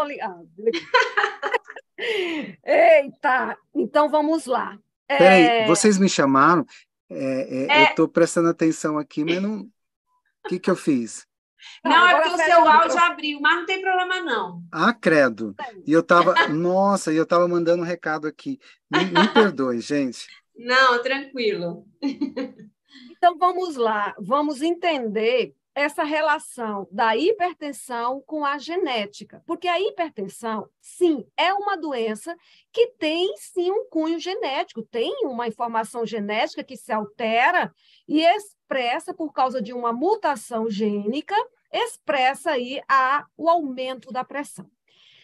Eita! 2.65 3.59
Então 3.75 4.09
vamos 4.09 4.47
lá. 4.47 4.79
É... 5.09 5.19
Peraí, 5.19 5.67
vocês 5.67 5.99
me 5.99 6.09
chamaram? 6.09 6.65
É, 7.09 7.17
é, 7.17 7.67
é... 7.67 7.83
Eu 7.83 7.87
estou 7.91 8.09
prestando 8.09 8.49
atenção 8.49 8.99
aqui, 8.99 9.25
mas 9.25 9.41
não. 9.41 9.69
O 10.45 10.49
que, 10.49 10.59
que 10.59 10.71
eu 10.71 10.77
fiz? 10.77 11.27
Não, 11.85 12.09
é 12.09 12.23
porque 12.23 12.31
o 12.31 12.45
seu 12.45 12.69
áudio 12.69 12.99
abriu, 12.99 13.41
mas 13.41 13.57
não 13.57 13.67
tem 13.67 13.83
problema, 13.83 14.21
não. 14.23 14.63
Ah, 14.73 14.95
credo. 14.95 15.55
E 15.87 15.93
eu 15.93 16.01
estava. 16.01 16.35
Nossa, 16.49 17.13
e 17.13 17.17
eu 17.17 17.25
estava 17.25 17.47
mandando 17.47 17.83
um 17.83 17.87
recado 17.87 18.27
aqui. 18.27 18.59
Me, 18.91 19.05
me 19.05 19.29
perdoe, 19.29 19.81
gente. 19.81 20.27
Não, 20.61 21.03
tranquilo. 21.03 21.87
Então 23.17 23.39
vamos 23.39 23.77
lá, 23.77 24.15
vamos 24.19 24.63
entender 24.63 25.55
essa 25.75 26.03
relação 26.03 26.89
da 26.91 27.17
hipertensão 27.17 28.23
com 28.27 28.45
a 28.45 28.59
genética, 28.59 29.43
porque 29.47 29.69
a 29.69 29.81
hipertensão, 29.81 30.69
sim, 30.81 31.25
é 31.37 31.55
uma 31.55 31.77
doença 31.77 32.37
que 32.73 32.89
tem 32.99 33.35
sim 33.37 33.71
um 33.71 33.89
cunho 33.89 34.19
genético, 34.19 34.83
tem 34.83 35.25
uma 35.25 35.47
informação 35.47 36.05
genética 36.05 36.65
que 36.65 36.77
se 36.77 36.93
altera 36.93 37.73
e 38.09 38.23
expressa 38.23 39.15
por 39.15 39.33
causa 39.33 39.63
de 39.63 39.73
uma 39.73 39.93
mutação 39.93 40.69
gênica, 40.69 41.37
expressa 41.73 42.51
aí 42.51 42.83
a, 42.89 43.25
o 43.37 43.49
aumento 43.49 44.13
da 44.13 44.25
pressão. 44.25 44.69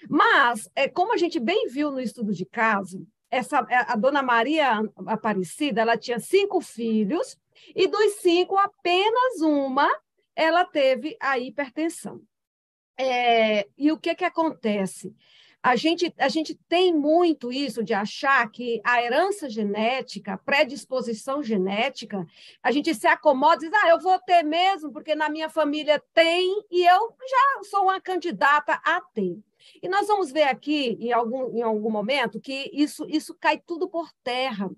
Mas, 0.09 0.71
é, 0.77 0.89
como 0.89 1.13
a 1.13 1.17
gente 1.17 1.41
bem 1.41 1.67
viu 1.69 1.91
no 1.91 2.01
estudo 2.01 2.33
de 2.33 2.47
caso, 2.47 3.07
essa, 3.31 3.67
a 3.69 3.97
dona 3.97 4.23
Maria 4.23 4.83
Aparecida, 5.07 5.81
ela 5.81 5.97
tinha 5.97 6.19
cinco 6.19 6.61
filhos, 6.61 7.37
e 7.75 7.87
dos 7.87 8.15
cinco, 8.15 8.57
apenas 8.57 9.41
uma 9.41 9.89
ela 10.35 10.65
teve 10.65 11.17
a 11.19 11.39
hipertensão. 11.39 12.21
É, 12.99 13.67
e 13.77 13.91
o 13.91 13.99
que, 13.99 14.15
que 14.15 14.25
acontece? 14.25 15.15
A 15.63 15.75
gente, 15.75 16.15
a 16.19 16.29
gente 16.29 16.55
tem 16.69 16.95
muito 16.95 17.51
isso 17.51 17.83
de 17.83 17.93
achar 17.93 18.49
que 18.53 18.81
a 18.85 19.03
herança 19.03 19.51
genética, 19.51 20.35
a 20.35 20.39
predisposição 20.39 21.43
genética, 21.43 22.25
a 22.63 22.71
gente 22.71 22.95
se 22.95 23.07
acomoda 23.07 23.65
e 23.65 23.69
diz, 23.69 23.83
ah, 23.83 23.89
eu 23.89 23.99
vou 23.99 24.17
ter 24.21 24.45
mesmo, 24.45 24.93
porque 24.93 25.17
na 25.17 25.29
minha 25.29 25.49
família 25.49 26.01
tem, 26.15 26.65
e 26.71 26.87
eu 26.87 27.17
já 27.29 27.65
sou 27.69 27.85
uma 27.85 28.01
candidata 28.01 28.81
a 28.85 29.01
ter. 29.13 29.39
E 29.83 29.89
nós 29.89 30.07
vamos 30.07 30.31
ver 30.31 30.45
aqui, 30.45 30.97
em 31.01 31.13
algum, 31.13 31.57
em 31.57 31.63
algum 31.63 31.91
momento, 31.91 32.41
que 32.41 32.71
isso, 32.73 33.07
isso 33.09 33.37
cai 33.39 33.59
tudo 33.59 33.89
por 33.89 34.11
terra. 34.23 34.71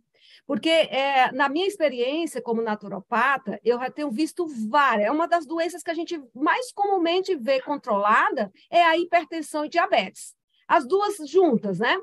Porque, 0.47 0.71
é, 0.71 1.31
na 1.33 1.49
minha 1.49 1.67
experiência 1.67 2.41
como 2.41 2.63
naturopata, 2.63 3.61
eu 3.63 3.79
já 3.79 3.91
tenho 3.91 4.11
visto 4.11 4.47
várias. 4.71 5.09
É 5.09 5.11
uma 5.11 5.29
das 5.29 5.47
doenças 5.47 5.83
que 5.83 5.91
a 5.91 5.95
gente 5.95 6.19
mais 6.35 6.73
comumente 6.73 7.37
vê 7.37 7.61
controlada 7.61 8.51
é 8.71 8.83
a 8.83 8.97
hipertensão 8.97 9.65
e 9.65 9.69
diabetes. 9.69 10.35
As 10.67 10.87
duas 10.87 11.17
juntas, 11.29 11.79
né? 11.79 11.97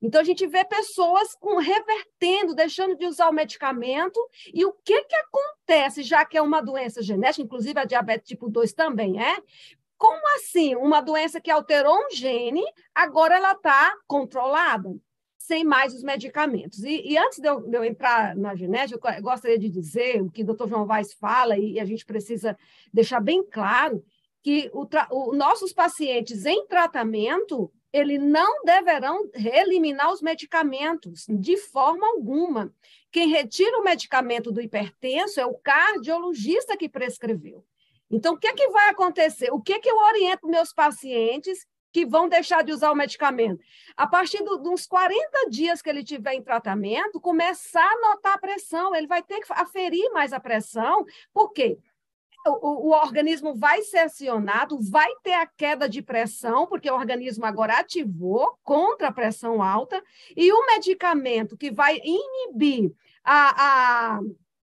Então, 0.00 0.20
a 0.20 0.24
gente 0.24 0.46
vê 0.46 0.64
pessoas 0.64 1.34
com, 1.34 1.58
revertendo, 1.58 2.54
deixando 2.54 2.96
de 2.96 3.04
usar 3.04 3.28
o 3.28 3.32
medicamento. 3.32 4.20
E 4.54 4.64
o 4.64 4.72
que, 4.72 5.04
que 5.04 5.16
acontece, 5.16 6.02
já 6.02 6.24
que 6.24 6.38
é 6.38 6.42
uma 6.42 6.60
doença 6.60 7.02
genética, 7.02 7.42
inclusive 7.42 7.80
a 7.80 7.84
diabetes 7.84 8.28
tipo 8.28 8.48
2 8.48 8.72
também 8.72 9.20
é? 9.20 9.36
Como 9.98 10.36
assim? 10.36 10.76
Uma 10.76 11.00
doença 11.00 11.40
que 11.40 11.50
alterou 11.50 11.98
um 11.98 12.10
gene, 12.10 12.64
agora 12.94 13.36
ela 13.36 13.52
está 13.52 13.92
controlada, 14.06 14.96
sem 15.36 15.64
mais 15.64 15.92
os 15.92 16.04
medicamentos. 16.04 16.84
E, 16.84 17.02
e 17.10 17.18
antes 17.18 17.40
de 17.40 17.48
eu, 17.48 17.60
de 17.60 17.76
eu, 17.76 17.84
entrar 17.84 18.36
na 18.36 18.54
genética, 18.54 19.16
eu 19.16 19.22
gostaria 19.22 19.58
de 19.58 19.68
dizer 19.68 20.22
o 20.22 20.30
que 20.30 20.42
o 20.42 20.46
doutor 20.46 20.68
João 20.68 20.86
Vaz 20.86 21.12
fala, 21.14 21.58
e, 21.58 21.72
e 21.72 21.80
a 21.80 21.84
gente 21.84 22.06
precisa 22.06 22.56
deixar 22.94 23.20
bem 23.20 23.42
claro 23.42 24.04
que 24.40 24.70
os 24.72 25.36
nossos 25.36 25.72
pacientes 25.72 26.46
em 26.46 26.64
tratamento, 26.66 27.72
eles 27.92 28.22
não 28.22 28.62
deverão 28.62 29.28
eliminar 29.34 30.12
os 30.12 30.22
medicamentos 30.22 31.26
de 31.28 31.56
forma 31.56 32.06
alguma. 32.06 32.72
Quem 33.10 33.28
retira 33.28 33.78
o 33.78 33.84
medicamento 33.84 34.52
do 34.52 34.60
hipertenso 34.60 35.40
é 35.40 35.44
o 35.44 35.54
cardiologista 35.54 36.76
que 36.76 36.88
prescreveu. 36.88 37.64
Então, 38.10 38.34
o 38.34 38.38
que, 38.38 38.48
é 38.48 38.54
que 38.54 38.68
vai 38.68 38.90
acontecer? 38.90 39.50
O 39.52 39.60
que, 39.60 39.74
é 39.74 39.78
que 39.78 39.90
eu 39.90 39.96
oriento 39.96 40.48
meus 40.48 40.72
pacientes 40.72 41.66
que 41.92 42.06
vão 42.06 42.28
deixar 42.28 42.62
de 42.62 42.72
usar 42.72 42.90
o 42.90 42.96
medicamento? 42.96 43.60
A 43.96 44.06
partir 44.06 44.42
do, 44.42 44.56
dos 44.58 44.86
40 44.86 45.50
dias 45.50 45.82
que 45.82 45.90
ele 45.90 46.02
tiver 46.02 46.34
em 46.34 46.42
tratamento, 46.42 47.20
começar 47.20 47.86
a 47.86 48.00
notar 48.00 48.34
a 48.34 48.38
pressão, 48.38 48.94
ele 48.94 49.06
vai 49.06 49.22
ter 49.22 49.40
que 49.40 49.52
aferir 49.52 50.10
mais 50.12 50.32
a 50.32 50.40
pressão, 50.40 51.04
por 51.32 51.52
quê? 51.52 51.78
o, 52.46 52.88
o, 52.88 52.90
organismo 52.90 53.54
vai 53.54 53.82
ser 53.82 53.98
acionado, 53.98 54.78
vai 54.80 55.08
ter 55.22 55.34
a 55.34 55.46
queda 55.46 55.88
de 55.88 56.02
pressão, 56.02 56.66
porque 56.66 56.90
o 56.90 56.94
organismo 56.94 57.44
agora 57.44 57.78
ativou 57.78 58.58
contra 58.62 59.08
a 59.08 59.12
pressão 59.12 59.62
alta, 59.62 60.02
e 60.36 60.52
o 60.52 60.66
medicamento 60.66 61.56
que 61.56 61.70
vai 61.70 61.98
inibir 62.02 62.92
a, 63.24 64.14
a 64.16 64.20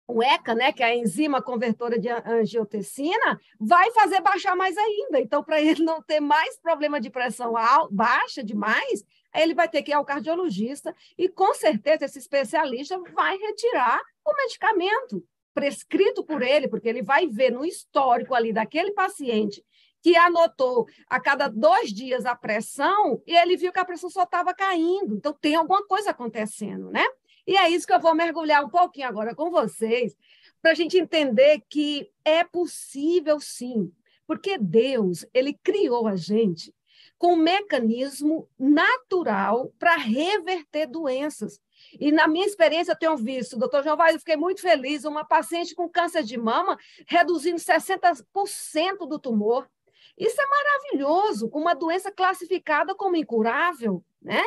o 0.08 0.22
ECA, 0.22 0.53
né, 0.53 0.72
que 0.72 0.84
é 0.84 0.88
a 0.88 0.95
enzima 0.95 1.41
convertora 1.41 1.99
de 1.99 2.10
angiotensina, 2.10 3.39
vai 3.60 3.91
fazer 3.91 4.22
baixar 4.22 4.56
mais 4.56 4.78
ainda. 4.78 5.20
Então, 5.20 5.43
para 5.43 5.60
ele 5.60 5.84
não 5.84 6.01
ter 6.01 6.20
mais 6.20 6.60
problema 6.60 7.01
de 7.01 7.10
pressão 7.10 7.53
baixa 7.91 8.43
demais, 8.43 9.03
ele 9.34 9.53
vai 9.53 9.68
ter 9.68 9.82
que 9.82 9.91
ir 9.91 9.93
ao 9.93 10.06
cardiologista 10.06 10.95
e, 11.18 11.28
com 11.28 11.53
certeza, 11.53 12.06
esse 12.06 12.20
especialista 12.20 12.99
vai 13.14 13.36
retirar 13.38 13.99
o 14.24 14.36
medicamento 14.36 15.24
prescrito 15.53 16.24
por 16.24 16.41
ele, 16.41 16.68
porque 16.68 16.89
ele 16.89 17.01
vai 17.01 17.28
ver 17.28 17.51
no 17.51 17.66
histórico 17.66 18.36
ali 18.36 18.53
daquele 18.53 18.91
paciente 18.91 19.64
que 20.03 20.16
anotou 20.16 20.86
a 21.10 21.20
cada 21.20 21.47
dois 21.47 21.91
dias 21.91 22.28
a 22.28 22.36
pressão 22.36 23.22
e 23.26 23.36
ele 23.36 23.58
viu 23.58 23.72
que 23.72 23.80
a 23.80 23.86
pressão 23.86 24.10
só 24.10 24.24
estava 24.24 24.53
caindo. 24.53 25.16
Então, 25.16 25.34
tem 25.34 25.56
alguma 25.56 25.84
coisa 25.88 26.12
acontecendo, 26.12 26.91
né? 26.91 27.03
E 27.48 27.58
é 27.58 27.70
isso 27.70 27.86
que 27.86 27.93
eu 27.93 28.00
vou 28.00 28.16
mergulhar 28.16 28.64
um 28.64 28.70
pouquinho 28.70 29.08
agora 29.08 29.36
com 29.36 29.52
vocês, 29.52 30.16
para 30.62 30.72
a 30.72 30.76
gente 30.76 30.98
entender 30.98 31.62
que 31.70 32.10
é 32.24 32.43
possível 32.43 33.39
sim, 33.39 33.91
porque 34.26 34.58
Deus, 34.58 35.26
ele 35.34 35.54
criou 35.54 36.08
a 36.08 36.16
gente 36.16 36.74
com 37.18 37.34
um 37.34 37.38
mecanismo 37.38 38.50
natural 38.60 39.72
para 39.80 39.96
reverter 39.96 40.88
doenças. 40.88 41.62
E 42.00 42.12
na 42.12 42.28
minha 42.28 42.46
experiência, 42.46 42.91
eu 42.91 42.98
tenho 42.98 43.16
visto, 43.16 43.58
doutor 43.58 43.84
João 43.84 43.96
Vaz, 43.96 44.14
eu 44.14 44.20
fiquei 44.20 44.36
muito 44.36 44.62
feliz, 44.62 45.06
uma 45.06 45.24
paciente 45.24 45.74
com 45.76 45.89
câncer 45.89 46.24
de 46.24 46.38
mama 46.38 46.78
reduzindo 47.08 47.58
60% 47.58 49.08
do 49.08 49.20
tumor. 49.20 49.70
Isso 50.18 50.36
é 50.39 50.46
maravilhoso, 50.46 51.50
uma 51.54 51.74
doença 51.74 52.12
classificada 52.12 52.96
como 52.96 53.16
incurável, 53.16 54.04
né? 54.22 54.43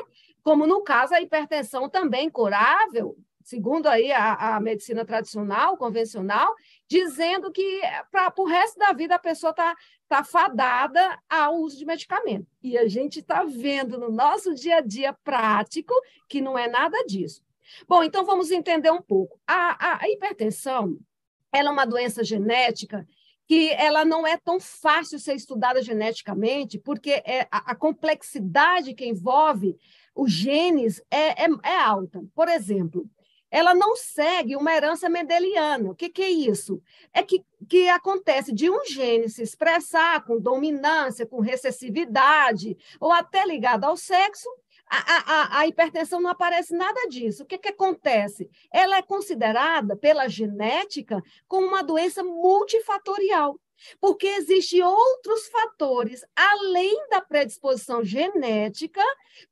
Como 0.49 0.67
no 0.67 0.81
caso 0.81 1.13
a 1.13 1.21
hipertensão 1.21 1.91
também 1.91 2.31
curável, 2.31 3.19
segundo 3.45 3.87
aí 3.87 4.11
a, 4.11 4.57
a 4.57 4.61
medicina 4.61 5.05
tradicional, 5.05 5.77
convencional, 5.77 6.55
dizendo 6.89 7.53
que 7.53 7.83
para 8.11 8.33
o 8.35 8.47
resto 8.47 8.79
da 8.79 8.95
vida 8.95 9.17
a 9.17 9.19
pessoa 9.19 9.51
está 9.51 9.77
tá 10.09 10.25
fadada 10.25 11.19
ao 11.29 11.57
uso 11.57 11.77
de 11.77 11.85
medicamento. 11.85 12.47
E 12.63 12.79
a 12.79 12.89
gente 12.89 13.19
está 13.19 13.45
vendo 13.45 13.99
no 13.99 14.11
nosso 14.11 14.55
dia 14.55 14.77
a 14.77 14.81
dia 14.81 15.13
prático 15.23 15.93
que 16.27 16.41
não 16.41 16.59
é 16.59 16.67
nada 16.67 16.97
disso. 17.05 17.43
Bom, 17.87 18.03
então 18.03 18.25
vamos 18.25 18.51
entender 18.51 18.91
um 18.91 19.03
pouco. 19.03 19.39
A, 19.47 19.97
a, 19.97 20.05
a 20.05 20.09
hipertensão 20.09 20.99
ela 21.53 21.69
é 21.69 21.73
uma 21.73 21.85
doença 21.85 22.25
genética 22.25 23.07
que 23.49 23.71
ela 23.71 24.05
não 24.05 24.27
é 24.27 24.37
tão 24.37 24.61
fácil 24.61 25.19
ser 25.19 25.35
estudada 25.35 25.81
geneticamente, 25.83 26.79
porque 26.79 27.23
é, 27.25 27.49
a, 27.51 27.73
a 27.73 27.75
complexidade 27.75 28.93
que 28.93 29.07
envolve 29.07 29.75
os 30.15 30.31
genes 30.31 31.03
é, 31.11 31.45
é, 31.45 31.49
é 31.65 31.77
alta. 31.81 32.23
Por 32.35 32.47
exemplo, 32.47 33.09
ela 33.51 33.75
não 33.75 33.97
segue 33.97 34.55
uma 34.55 34.75
herança 34.75 35.09
mendeliana. 35.09 35.91
O 35.91 35.95
que, 35.95 36.11
que, 36.11 36.21
é 36.21 36.29
isso? 36.29 36.83
É 37.11 37.23
que, 37.23 37.43
que 37.67 37.89
acontece 37.89 38.53
de 38.53 38.69
um 38.69 38.85
gene 38.85 39.31
se 39.31 39.43
expressar 39.43 40.23
com 40.27 40.39
dominância, 40.39 41.25
com 41.25 41.41
recessividade, 41.41 42.77
ou 43.01 43.11
até 43.11 43.47
ligado 43.47 43.85
ao 43.85 43.97
sexo, 43.97 44.49
a, 44.91 45.33
a, 45.33 45.59
a, 45.61 45.67
hipertensão 45.67 46.21
não 46.21 46.31
aparece 46.31 46.75
nada 46.75 47.09
disso. 47.09 47.43
O 47.43 47.47
que, 47.47 47.59
que 47.59 47.69
acontece? 47.69 48.49
Ela 48.73 48.99
é 48.99 49.03
considerada 49.03 49.97
pela 49.97 50.29
genética 50.29 51.23
como 51.47 51.67
uma 51.67 51.83
doença 51.83 52.23
multifatorial 52.23 53.59
porque 54.01 54.27
existem 54.27 54.83
outros 54.83 55.47
fatores, 55.49 56.25
além 56.35 57.09
da 57.11 57.21
predisposição 57.21 58.03
genética, 58.05 59.03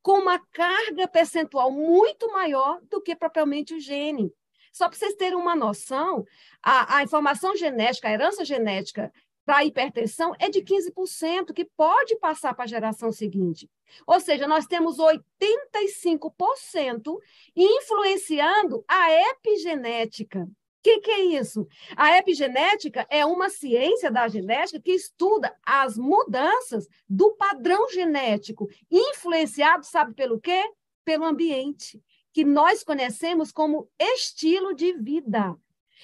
com 0.03 0.19
uma 0.19 0.39
carga 0.53 1.07
percentual 1.07 1.71
muito 1.71 2.31
maior 2.33 2.81
do 2.91 3.01
que 3.01 3.15
propriamente 3.15 3.75
o 3.75 3.81
gene. 3.81 4.33
Só 4.73 4.89
para 4.89 4.99
vocês 4.99 5.15
terem 5.15 5.39
uma 5.39 5.57
noção, 5.57 6.25
a, 6.63 6.99
a 6.99 7.03
informação 7.03 7.57
genética, 7.57 8.09
a 8.09 8.13
herança 8.13 8.45
genética 8.45 9.11
para 9.47 9.59
a 9.59 9.65
hipertensão 9.65 10.35
é 10.39 10.51
de 10.51 10.61
15%, 10.61 11.55
que 11.55 11.65
pode 11.65 12.17
passar 12.17 12.53
para 12.53 12.65
a 12.65 12.69
geração 12.69 13.11
seguinte. 13.11 13.71
Ou 14.07 14.21
seja, 14.21 14.47
nós 14.47 14.67
temos 14.67 14.99
85% 14.99 17.19
influenciando 17.57 18.85
a 18.87 19.11
epigenética 19.31 20.47
que, 20.87 21.01
que 21.01 21.11
é 21.11 21.25
isso? 21.25 21.67
A 21.97 22.17
epigenética 22.17 23.05
é 23.11 23.27
uma 23.27 23.51
ciência 23.51 24.09
da 24.09 24.29
genética 24.29 24.81
que 24.81 24.93
estuda 24.93 25.53
as 25.65 25.99
mudanças 25.99 26.87
do 27.09 27.33
padrão 27.33 27.91
genético, 27.91 28.69
influenciado, 28.89 29.85
sabe 29.85 30.15
pelo 30.15 30.39
quê? 30.39 30.63
Pelo 31.05 31.25
ambiente, 31.25 32.01
que 32.33 32.45
nós 32.45 32.85
conhecemos 32.85 33.51
como 33.51 33.91
estilo 33.99 34.75
de 34.75 34.93
vida. 34.93 35.57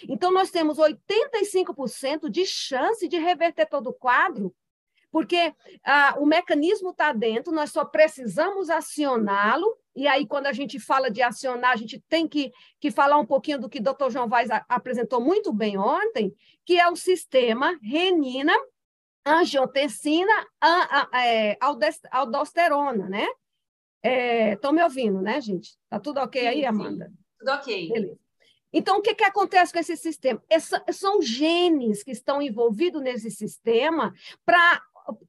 Então, 0.08 0.32
nós 0.32 0.50
temos 0.50 0.78
85% 0.78 2.28
de 2.28 2.46
chance 2.46 3.06
de 3.08 3.18
reverter 3.18 3.66
todo 3.66 3.88
o 3.88 3.94
quadro 3.94 4.54
porque 5.12 5.54
ah, 5.84 6.16
o 6.18 6.24
mecanismo 6.24 6.88
está 6.88 7.12
dentro, 7.12 7.52
nós 7.52 7.70
só 7.70 7.84
precisamos 7.84 8.70
acioná-lo, 8.70 9.76
e 9.94 10.08
aí, 10.08 10.26
quando 10.26 10.46
a 10.46 10.54
gente 10.54 10.80
fala 10.80 11.10
de 11.10 11.20
acionar, 11.20 11.72
a 11.72 11.76
gente 11.76 12.02
tem 12.08 12.26
que, 12.26 12.50
que 12.80 12.90
falar 12.90 13.18
um 13.18 13.26
pouquinho 13.26 13.60
do 13.60 13.68
que 13.68 13.78
o 13.78 13.82
doutor 13.82 14.10
João 14.10 14.26
Vaz 14.26 14.48
apresentou 14.66 15.20
muito 15.20 15.52
bem 15.52 15.76
ontem, 15.76 16.34
que 16.64 16.80
é 16.80 16.88
o 16.88 16.96
sistema 16.96 17.78
renina, 17.82 18.54
angiotensina, 19.24 20.32
a, 20.58 21.08
a, 21.12 21.26
é, 21.26 21.58
aldosterona, 22.10 23.06
né? 23.06 23.26
Estão 24.54 24.70
é, 24.70 24.74
me 24.74 24.82
ouvindo, 24.82 25.20
né, 25.20 25.40
gente? 25.42 25.76
Tá 25.90 26.00
tudo 26.00 26.20
ok 26.20 26.46
aí, 26.46 26.64
Amanda? 26.64 27.06
Sim, 27.06 27.16
tudo 27.38 27.52
ok. 27.52 27.88
Beleza. 27.92 28.21
Então, 28.72 28.98
o 28.98 29.02
que, 29.02 29.14
que 29.14 29.24
acontece 29.24 29.72
com 29.72 29.78
esse 29.78 29.96
sistema? 29.96 30.42
Essa, 30.48 30.82
são 30.92 31.20
genes 31.20 32.02
que 32.02 32.10
estão 32.10 32.40
envolvidos 32.40 33.02
nesse 33.02 33.30
sistema 33.30 34.14
para 34.44 34.82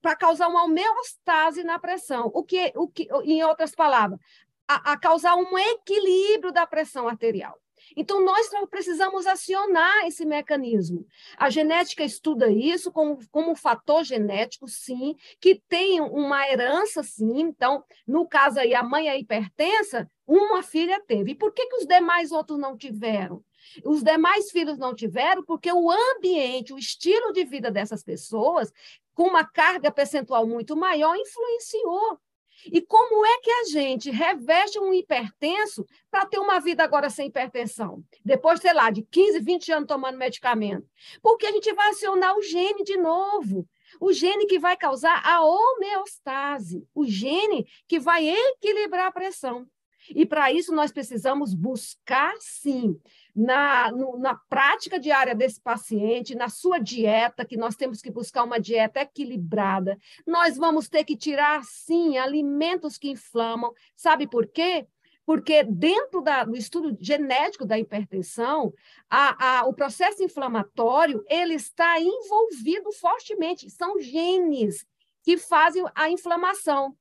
para 0.03 0.15
causar 0.15 0.49
uma 0.49 0.65
homeostase 0.65 1.63
na 1.63 1.79
pressão. 1.79 2.29
O 2.31 2.43
que, 2.43 2.71
o 2.75 2.87
que, 2.87 3.07
em 3.23 3.43
outras 3.43 3.73
palavras, 3.73 4.19
a, 4.67 4.93
a 4.93 4.97
causar 4.97 5.35
um 5.35 5.57
equilíbrio 5.57 6.51
da 6.51 6.65
pressão 6.65 7.07
arterial. 7.07 7.59
Então, 7.97 8.23
nós 8.23 8.49
precisamos 8.69 9.27
acionar 9.27 10.05
esse 10.07 10.25
mecanismo. 10.25 11.05
A 11.37 11.49
genética 11.49 12.03
estuda 12.03 12.49
isso 12.49 12.91
como, 12.91 13.19
como 13.29 13.55
fator 13.55 14.03
genético, 14.03 14.67
sim, 14.67 15.15
que 15.39 15.61
tem 15.67 15.99
uma 15.99 16.47
herança, 16.47 17.03
sim. 17.03 17.41
Então, 17.41 17.83
no 18.07 18.25
caso 18.25 18.59
aí, 18.59 18.73
a 18.73 18.81
mãe 18.81 19.09
é 19.09 19.19
hipertensa, 19.19 20.09
uma 20.27 20.63
filha 20.63 21.01
teve. 21.05 21.31
E 21.31 21.35
por 21.35 21.53
que, 21.53 21.65
que 21.65 21.75
os 21.77 21.85
demais 21.85 22.31
outros 22.31 22.57
não 22.57 22.77
tiveram? 22.77 23.43
Os 23.83 24.03
demais 24.03 24.51
filhos 24.51 24.77
não 24.77 24.93
tiveram 24.93 25.43
porque 25.43 25.71
o 25.71 25.91
ambiente, 25.91 26.73
o 26.73 26.77
estilo 26.77 27.31
de 27.31 27.45
vida 27.45 27.71
dessas 27.71 28.03
pessoas, 28.03 28.71
com 29.13 29.23
uma 29.23 29.45
carga 29.45 29.91
percentual 29.91 30.45
muito 30.45 30.75
maior, 30.75 31.15
influenciou. 31.15 32.19
E 32.65 32.81
como 32.81 33.25
é 33.25 33.39
que 33.39 33.51
a 33.51 33.63
gente 33.65 34.09
reveste 34.09 34.79
um 34.79 34.93
hipertenso 34.93 35.85
para 36.09 36.25
ter 36.25 36.39
uma 36.39 36.59
vida 36.59 36.83
agora 36.83 37.09
sem 37.09 37.27
hipertensão? 37.27 38.03
Depois, 38.23 38.61
sei 38.61 38.73
lá, 38.73 38.89
de 38.89 39.01
15, 39.03 39.39
20 39.39 39.71
anos 39.71 39.87
tomando 39.87 40.17
medicamento. 40.17 40.87
Porque 41.21 41.45
a 41.45 41.51
gente 41.51 41.73
vai 41.73 41.89
acionar 41.89 42.37
o 42.37 42.41
gene 42.41 42.83
de 42.83 42.97
novo. 42.97 43.67
O 43.99 44.13
gene 44.13 44.45
que 44.45 44.59
vai 44.59 44.77
causar 44.77 45.21
a 45.25 45.43
homeostase. 45.43 46.87
O 46.93 47.05
gene 47.05 47.67
que 47.87 47.99
vai 47.99 48.29
equilibrar 48.29 49.07
a 49.07 49.11
pressão. 49.11 49.67
E 50.09 50.25
para 50.25 50.51
isso 50.51 50.73
nós 50.73 50.91
precisamos 50.91 51.53
buscar, 51.53 52.33
sim, 52.39 52.99
na, 53.35 53.91
no, 53.91 54.17
na 54.17 54.35
prática 54.35 54.99
diária 54.99 55.33
desse 55.33 55.61
paciente, 55.61 56.35
na 56.35 56.49
sua 56.49 56.79
dieta, 56.79 57.45
que 57.45 57.57
nós 57.57 57.75
temos 57.75 58.01
que 58.01 58.11
buscar 58.11 58.43
uma 58.43 58.59
dieta 58.59 59.01
equilibrada. 59.01 59.97
Nós 60.25 60.57
vamos 60.57 60.89
ter 60.89 61.03
que 61.03 61.15
tirar, 61.15 61.63
sim, 61.63 62.17
alimentos 62.17 62.97
que 62.97 63.09
inflamam. 63.09 63.73
Sabe 63.95 64.27
por 64.27 64.47
quê? 64.47 64.87
porque 65.25 65.63
dentro 65.63 66.21
da, 66.21 66.43
do 66.43 66.55
estudo 66.55 66.97
genético 66.99 67.65
da 67.65 67.79
hipertensão, 67.79 68.73
a, 69.09 69.59
a, 69.59 69.65
o 69.65 69.73
processo 69.73 70.21
inflamatório 70.21 71.23
ele 71.29 71.53
está 71.53 71.99
envolvido 71.99 72.91
fortemente. 72.91 73.69
São 73.69 73.99
genes 74.01 74.85
que 75.23 75.37
fazem 75.37 75.83
a 75.95 76.09
inflamação 76.09 76.95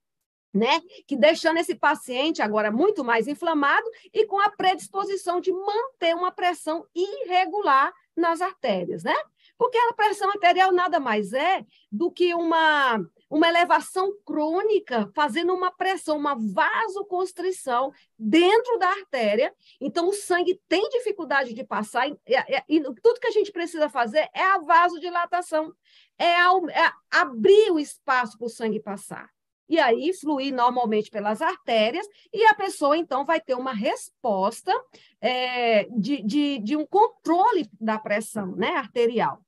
né? 0.52 0.80
Que 1.06 1.16
deixando 1.16 1.58
esse 1.58 1.74
paciente 1.74 2.42
agora 2.42 2.70
muito 2.70 3.02
mais 3.02 3.26
inflamado 3.26 3.88
e 4.12 4.26
com 4.26 4.38
a 4.40 4.50
predisposição 4.50 5.40
de 5.40 5.52
manter 5.52 6.14
uma 6.14 6.30
pressão 6.30 6.86
irregular 6.94 7.92
nas 8.14 8.42
artérias, 8.42 9.02
né? 9.02 9.14
Porque 9.56 9.78
a 9.78 9.92
pressão 9.94 10.28
arterial 10.28 10.72
nada 10.72 11.00
mais 11.00 11.32
é 11.32 11.64
do 11.90 12.10
que 12.10 12.34
uma, 12.34 13.00
uma 13.30 13.48
elevação 13.48 14.12
crônica, 14.24 15.10
fazendo 15.14 15.54
uma 15.54 15.70
pressão, 15.70 16.18
uma 16.18 16.34
vasoconstrição 16.34 17.92
dentro 18.18 18.78
da 18.78 18.88
artéria. 18.88 19.54
Então, 19.80 20.08
o 20.08 20.12
sangue 20.12 20.60
tem 20.68 20.86
dificuldade 20.90 21.54
de 21.54 21.64
passar, 21.64 22.08
e, 22.08 22.18
e, 22.26 22.76
e 22.76 22.82
tudo 23.00 23.20
que 23.20 23.28
a 23.28 23.32
gente 23.32 23.52
precisa 23.52 23.88
fazer 23.88 24.28
é 24.34 24.42
a 24.42 24.58
vasodilatação, 24.58 25.72
é, 26.18 26.40
ao, 26.40 26.68
é 26.68 26.92
abrir 27.10 27.70
o 27.70 27.78
espaço 27.78 28.36
para 28.36 28.46
o 28.46 28.50
sangue 28.50 28.80
passar 28.80 29.30
e 29.68 29.78
aí 29.78 30.12
fluir 30.12 30.54
normalmente 30.54 31.10
pelas 31.10 31.40
artérias, 31.40 32.06
e 32.32 32.44
a 32.44 32.54
pessoa, 32.54 32.96
então, 32.96 33.24
vai 33.24 33.40
ter 33.40 33.54
uma 33.54 33.72
resposta 33.72 34.72
é, 35.20 35.84
de, 35.90 36.22
de, 36.22 36.58
de 36.58 36.76
um 36.76 36.86
controle 36.86 37.68
da 37.80 37.98
pressão 37.98 38.54
né, 38.56 38.70
arterial. 38.76 39.42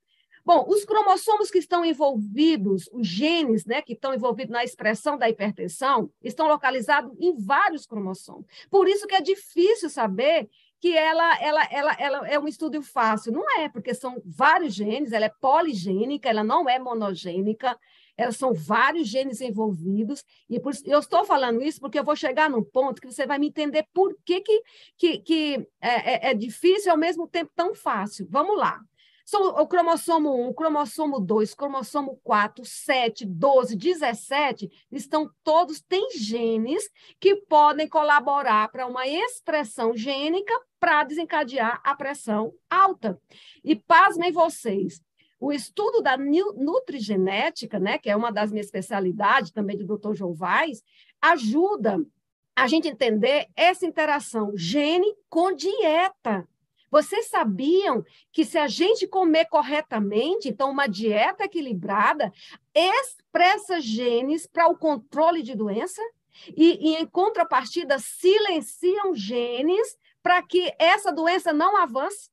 Bom, 0.45 0.67
os 0.69 0.85
cromossomos 0.85 1.51
que 1.51 1.57
estão 1.57 1.83
envolvidos, 1.83 2.87
os 2.93 3.07
genes 3.07 3.65
né, 3.65 3.81
que 3.81 3.95
estão 3.95 4.13
envolvidos 4.13 4.53
na 4.53 4.63
expressão 4.63 5.17
da 5.17 5.29
hipertensão, 5.29 6.11
estão 6.23 6.47
localizados 6.47 7.17
em 7.19 7.35
vários 7.35 7.87
cromossomos. 7.87 8.45
Por 8.71 8.87
isso 8.87 9.07
que 9.07 9.15
é 9.15 9.23
difícil 9.23 9.89
saber 9.89 10.51
que 10.79 10.95
ela, 10.95 11.39
ela, 11.41 11.65
ela, 11.71 11.97
ela 11.99 12.29
é 12.29 12.39
um 12.39 12.47
estudo 12.47 12.83
fácil. 12.83 13.33
Não 13.33 13.59
é, 13.59 13.71
porque 13.71 13.95
são 13.95 14.21
vários 14.23 14.75
genes, 14.75 15.13
ela 15.13 15.25
é 15.25 15.33
poligênica, 15.41 16.29
ela 16.29 16.45
não 16.45 16.69
é 16.69 16.79
monogênica, 16.79 17.75
são 18.33 18.55
vários 18.55 19.09
genes 19.09 19.41
envolvidos, 19.41 20.25
e 20.49 20.61
por, 20.61 20.73
eu 20.85 20.99
estou 20.99 21.25
falando 21.25 21.63
isso 21.63 21.81
porque 21.81 21.99
eu 21.99 22.05
vou 22.05 22.17
chegar 22.17 22.49
num 22.49 22.63
ponto 22.63 23.01
que 23.01 23.11
você 23.11 23.27
vai 23.27 23.39
me 23.39 23.49
entender 23.49 23.87
por 23.93 24.17
que, 24.25 24.41
que, 24.41 24.63
que, 24.97 25.19
que 25.19 25.69
é, 25.81 26.29
é, 26.29 26.31
é 26.31 26.35
difícil 26.35 26.89
e 26.89 26.91
ao 26.91 26.99
mesmo 26.99 27.27
tempo 27.27 27.51
tão 27.55 27.75
fácil. 27.75 28.27
Vamos 28.31 28.57
lá. 28.57 28.81
São 29.25 29.49
o 29.49 29.67
cromossomo 29.67 30.35
1, 30.45 30.49
o 30.49 30.55
cromossomo 30.55 31.19
2, 31.19 31.55
cromossomo 31.55 32.21
4, 32.23 32.63
7, 32.63 33.25
12, 33.25 33.75
17, 33.75 34.71
estão 34.93 35.31
todos, 35.43 35.81
têm 35.81 36.11
genes 36.19 36.91
que 37.19 37.35
podem 37.35 37.89
colaborar 37.89 38.69
para 38.71 38.87
uma 38.87 39.07
expressão 39.07 39.97
gênica 39.97 40.53
para 40.79 41.05
desencadear 41.05 41.81
a 41.83 41.95
pressão 41.95 42.53
alta. 42.69 43.19
E 43.65 43.75
pasmem 43.75 44.31
vocês, 44.31 45.01
o 45.45 45.53
estudo 45.53 46.01
da 46.01 46.17
nutrigenética, 46.17 47.79
né, 47.79 47.99
que 47.99 48.09
é 48.09 48.17
uma 48.17 48.33
das 48.33 48.51
minhas 48.51 48.67
especialidades 48.67 49.51
também 49.51 49.77
do 49.77 49.97
Dr. 49.97 50.15
João 50.15 50.33
Vaz, 50.33 50.83
ajuda 51.21 52.03
a 52.57 52.67
gente 52.67 52.89
entender 52.89 53.49
essa 53.55 53.85
interação 53.85 54.53
gene 54.57 55.15
com 55.29 55.53
dieta. 55.53 56.49
Vocês 56.91 57.27
sabiam 57.27 58.05
que 58.33 58.45
se 58.45 58.57
a 58.57 58.69
gente 58.69 59.07
comer 59.07 59.47
corretamente, 59.47 60.49
então 60.49 60.71
uma 60.71 60.87
dieta 60.87 61.45
equilibrada, 61.45 62.33
expressa 62.73 63.81
genes 63.81 64.47
para 64.47 64.69
o 64.69 64.79
controle 64.79 65.43
de 65.43 65.55
doença? 65.55 66.01
E, 66.57 66.91
e, 66.91 66.97
em 66.97 67.07
contrapartida, 67.07 67.99
silenciam 67.99 69.15
genes 69.15 69.97
para 70.23 70.43
que 70.43 70.73
essa 70.79 71.13
doença 71.13 71.53
não 71.53 71.77
avance? 71.77 72.31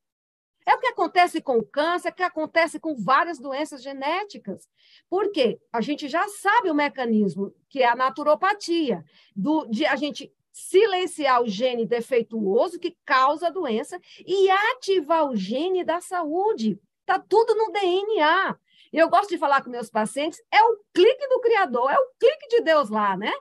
É 0.66 0.76
o 0.76 0.80
que 0.80 0.88
acontece 0.88 1.41
com 1.41 1.57
o 1.57 1.66
câncer, 1.66 2.09
é 2.09 2.12
o 2.12 2.16
que 2.16 2.24
acontece 2.24 2.80
com 2.80 2.95
várias 2.95 3.39
doenças 3.39 3.82
genéticas. 3.82 4.68
Por 5.09 5.32
quê? 5.32 5.59
A 5.72 5.82
gente 5.82 6.07
já 6.07 6.28
sabe 6.28 6.70
o 6.70 6.76
mecanismo, 6.76 7.53
que 7.70 7.82
é 7.82 7.88
a 7.88 7.95
naturopatia, 7.95 9.03
do, 9.36 9.66
de 9.66 9.86
a 9.86 9.95
gente 9.95 10.32
silenciar 10.51 11.41
o 11.41 11.47
gene 11.47 11.86
defeituoso 11.86 12.80
que 12.80 12.95
causa 13.05 13.47
a 13.47 13.51
doença 13.51 13.99
e 14.26 14.49
ativar 14.49 15.30
o 15.30 15.36
gene 15.36 15.84
da 15.84 16.01
saúde. 16.01 16.80
Está 17.01 17.18
tudo 17.18 17.55
no 17.55 17.72
DNA. 17.72 18.57
Eu 18.93 19.09
gosto 19.09 19.30
de 19.30 19.38
falar 19.38 19.64
com 19.64 19.70
meus 19.70 19.89
pacientes, 19.89 20.41
é 20.51 20.62
o 20.64 20.78
clique 20.93 21.28
do 21.30 21.39
Criador, 21.39 21.89
é 21.89 21.97
o 21.97 22.12
clique 22.20 22.47
de 22.49 22.62
Deus 22.62 22.89
lá, 22.89 23.16
né? 23.16 23.32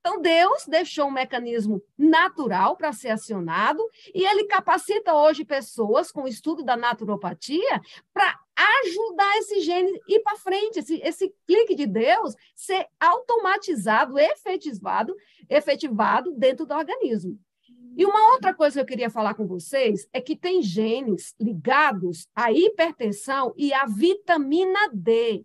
Então, 0.00 0.20
Deus 0.20 0.64
deixou 0.66 1.08
um 1.08 1.10
mecanismo 1.10 1.82
natural 1.96 2.74
para 2.74 2.92
ser 2.92 3.10
acionado 3.10 3.82
e 4.14 4.24
ele 4.24 4.44
capacita 4.44 5.14
hoje 5.14 5.44
pessoas 5.44 6.10
com 6.10 6.22
o 6.22 6.28
estudo 6.28 6.64
da 6.64 6.74
naturopatia 6.74 7.80
para 8.12 8.38
ajudar 8.82 9.36
esse 9.38 9.60
gene 9.60 9.92
ir 10.08 10.20
para 10.20 10.38
frente, 10.38 10.78
esse, 10.78 10.96
esse 11.02 11.34
clique 11.46 11.74
de 11.74 11.86
Deus 11.86 12.34
ser 12.54 12.86
automatizado, 12.98 14.18
efetivado, 14.18 15.14
efetivado 15.48 16.32
dentro 16.32 16.64
do 16.64 16.74
organismo. 16.74 17.38
E 17.96 18.06
uma 18.06 18.32
outra 18.32 18.54
coisa 18.54 18.76
que 18.76 18.80
eu 18.80 18.86
queria 18.86 19.10
falar 19.10 19.34
com 19.34 19.46
vocês 19.46 20.08
é 20.12 20.20
que 20.20 20.36
tem 20.36 20.62
genes 20.62 21.34
ligados 21.38 22.26
à 22.34 22.50
hipertensão 22.50 23.52
e 23.56 23.74
à 23.74 23.84
vitamina 23.84 24.88
D. 24.92 25.44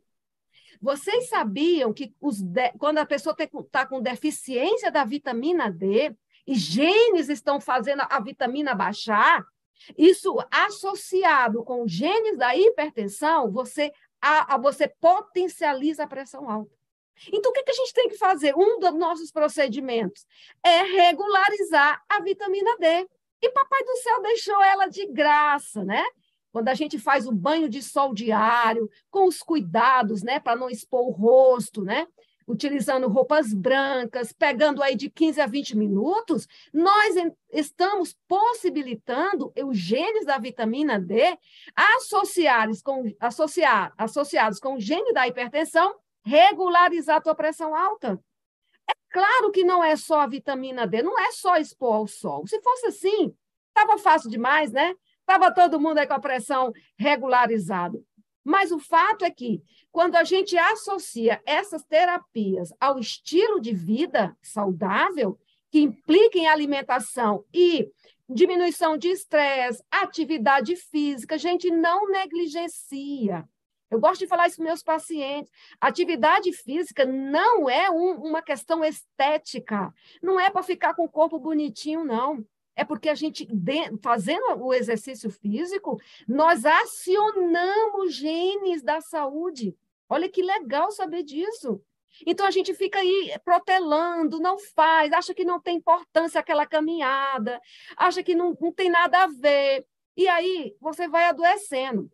Vocês 0.85 1.29
sabiam 1.29 1.91
que 1.91 2.13
os 2.21 2.43
de... 2.43 2.71
quando 2.73 2.99
a 2.99 3.05
pessoa 3.07 3.35
está 3.35 3.87
com 3.87 3.99
deficiência 3.99 4.91
da 4.91 5.03
vitamina 5.03 5.71
D 5.71 6.15
e 6.45 6.53
genes 6.53 7.27
estão 7.27 7.59
fazendo 7.59 8.03
a 8.07 8.19
vitamina 8.19 8.75
baixar, 8.75 9.43
isso 9.97 10.37
associado 10.51 11.63
com 11.63 11.87
genes 11.87 12.37
da 12.37 12.55
hipertensão, 12.55 13.51
você, 13.51 13.91
a, 14.21 14.53
a 14.53 14.57
você 14.59 14.87
potencializa 14.87 16.03
a 16.03 16.07
pressão 16.07 16.47
alta. 16.47 16.75
Então, 17.33 17.49
o 17.49 17.53
que, 17.55 17.63
que 17.63 17.71
a 17.71 17.75
gente 17.75 17.93
tem 17.93 18.07
que 18.07 18.17
fazer? 18.19 18.55
Um 18.55 18.77
dos 18.77 18.93
nossos 18.93 19.31
procedimentos 19.31 20.23
é 20.63 20.83
regularizar 20.83 21.99
a 22.07 22.19
vitamina 22.21 22.77
D. 22.77 23.09
E 23.41 23.49
Papai 23.49 23.83
do 23.83 23.97
Céu 23.97 24.21
deixou 24.21 24.61
ela 24.61 24.85
de 24.85 25.07
graça, 25.07 25.83
né? 25.83 26.05
Quando 26.55 26.69
a 26.69 26.73
gente 26.73 26.97
faz 26.97 27.27
o 27.27 27.33
banho 27.33 27.67
de 27.67 27.83
sol 27.83 28.13
diário, 28.13 28.89
com 29.11 29.27
os 29.27 29.39
cuidados, 29.39 30.23
né, 30.23 30.39
para 30.39 30.55
não 30.55 30.69
expor 30.69 31.01
o 31.01 31.11
rosto, 31.11 31.83
né? 31.83 32.07
Utilizando 32.47 33.09
roupas 33.09 33.53
brancas, 33.53 34.31
pegando 34.31 34.81
aí 34.81 34.95
de 34.95 35.09
15 35.09 35.41
a 35.41 35.47
20 35.47 35.75
minutos, 35.75 36.47
nós 36.73 37.13
estamos 37.51 38.15
possibilitando 38.25 39.51
os 39.65 39.77
genes 39.77 40.25
da 40.25 40.37
vitamina 40.37 40.97
D 40.97 41.37
associados 41.75 42.81
com, 42.81 43.03
associar, 43.19 43.93
associados 43.97 44.57
com 44.57 44.75
o 44.75 44.79
gene 44.79 45.11
da 45.11 45.27
hipertensão, 45.27 45.93
regularizar 46.23 47.17
a 47.17 47.21
tua 47.21 47.35
pressão 47.35 47.75
alta. 47.75 48.17
É 48.89 48.93
claro 49.11 49.51
que 49.51 49.65
não 49.65 49.83
é 49.83 49.97
só 49.97 50.21
a 50.21 50.27
vitamina 50.27 50.87
D, 50.87 51.03
não 51.03 51.19
é 51.19 51.33
só 51.33 51.57
expor 51.57 51.95
ao 51.95 52.07
sol. 52.07 52.47
Se 52.47 52.61
fosse 52.61 52.85
assim, 52.85 53.35
estava 53.75 53.97
fácil 53.97 54.29
demais, 54.29 54.71
né? 54.71 54.95
Estava 55.27 55.51
todo 55.51 55.79
mundo 55.79 55.97
aí 55.97 56.05
com 56.05 56.13
a 56.13 56.19
pressão 56.19 56.71
regularizada. 56.97 57.99
Mas 58.43 58.71
o 58.71 58.77
fato 58.77 59.25
é 59.25 59.31
que, 59.31 59.59
quando 59.91 60.15
a 60.15 60.23
gente 60.23 60.55
associa 60.55 61.41
essas 61.47 61.83
terapias 61.83 62.69
ao 62.79 62.99
estilo 62.99 63.59
de 63.59 63.73
vida 63.73 64.37
saudável, 64.39 65.35
que 65.71 65.79
implica 65.79 66.37
em 66.37 66.47
alimentação 66.47 67.43
e 67.51 67.89
diminuição 68.29 68.95
de 68.97 69.07
estresse, 69.07 69.83
atividade 69.89 70.75
física, 70.75 71.35
a 71.35 71.39
gente 71.39 71.71
não 71.71 72.07
negligencia. 72.07 73.49
Eu 73.89 73.99
gosto 73.99 74.19
de 74.19 74.27
falar 74.27 74.47
isso 74.47 74.57
para 74.57 74.65
meus 74.65 74.83
pacientes. 74.83 75.51
Atividade 75.81 76.53
física 76.53 77.03
não 77.03 77.67
é 77.67 77.89
um, 77.89 78.11
uma 78.27 78.43
questão 78.43 78.85
estética, 78.85 79.91
não 80.21 80.39
é 80.39 80.51
para 80.51 80.61
ficar 80.61 80.93
com 80.93 81.05
o 81.05 81.09
corpo 81.09 81.39
bonitinho, 81.39 82.05
não. 82.05 82.45
É 82.75 82.83
porque 82.83 83.07
a 83.07 83.15
gente, 83.15 83.47
fazendo 84.03 84.61
o 84.63 84.73
exercício 84.73 85.29
físico, 85.29 85.99
nós 86.27 86.65
acionamos 86.65 88.13
genes 88.13 88.83
da 88.83 88.99
saúde. 88.99 89.75
Olha 90.09 90.29
que 90.29 90.43
legal 90.43 90.91
saber 90.91 91.23
disso. 91.23 91.81
Então 92.25 92.45
a 92.45 92.51
gente 92.51 92.73
fica 92.73 92.99
aí 92.99 93.33
protelando, 93.43 94.39
não 94.39 94.57
faz, 94.57 95.11
acha 95.11 95.33
que 95.33 95.43
não 95.43 95.59
tem 95.59 95.77
importância 95.77 96.39
aquela 96.39 96.65
caminhada, 96.65 97.61
acha 97.97 98.23
que 98.23 98.35
não, 98.35 98.55
não 98.59 98.71
tem 98.71 98.89
nada 98.89 99.23
a 99.23 99.27
ver. 99.27 99.85
E 100.15 100.27
aí 100.27 100.75
você 100.79 101.07
vai 101.07 101.25
adoecendo. 101.25 102.09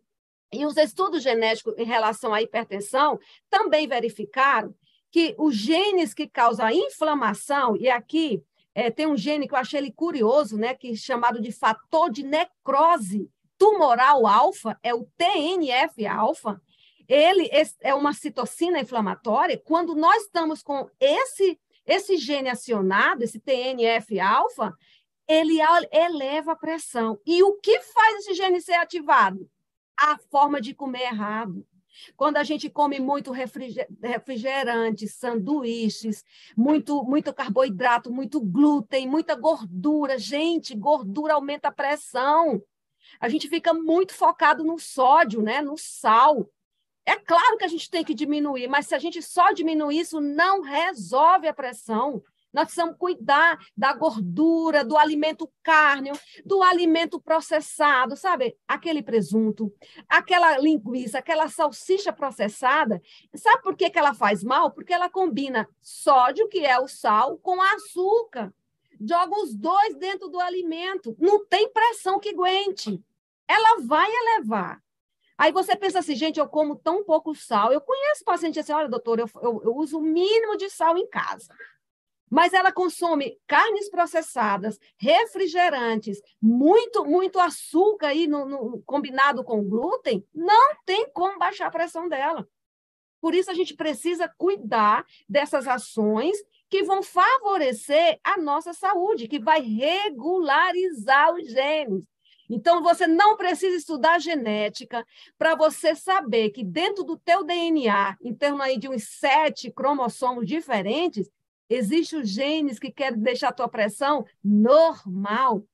E 0.52 0.66
os 0.66 0.76
estudos 0.76 1.22
genéticos 1.22 1.74
em 1.78 1.84
relação 1.84 2.34
à 2.34 2.42
hipertensão 2.42 3.18
também 3.48 3.86
verificaram 3.86 4.74
que 5.10 5.34
os 5.38 5.54
genes 5.54 6.14
que 6.14 6.26
causam 6.26 6.66
a 6.66 6.72
inflamação, 6.72 7.76
e 7.76 7.88
aqui 7.88 8.42
é, 8.74 8.90
tem 8.90 9.06
um 9.06 9.16
gene 9.16 9.46
que 9.46 9.54
eu 9.54 9.58
achei 9.58 9.78
ele 9.78 9.92
curioso, 9.92 10.56
né, 10.56 10.74
que 10.74 10.92
é 10.92 10.94
chamado 10.94 11.40
de 11.40 11.52
fator 11.52 12.10
de 12.10 12.22
necrose 12.22 13.30
tumoral 13.58 14.26
alfa, 14.26 14.78
é 14.82 14.94
o 14.94 15.06
TNF-alfa. 15.16 16.60
Ele 17.08 17.48
é 17.80 17.94
uma 17.94 18.12
citocina 18.12 18.80
inflamatória. 18.80 19.60
Quando 19.64 19.94
nós 19.94 20.22
estamos 20.24 20.62
com 20.62 20.88
esse 20.98 21.58
esse 21.84 22.16
gene 22.16 22.48
acionado, 22.48 23.24
esse 23.24 23.40
TNF-alfa, 23.40 24.72
ele 25.26 25.58
eleva 25.90 26.52
a 26.52 26.56
pressão. 26.56 27.18
E 27.26 27.42
o 27.42 27.54
que 27.54 27.80
faz 27.80 28.18
esse 28.18 28.34
gene 28.34 28.60
ser 28.60 28.74
ativado? 28.74 29.48
A 29.96 30.16
forma 30.30 30.60
de 30.60 30.74
comer 30.74 31.02
errado. 31.02 31.66
Quando 32.16 32.36
a 32.36 32.44
gente 32.44 32.68
come 32.70 32.98
muito 32.98 33.32
refrigerante, 33.32 35.08
sanduíches, 35.08 36.24
muito, 36.56 37.02
muito 37.04 37.32
carboidrato, 37.32 38.12
muito 38.12 38.40
glúten, 38.40 39.08
muita 39.08 39.34
gordura, 39.34 40.18
gente, 40.18 40.74
gordura 40.74 41.34
aumenta 41.34 41.68
a 41.68 41.72
pressão. 41.72 42.62
A 43.20 43.28
gente 43.28 43.48
fica 43.48 43.74
muito 43.74 44.14
focado 44.14 44.64
no 44.64 44.78
sódio, 44.78 45.42
né, 45.42 45.60
no 45.60 45.76
sal. 45.76 46.48
É 47.04 47.16
claro 47.16 47.58
que 47.58 47.64
a 47.64 47.68
gente 47.68 47.90
tem 47.90 48.04
que 48.04 48.14
diminuir, 48.14 48.68
mas 48.68 48.86
se 48.86 48.94
a 48.94 48.98
gente 48.98 49.20
só 49.20 49.52
diminuir 49.52 49.98
isso, 49.98 50.20
não 50.20 50.60
resolve 50.60 51.48
a 51.48 51.54
pressão. 51.54 52.22
Nós 52.52 52.64
precisamos 52.64 52.96
cuidar 52.98 53.58
da 53.76 53.92
gordura, 53.94 54.84
do 54.84 54.96
alimento 54.96 55.50
carne, 55.62 56.12
do 56.44 56.62
alimento 56.62 57.20
processado, 57.20 58.16
sabe? 58.16 58.56
Aquele 58.68 59.02
presunto, 59.02 59.72
aquela 60.08 60.58
linguiça, 60.58 61.18
aquela 61.18 61.48
salsicha 61.48 62.12
processada. 62.12 63.00
Sabe 63.34 63.62
por 63.62 63.76
que, 63.76 63.88
que 63.88 63.98
ela 63.98 64.14
faz 64.14 64.44
mal? 64.44 64.70
Porque 64.70 64.92
ela 64.92 65.08
combina 65.08 65.68
sódio, 65.80 66.48
que 66.48 66.64
é 66.64 66.78
o 66.78 66.86
sal, 66.86 67.38
com 67.38 67.60
açúcar. 67.60 68.52
Joga 69.00 69.34
os 69.42 69.54
dois 69.54 69.96
dentro 69.96 70.28
do 70.28 70.38
alimento. 70.38 71.16
Não 71.18 71.44
tem 71.46 71.72
pressão 71.72 72.20
que 72.20 72.30
aguente. 72.30 73.02
Ela 73.48 73.80
vai 73.80 74.08
elevar. 74.10 74.82
Aí 75.36 75.50
você 75.50 75.74
pensa 75.74 75.98
assim, 75.98 76.14
gente, 76.14 76.38
eu 76.38 76.46
como 76.46 76.76
tão 76.76 77.02
pouco 77.02 77.34
sal. 77.34 77.72
Eu 77.72 77.80
conheço 77.80 78.24
paciente 78.24 78.60
assim, 78.60 78.72
olha, 78.72 78.88
doutor, 78.88 79.18
eu, 79.18 79.28
eu, 79.42 79.62
eu 79.64 79.76
uso 79.76 79.98
o 79.98 80.02
mínimo 80.02 80.56
de 80.56 80.70
sal 80.70 80.96
em 80.96 81.08
casa. 81.08 81.52
Mas 82.32 82.54
ela 82.54 82.72
consome 82.72 83.38
carnes 83.46 83.90
processadas, 83.90 84.78
refrigerantes, 84.96 86.18
muito, 86.40 87.04
muito 87.04 87.38
açúcar 87.38 88.06
aí 88.06 88.26
no, 88.26 88.46
no, 88.46 88.82
combinado 88.86 89.44
com 89.44 89.62
glúten, 89.62 90.26
não 90.34 90.74
tem 90.86 91.10
como 91.12 91.38
baixar 91.38 91.66
a 91.66 91.70
pressão 91.70 92.08
dela. 92.08 92.48
Por 93.20 93.34
isso 93.34 93.50
a 93.50 93.54
gente 93.54 93.76
precisa 93.76 94.32
cuidar 94.38 95.04
dessas 95.28 95.68
ações 95.68 96.38
que 96.70 96.82
vão 96.82 97.02
favorecer 97.02 98.18
a 98.24 98.38
nossa 98.38 98.72
saúde, 98.72 99.28
que 99.28 99.38
vai 99.38 99.60
regularizar 99.60 101.34
os 101.34 101.46
genes. 101.50 102.02
Então, 102.48 102.82
você 102.82 103.06
não 103.06 103.36
precisa 103.36 103.76
estudar 103.76 104.18
genética 104.18 105.04
para 105.36 105.54
você 105.54 105.94
saber 105.94 106.48
que 106.48 106.64
dentro 106.64 107.04
do 107.04 107.18
teu 107.18 107.44
DNA, 107.44 108.16
em 108.22 108.34
termos 108.34 108.62
aí 108.62 108.78
de 108.78 108.88
uns 108.88 109.04
sete 109.18 109.70
cromossomos 109.70 110.46
diferentes, 110.46 111.30
existem 111.74 112.20
os 112.20 112.28
genes 112.28 112.78
que 112.78 112.90
querem 112.90 113.18
deixar 113.18 113.48
a 113.48 113.52
tua 113.52 113.68
pressão 113.68 114.24
normal. 114.42 115.64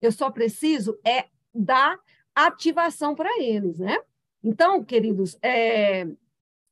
Eu 0.00 0.12
só 0.12 0.30
preciso 0.30 0.98
é 1.04 1.26
dar 1.54 1.98
ativação 2.34 3.14
para 3.14 3.40
eles, 3.40 3.78
né? 3.78 3.98
Então, 4.42 4.82
queridos, 4.82 5.38
é, 5.42 6.06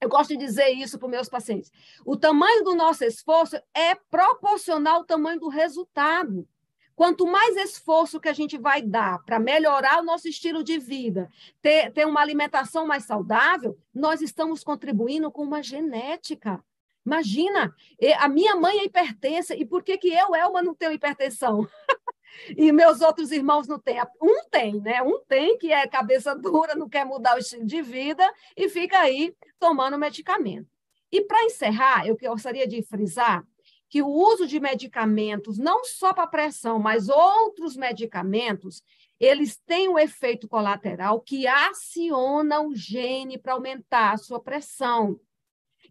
eu 0.01 0.09
gosto 0.09 0.31
de 0.31 0.39
dizer 0.39 0.71
isso 0.71 0.99
para 0.99 1.09
meus 1.09 1.29
pacientes. 1.29 1.71
O 2.05 2.17
tamanho 2.17 2.65
do 2.65 2.75
nosso 2.75 3.05
esforço 3.05 3.57
é 3.75 3.95
proporcional 3.95 4.97
ao 4.97 5.05
tamanho 5.05 5.39
do 5.39 5.49
resultado. 5.49 6.49
Quanto 6.97 7.27
mais 7.27 7.57
esforço 7.57 8.21
que 8.21 8.29
a 8.29 8.33
gente 8.33 8.59
vai 8.59 8.83
dar 8.83 9.23
para 9.25 9.39
melhorar 9.39 10.01
o 10.01 10.05
nosso 10.05 10.29
estilo 10.29 10.63
de 10.63 10.79
vida, 10.79 11.31
ter, 11.63 11.91
ter 11.93 12.07
uma 12.07 12.21
alimentação 12.21 12.87
mais 12.87 13.05
saudável, 13.05 13.79
nós 13.95 14.21
estamos 14.21 14.63
contribuindo 14.63 15.31
com 15.31 15.43
uma 15.43 15.63
genética. 15.63 16.63
Imagina, 17.05 17.75
a 18.19 18.29
minha 18.29 18.55
mãe 18.57 18.79
é 18.79 18.85
hipertensa, 18.85 19.55
e 19.57 19.65
por 19.65 19.83
que, 19.83 19.97
que 19.97 20.09
eu, 20.13 20.35
Elma, 20.35 20.63
não 20.63 20.75
tenho 20.75 20.93
hipertensão? 20.93 21.67
e 22.57 22.71
meus 22.73 23.01
outros 23.01 23.33
irmãos 23.33 23.67
não 23.67 23.79
têm. 23.79 24.01
Um 24.23 24.49
tem, 24.51 24.81
né? 24.81 25.03
Um 25.03 25.21
tem 25.27 25.59
que 25.59 25.73
é 25.73 25.87
cabeça 25.87 26.35
dura, 26.35 26.75
não 26.75 26.89
quer 26.89 27.05
mudar 27.05 27.37
o 27.37 27.39
estilo 27.39 27.65
de 27.65 27.83
vida 27.83 28.29
e 28.57 28.69
fica 28.69 28.99
aí 28.99 29.35
tomando 29.59 29.99
medicamento. 29.99 30.69
E 31.11 31.23
para 31.23 31.45
encerrar, 31.45 32.07
eu 32.07 32.17
gostaria 32.17 32.67
de 32.67 32.83
frisar 32.83 33.45
que 33.89 34.03
o 34.03 34.09
uso 34.09 34.47
de 34.47 34.61
medicamentos, 34.61 35.59
não 35.59 35.85
só 35.85 36.15
para 36.15 36.27
pressão, 36.29 36.79
mas 36.79 37.09
outros 37.09 37.77
medicamentos, 37.77 38.85
eles 39.19 39.57
têm 39.67 39.89
um 39.89 39.99
efeito 39.99 40.49
colateral 40.49 41.21
que 41.21 41.47
aciona 41.47 42.61
o 42.61 42.73
gene 42.75 43.37
para 43.37 43.55
aumentar 43.55 44.13
a 44.13 44.17
sua 44.17 44.41
pressão. 44.41 45.19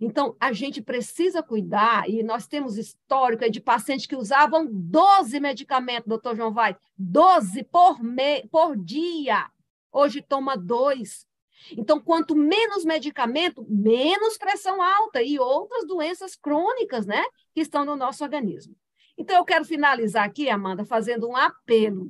Então, 0.01 0.35
a 0.39 0.53
gente 0.53 0.81
precisa 0.81 1.43
cuidar, 1.43 2.09
e 2.09 2.23
nós 2.23 2.47
temos 2.47 2.77
histórico 2.77 3.49
de 3.49 3.59
pacientes 3.59 4.05
que 4.05 4.15
usavam 4.15 4.65
12 4.69 5.39
medicamentos, 5.39 6.07
doutor 6.07 6.35
João 6.35 6.53
Vai, 6.53 6.77
12 6.97 7.63
por, 7.65 8.01
me, 8.01 8.47
por 8.47 8.77
dia. 8.77 9.49
Hoje 9.91 10.21
toma 10.21 10.55
dois. 10.55 11.27
Então, 11.71 11.99
quanto 11.99 12.33
menos 12.35 12.85
medicamento, 12.85 13.65
menos 13.67 14.37
pressão 14.37 14.81
alta 14.81 15.21
e 15.21 15.37
outras 15.37 15.85
doenças 15.85 16.35
crônicas, 16.35 17.05
né, 17.05 17.23
que 17.53 17.59
estão 17.59 17.83
no 17.83 17.97
nosso 17.97 18.23
organismo. 18.23 18.73
Então, 19.17 19.35
eu 19.35 19.43
quero 19.43 19.65
finalizar 19.65 20.23
aqui, 20.23 20.49
Amanda, 20.49 20.85
fazendo 20.85 21.27
um 21.27 21.35
apelo 21.35 22.09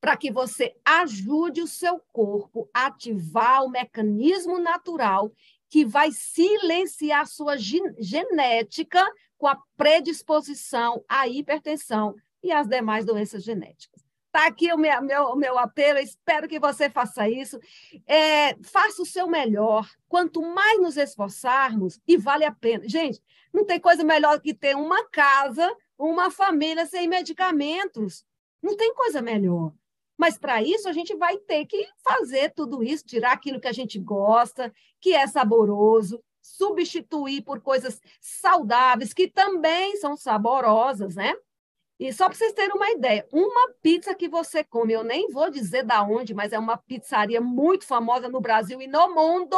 para 0.00 0.16
que 0.16 0.30
você 0.30 0.74
ajude 0.84 1.60
o 1.60 1.66
seu 1.66 2.00
corpo 2.12 2.70
a 2.72 2.86
ativar 2.86 3.64
o 3.64 3.68
mecanismo 3.68 4.58
natural 4.58 5.30
que 5.68 5.84
vai 5.84 6.10
silenciar 6.12 7.26
sua 7.26 7.56
genética 7.56 9.04
com 9.36 9.46
a 9.46 9.58
predisposição 9.76 11.04
à 11.08 11.28
hipertensão 11.28 12.14
e 12.42 12.52
às 12.52 12.66
demais 12.66 13.04
doenças 13.04 13.44
genéticas. 13.44 14.08
Está 14.26 14.46
aqui 14.46 14.72
o 14.72 14.76
meu, 14.76 15.02
meu, 15.02 15.36
meu 15.36 15.58
apelo, 15.58 15.98
espero 15.98 16.46
que 16.46 16.60
você 16.60 16.90
faça 16.90 17.28
isso. 17.28 17.58
É, 18.06 18.54
faça 18.62 19.00
o 19.02 19.06
seu 19.06 19.26
melhor. 19.26 19.88
Quanto 20.06 20.42
mais 20.42 20.78
nos 20.80 20.96
esforçarmos, 20.96 21.98
e 22.06 22.16
vale 22.16 22.44
a 22.44 22.52
pena. 22.52 22.86
Gente, 22.86 23.22
não 23.52 23.64
tem 23.64 23.80
coisa 23.80 24.04
melhor 24.04 24.38
que 24.40 24.52
ter 24.52 24.76
uma 24.76 25.08
casa, 25.08 25.74
uma 25.98 26.30
família 26.30 26.84
sem 26.84 27.08
medicamentos. 27.08 28.24
Não 28.62 28.76
tem 28.76 28.94
coisa 28.94 29.22
melhor. 29.22 29.72
Mas 30.18 30.36
para 30.36 30.60
isso 30.60 30.88
a 30.88 30.92
gente 30.92 31.14
vai 31.14 31.38
ter 31.38 31.64
que 31.64 31.86
fazer 32.02 32.50
tudo 32.50 32.82
isso, 32.82 33.06
tirar 33.06 33.32
aquilo 33.32 33.60
que 33.60 33.68
a 33.68 33.72
gente 33.72 33.98
gosta, 34.00 34.74
que 35.00 35.14
é 35.14 35.26
saboroso, 35.28 36.20
substituir 36.42 37.42
por 37.42 37.60
coisas 37.60 38.00
saudáveis, 38.20 39.12
que 39.14 39.28
também 39.28 39.96
são 39.96 40.16
saborosas, 40.16 41.14
né? 41.14 41.34
E 42.00 42.12
só 42.12 42.26
para 42.28 42.36
vocês 42.36 42.52
terem 42.52 42.74
uma 42.74 42.90
ideia, 42.90 43.26
uma 43.32 43.72
pizza 43.82 44.14
que 44.14 44.28
você 44.28 44.62
come, 44.62 44.92
eu 44.92 45.04
nem 45.04 45.28
vou 45.30 45.50
dizer 45.50 45.84
da 45.84 46.02
onde, 46.02 46.34
mas 46.34 46.52
é 46.52 46.58
uma 46.58 46.76
pizzaria 46.76 47.40
muito 47.40 47.86
famosa 47.86 48.28
no 48.28 48.40
Brasil 48.40 48.80
e 48.80 48.86
no 48.86 49.14
mundo. 49.14 49.56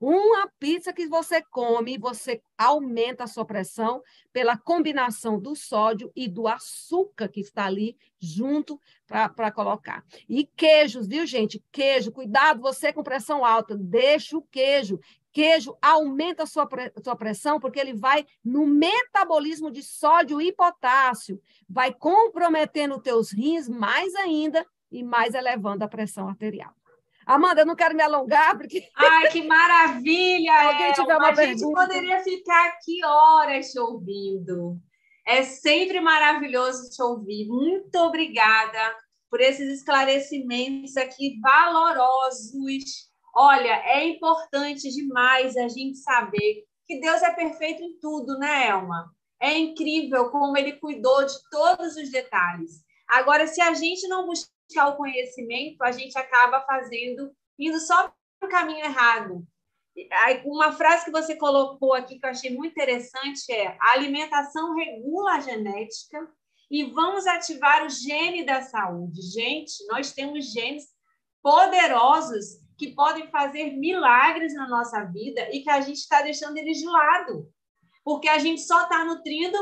Uma 0.00 0.48
pizza 0.58 0.94
que 0.94 1.06
você 1.06 1.42
come, 1.42 1.98
você 1.98 2.40
aumenta 2.56 3.24
a 3.24 3.26
sua 3.26 3.44
pressão 3.44 4.02
pela 4.32 4.56
combinação 4.56 5.38
do 5.38 5.54
sódio 5.54 6.10
e 6.16 6.26
do 6.26 6.48
açúcar 6.48 7.28
que 7.28 7.40
está 7.40 7.66
ali 7.66 7.96
junto 8.18 8.80
para 9.06 9.52
colocar. 9.52 10.02
E 10.26 10.46
queijos, 10.46 11.06
viu, 11.06 11.26
gente? 11.26 11.62
Queijo, 11.70 12.12
cuidado, 12.12 12.62
você 12.62 12.92
com 12.92 13.02
pressão 13.02 13.44
alta, 13.44 13.76
deixa 13.76 14.38
o 14.38 14.42
queijo 14.42 14.98
queijo 15.32 15.76
aumenta 15.80 16.42
a 16.42 16.46
sua, 16.46 16.68
sua 17.02 17.16
pressão, 17.16 17.60
porque 17.60 17.78
ele 17.78 17.94
vai 17.94 18.26
no 18.44 18.66
metabolismo 18.66 19.70
de 19.70 19.82
sódio 19.82 20.40
e 20.40 20.52
potássio, 20.52 21.40
vai 21.68 21.92
comprometendo 21.92 22.96
os 22.96 23.02
teus 23.02 23.32
rins 23.32 23.68
mais 23.68 24.14
ainda 24.16 24.66
e 24.90 25.02
mais 25.02 25.34
elevando 25.34 25.84
a 25.84 25.88
pressão 25.88 26.28
arterial. 26.28 26.74
Amanda, 27.34 27.60
eu 27.62 27.66
não 27.66 27.76
quero 27.76 27.94
me 27.94 28.02
alongar, 28.02 28.58
porque. 28.58 28.88
Ai, 28.96 29.28
que 29.28 29.42
maravilha! 29.46 30.52
Alguém 30.66 30.92
tiver 30.92 31.16
uma 31.16 31.28
a 31.28 31.34
pergunta. 31.34 31.58
gente 31.58 31.72
poderia 31.72 32.24
ficar 32.24 32.68
aqui 32.68 33.04
horas 33.04 33.70
te 33.70 33.78
ouvindo. 33.78 34.78
É 35.24 35.44
sempre 35.44 36.00
maravilhoso 36.00 36.90
te 36.90 37.00
ouvir. 37.00 37.46
Muito 37.46 37.94
obrigada 37.98 38.96
por 39.30 39.40
esses 39.40 39.78
esclarecimentos 39.78 40.96
aqui 40.96 41.38
valorosos 41.40 42.50
Olha, 43.32 43.80
é 43.86 44.08
importante 44.08 44.90
demais 44.90 45.56
a 45.56 45.68
gente 45.68 45.98
saber 45.98 46.64
que 46.84 46.98
Deus 46.98 47.22
é 47.22 47.32
perfeito 47.32 47.80
em 47.80 47.96
tudo, 48.00 48.36
né, 48.38 48.68
Elma? 48.70 49.08
É 49.40 49.56
incrível 49.56 50.30
como 50.30 50.58
ele 50.58 50.72
cuidou 50.72 51.24
de 51.24 51.34
todos 51.48 51.94
os 51.94 52.10
detalhes. 52.10 52.82
Agora, 53.08 53.46
se 53.46 53.62
a 53.62 53.72
gente 53.72 54.08
não 54.08 54.26
buscar 54.26 54.50
o 54.78 54.96
conhecimento, 54.96 55.82
a 55.82 55.92
gente 55.92 56.16
acaba 56.18 56.60
fazendo, 56.62 57.32
indo 57.58 57.78
só 57.80 58.12
para 58.38 58.48
o 58.48 58.50
caminho 58.50 58.84
errado. 58.84 59.46
uma 60.44 60.72
frase 60.72 61.04
que 61.04 61.10
você 61.10 61.36
colocou 61.36 61.94
aqui 61.94 62.18
que 62.18 62.26
eu 62.26 62.30
achei 62.30 62.54
muito 62.54 62.72
interessante 62.72 63.50
é: 63.52 63.76
a 63.80 63.92
alimentação 63.92 64.74
regula 64.74 65.32
a 65.32 65.40
genética 65.40 66.28
e 66.70 66.84
vamos 66.84 67.26
ativar 67.26 67.84
o 67.84 67.88
gene 67.88 68.44
da 68.44 68.62
saúde. 68.62 69.20
Gente, 69.22 69.84
nós 69.88 70.12
temos 70.12 70.52
genes 70.52 70.84
poderosos 71.42 72.60
que 72.78 72.94
podem 72.94 73.28
fazer 73.28 73.72
milagres 73.76 74.54
na 74.54 74.68
nossa 74.68 75.04
vida 75.04 75.48
e 75.52 75.62
que 75.62 75.70
a 75.70 75.80
gente 75.80 75.98
está 75.98 76.22
deixando 76.22 76.56
eles 76.56 76.78
de 76.78 76.86
lado, 76.86 77.52
porque 78.04 78.28
a 78.28 78.38
gente 78.38 78.62
só 78.62 78.84
está 78.84 79.04
nutrindo 79.04 79.58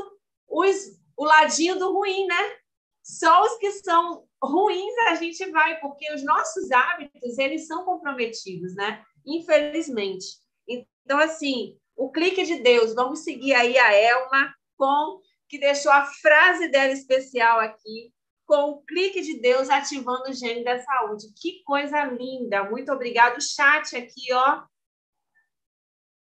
os, 0.47 1.01
o 1.17 1.25
ladinho 1.25 1.79
do 1.79 1.93
ruim, 1.93 2.27
né? 2.27 2.57
Só 3.03 3.43
os 3.43 3.57
que 3.59 3.73
são 3.73 4.28
ruins 4.43 4.97
a 5.09 5.15
gente 5.15 5.45
vai, 5.51 5.81
porque 5.81 6.13
os 6.13 6.25
nossos 6.25 6.71
hábitos 6.71 7.39
eles 7.39 7.67
são 7.67 7.85
comprometidos, 7.85 8.75
né? 8.75 9.03
Infelizmente. 9.27 10.27
Então 10.69 11.19
assim, 11.19 11.77
o 11.97 12.11
clique 12.11 12.45
de 12.45 12.63
Deus, 12.63 12.95
vamos 12.95 13.21
seguir 13.21 13.55
aí 13.55 13.77
a 13.77 13.93
Elma 13.93 14.55
com 14.77 15.21
que 15.49 15.59
deixou 15.59 15.91
a 15.91 16.05
frase 16.05 16.69
dela 16.69 16.93
especial 16.93 17.59
aqui, 17.59 18.13
com 18.47 18.71
o 18.71 18.83
clique 18.83 19.21
de 19.21 19.41
Deus 19.41 19.69
ativando 19.69 20.31
o 20.31 20.33
gene 20.33 20.63
da 20.63 20.79
saúde. 20.79 21.27
Que 21.41 21.63
coisa 21.65 22.05
linda! 22.05 22.65
Muito 22.65 22.93
obrigado. 22.93 23.43
Chat 23.43 23.97
aqui, 23.97 24.33
ó. 24.33 24.63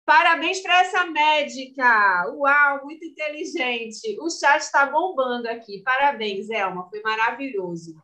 Parabéns 0.05 0.61
para 0.61 0.81
essa 0.81 1.05
médica! 1.07 2.27
Uau, 2.35 2.85
muito 2.85 3.05
inteligente! 3.05 4.19
O 4.21 4.29
chat 4.29 4.61
está 4.61 4.87
bombando 4.87 5.49
aqui. 5.49 5.83
Parabéns, 5.83 6.51
Elma, 6.51 6.89
foi 6.91 7.01
maravilhoso. 7.03 7.95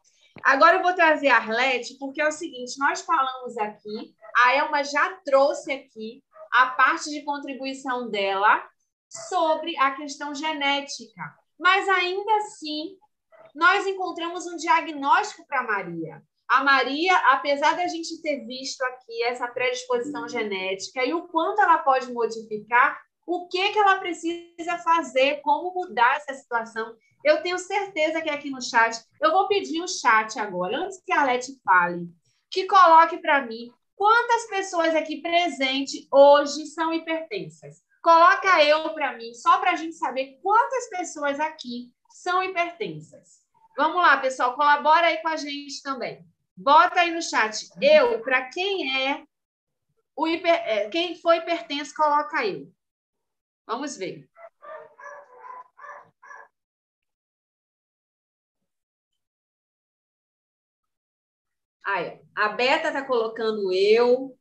Agora 0.44 0.76
eu 0.76 0.82
vou 0.82 0.94
trazer 0.94 1.28
a 1.28 1.36
Arlete, 1.36 1.99
porque 1.99 2.22
é 2.22 2.28
o 2.28 2.32
seguinte: 2.32 2.78
nós 2.78 3.01
falamos 3.01 3.59
aqui, 3.59 4.14
a 4.36 4.55
Elma 4.55 4.84
já 4.84 5.11
trouxe 5.24 5.72
aqui 5.72 6.22
a 6.53 6.68
parte 6.68 7.11
de 7.11 7.24
contribuição 7.24 8.09
dela 8.09 8.64
sobre 9.09 9.76
a 9.78 9.90
questão 9.92 10.34
genética. 10.34 11.22
Mas 11.59 11.88
ainda 11.88 12.36
assim, 12.36 12.96
nós 13.55 13.86
encontramos 13.86 14.46
um 14.46 14.57
diagnóstico 14.57 15.46
para 15.46 15.64
Maria. 15.64 16.22
A 16.49 16.64
Maria, 16.64 17.14
apesar 17.30 17.76
da 17.76 17.86
gente 17.86 18.22
ter 18.22 18.46
visto 18.46 18.80
aqui 18.82 19.22
essa 19.24 19.46
predisposição 19.49 20.26
genética 20.26 21.05
e 21.05 21.12
o 21.12 21.28
quanto 21.28 21.61
ela 21.61 21.78
pode 21.78 22.11
modificar, 22.11 22.99
o 23.26 23.46
que, 23.49 23.68
que 23.68 23.78
ela 23.78 23.99
precisa 23.99 24.78
fazer, 24.82 25.42
como 25.42 25.74
mudar 25.74 26.16
essa 26.16 26.32
situação. 26.32 26.96
Eu 27.22 27.42
tenho 27.42 27.59
certeza 27.59 28.22
que 28.22 28.30
aqui 28.30 28.49
no 28.49 28.62
chat, 28.62 28.99
eu 29.20 29.30
vou 29.30 29.46
pedir 29.46 29.82
o 29.82 29.88
chat 29.88 30.38
agora, 30.38 30.78
antes 30.78 31.03
que 31.05 31.12
a 31.12 31.20
Arlete 31.20 31.61
fale, 31.62 32.09
que 32.51 32.64
coloque 32.66 33.18
para 33.18 33.44
mim 33.44 33.70
quantas 33.94 34.46
pessoas 34.46 34.94
aqui 34.94 35.20
presentes 35.20 36.07
hoje 36.11 36.64
são 36.66 36.94
hipertensas. 36.94 37.82
Coloca 38.03 38.64
eu 38.64 38.94
para 38.94 39.18
mim, 39.18 39.34
só 39.34 39.59
para 39.59 39.72
a 39.72 39.76
gente 39.76 39.96
saber 39.96 40.38
quantas 40.42 40.88
pessoas 40.88 41.38
aqui 41.38 41.92
são 42.09 42.42
hipertensas. 42.42 43.40
Vamos 43.76 44.01
lá, 44.01 44.16
pessoal, 44.16 44.55
colabora 44.55 45.09
aí 45.09 45.18
com 45.18 45.28
a 45.28 45.36
gente 45.36 45.82
também. 45.82 46.24
Bota 46.59 47.00
aí 47.00 47.11
no 47.12 47.22
chat. 47.22 47.68
Eu, 47.80 48.20
para 48.22 48.48
quem 48.50 49.06
é 49.09 49.24
o 50.16 50.28
hiper, 50.28 50.54
é, 50.66 50.88
quem 50.90 51.16
foi 51.20 51.38
hipertenso, 51.38 51.94
coloca 51.96 52.46
eu. 52.46 52.72
Vamos 53.66 53.96
ver. 53.96 54.28
Aí, 61.84 62.20
a 62.36 62.48
Beta 62.50 62.88
está 62.88 63.04
colocando 63.04 63.72
eu. 63.72 64.36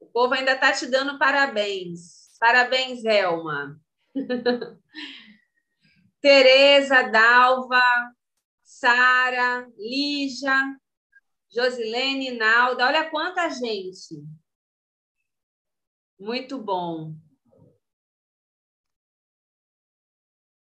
O 0.00 0.06
povo 0.06 0.34
ainda 0.34 0.52
está 0.52 0.72
te 0.72 0.86
dando 0.86 1.18
parabéns. 1.18 2.36
Parabéns, 2.40 3.04
Elma. 3.04 3.78
Tereza, 6.26 7.04
Dalva, 7.04 7.80
Sara, 8.60 9.64
Lígia, 9.78 10.76
Josilene, 11.48 12.32
Nalda. 12.32 12.84
Olha 12.84 13.08
quanta 13.08 13.48
gente. 13.48 14.24
Muito 16.18 16.58
bom. 16.58 17.14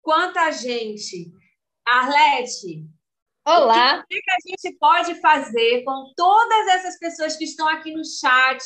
Quanta 0.00 0.50
gente. 0.52 1.30
Arlete. 1.86 2.88
Olá. 3.46 3.98
O 3.98 4.06
que, 4.06 4.22
que 4.22 4.30
a 4.30 4.38
gente 4.46 4.78
pode 4.78 5.20
fazer 5.20 5.84
com 5.84 6.14
todas 6.16 6.66
essas 6.68 6.98
pessoas 6.98 7.36
que 7.36 7.44
estão 7.44 7.68
aqui 7.68 7.92
no 7.92 8.02
chat, 8.06 8.64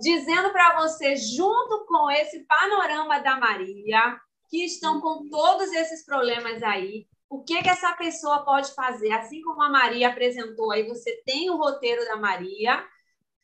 dizendo 0.00 0.50
para 0.52 0.80
você, 0.80 1.16
junto 1.16 1.84
com 1.84 2.10
esse 2.10 2.46
panorama 2.46 3.18
da 3.18 3.38
Maria, 3.38 4.18
que 4.54 4.64
estão 4.64 5.00
com 5.00 5.28
todos 5.28 5.72
esses 5.72 6.04
problemas 6.04 6.62
aí, 6.62 7.08
o 7.28 7.42
que, 7.42 7.60
que 7.60 7.68
essa 7.68 7.92
pessoa 7.96 8.44
pode 8.44 8.72
fazer? 8.72 9.10
Assim 9.10 9.42
como 9.42 9.60
a 9.60 9.68
Maria 9.68 10.10
apresentou 10.10 10.70
aí, 10.70 10.86
você 10.86 11.20
tem 11.26 11.50
o 11.50 11.56
roteiro 11.56 12.04
da 12.04 12.16
Maria. 12.16 12.80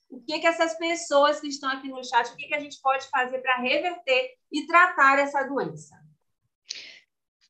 O 0.09 0.21
que, 0.21 0.39
que 0.39 0.47
essas 0.47 0.79
pessoas 0.79 1.41
que 1.41 1.49
estão 1.49 1.69
aqui 1.69 1.89
no 1.89 2.05
chat, 2.05 2.29
o 2.29 2.37
que, 2.37 2.47
que 2.47 2.55
a 2.55 2.61
gente 2.61 2.81
pode 2.81 3.09
fazer 3.09 3.41
para 3.41 3.57
reverter 3.57 4.35
e 4.53 4.65
tratar 4.69 5.19
essa 5.19 5.43
doença? 5.43 5.97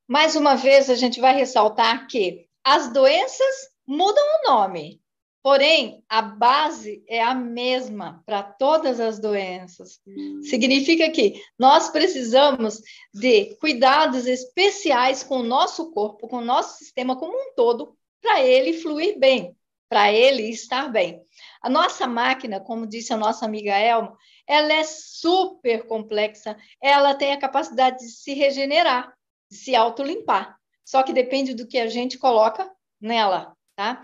Mais 0.09 0.35
uma 0.37 0.55
vez, 0.55 0.89
a 0.89 0.95
gente 0.95 1.21
vai 1.21 1.35
ressaltar 1.35 2.07
que 2.07 2.49
as 2.65 2.91
doenças 2.91 3.69
mudam 3.87 4.25
o 4.25 4.53
nome, 4.53 5.03
porém, 5.43 6.05
a 6.09 6.21
base 6.23 7.03
é 7.09 7.23
a 7.23 7.35
mesma 7.35 8.23
para 8.27 8.43
todas 8.43 9.01
as 9.01 9.19
doenças. 9.19 10.01
Significa 10.43 11.11
que 11.11 11.43
nós 11.59 11.89
precisamos 11.89 12.81
de 13.13 13.57
cuidados 13.57 14.27
especiais 14.27 15.23
com 15.23 15.39
o 15.39 15.45
nosso 15.45 15.91
corpo, 15.93 16.29
com 16.29 16.37
o 16.37 16.45
nosso 16.45 16.79
sistema 16.79 17.17
como 17.17 17.37
um 17.37 17.55
todo, 17.55 17.97
para 18.21 18.43
ele 18.43 18.75
fluir 18.75 19.19
bem, 19.19 19.57
para 19.89 20.13
ele 20.13 20.51
estar 20.51 20.91
bem. 20.91 21.23
A 21.63 21.69
nossa 21.69 22.07
máquina, 22.07 22.61
como 22.61 22.87
disse 22.87 23.13
a 23.13 23.17
nossa 23.17 23.45
amiga 23.45 23.79
Elma, 23.79 24.17
ela 24.47 24.73
é 24.73 24.85
super 24.85 25.87
complexa, 25.87 26.57
ela 26.83 27.15
tem 27.15 27.33
a 27.33 27.39
capacidade 27.39 27.99
de 27.99 28.11
se 28.11 28.35
regenerar, 28.35 29.13
de 29.51 29.57
se 29.57 29.75
autolimpar 29.75 30.61
só 30.91 31.05
que 31.05 31.13
depende 31.13 31.55
do 31.55 31.69
que 31.69 31.79
a 31.79 31.87
gente 31.87 32.19
coloca 32.19 32.69
nela, 33.01 33.57
tá? 33.77 34.03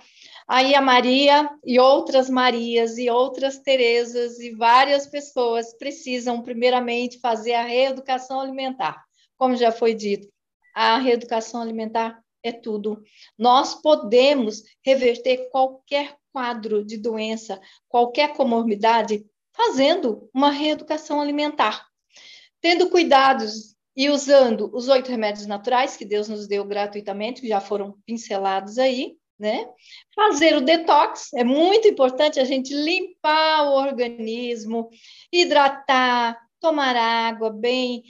Aí 0.49 0.77
a 0.77 0.81
Maria 0.81 1.51
e 1.65 1.81
outras 1.81 2.31
Marias 2.31 2.99
e 2.99 3.11
outras 3.11 3.59
Terezas 3.59 4.39
e 4.39 4.53
várias 4.53 5.09
pessoas 5.09 5.77
precisam 5.77 6.41
primeiramente 6.41 7.19
fazer 7.19 7.55
a 7.55 7.65
reeducação 7.65 8.41
alimentar. 8.41 9.05
Como 9.37 9.57
já 9.57 9.73
foi 9.73 9.93
dito, 9.93 10.29
a 10.73 10.99
reeducação 10.99 11.61
alimentar 11.61 12.23
é 12.45 12.53
tudo. 12.53 13.03
Nós 13.37 13.75
podemos 13.75 14.63
reverter 14.85 15.49
qualquer 15.51 16.17
quadro 16.33 16.85
de 16.85 16.97
doença, 16.97 17.61
qualquer 17.89 18.35
comorbidade, 18.35 19.27
fazendo 19.53 20.31
uma 20.33 20.51
reeducação 20.51 21.21
alimentar. 21.21 21.87
Tendo 22.61 22.89
cuidados 22.89 23.75
e 23.97 24.11
usando 24.11 24.71
os 24.73 24.89
oito 24.89 25.11
remédios 25.11 25.47
naturais 25.47 25.97
que 25.97 26.05
Deus 26.05 26.29
nos 26.29 26.47
deu 26.47 26.65
gratuitamente, 26.65 27.41
que 27.41 27.49
já 27.49 27.61
foram 27.61 27.97
pincelados 28.07 28.79
aí, 28.79 29.17
né? 29.39 29.69
Fazer 30.15 30.57
o 30.57 30.61
detox, 30.61 31.33
é 31.35 31.45
muito 31.45 31.87
importante 31.89 32.41
a 32.41 32.45
gente 32.45 32.75
limpar 32.75 33.69
o 33.69 33.75
organismo, 33.75 34.89
hidratar, 35.33 36.39
tomar 36.61 36.97
água 36.97 37.51
bem 37.51 38.03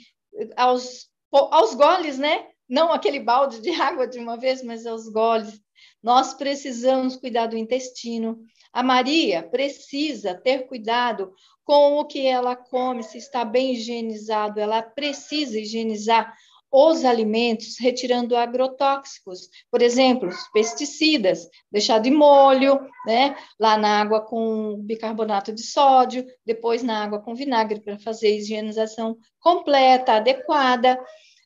aos, 0.55 1.09
aos 1.31 1.73
goles, 1.75 2.17
né? 2.17 2.47
Não 2.67 2.91
aquele 2.91 3.19
balde 3.19 3.61
de 3.61 3.71
água 3.79 4.07
de 4.07 4.19
uma 4.19 4.37
vez, 4.37 4.63
mas 4.63 4.85
aos 4.85 5.09
goles. 5.09 5.61
Nós 6.01 6.33
precisamos 6.33 7.15
cuidar 7.15 7.47
do 7.47 7.57
intestino. 7.57 8.39
A 8.71 8.83
Maria 8.83 9.43
precisa 9.43 10.33
ter 10.33 10.67
cuidado 10.67 11.33
com 11.63 11.97
o 11.97 12.05
que 12.05 12.25
ela 12.25 12.55
come, 12.55 13.03
se 13.03 13.17
está 13.17 13.43
bem 13.43 13.73
higienizado, 13.73 14.59
ela 14.59 14.81
precisa 14.81 15.59
higienizar 15.59 16.33
os 16.71 17.05
alimentos, 17.05 17.77
retirando 17.79 18.35
agrotóxicos, 18.35 19.49
por 19.71 19.81
exemplo, 19.81 20.29
pesticidas, 20.53 21.47
deixar 21.71 21.99
de 21.99 22.11
molho, 22.11 22.79
né, 23.05 23.35
lá 23.59 23.77
na 23.77 24.01
água 24.01 24.21
com 24.21 24.77
bicarbonato 24.77 25.53
de 25.53 25.63
sódio, 25.63 26.25
depois 26.45 26.83
na 26.83 27.03
água 27.03 27.21
com 27.21 27.33
vinagre 27.33 27.79
para 27.79 27.97
fazer 27.99 28.27
a 28.27 28.35
higienização 28.35 29.17
completa, 29.39 30.13
adequada. 30.13 30.99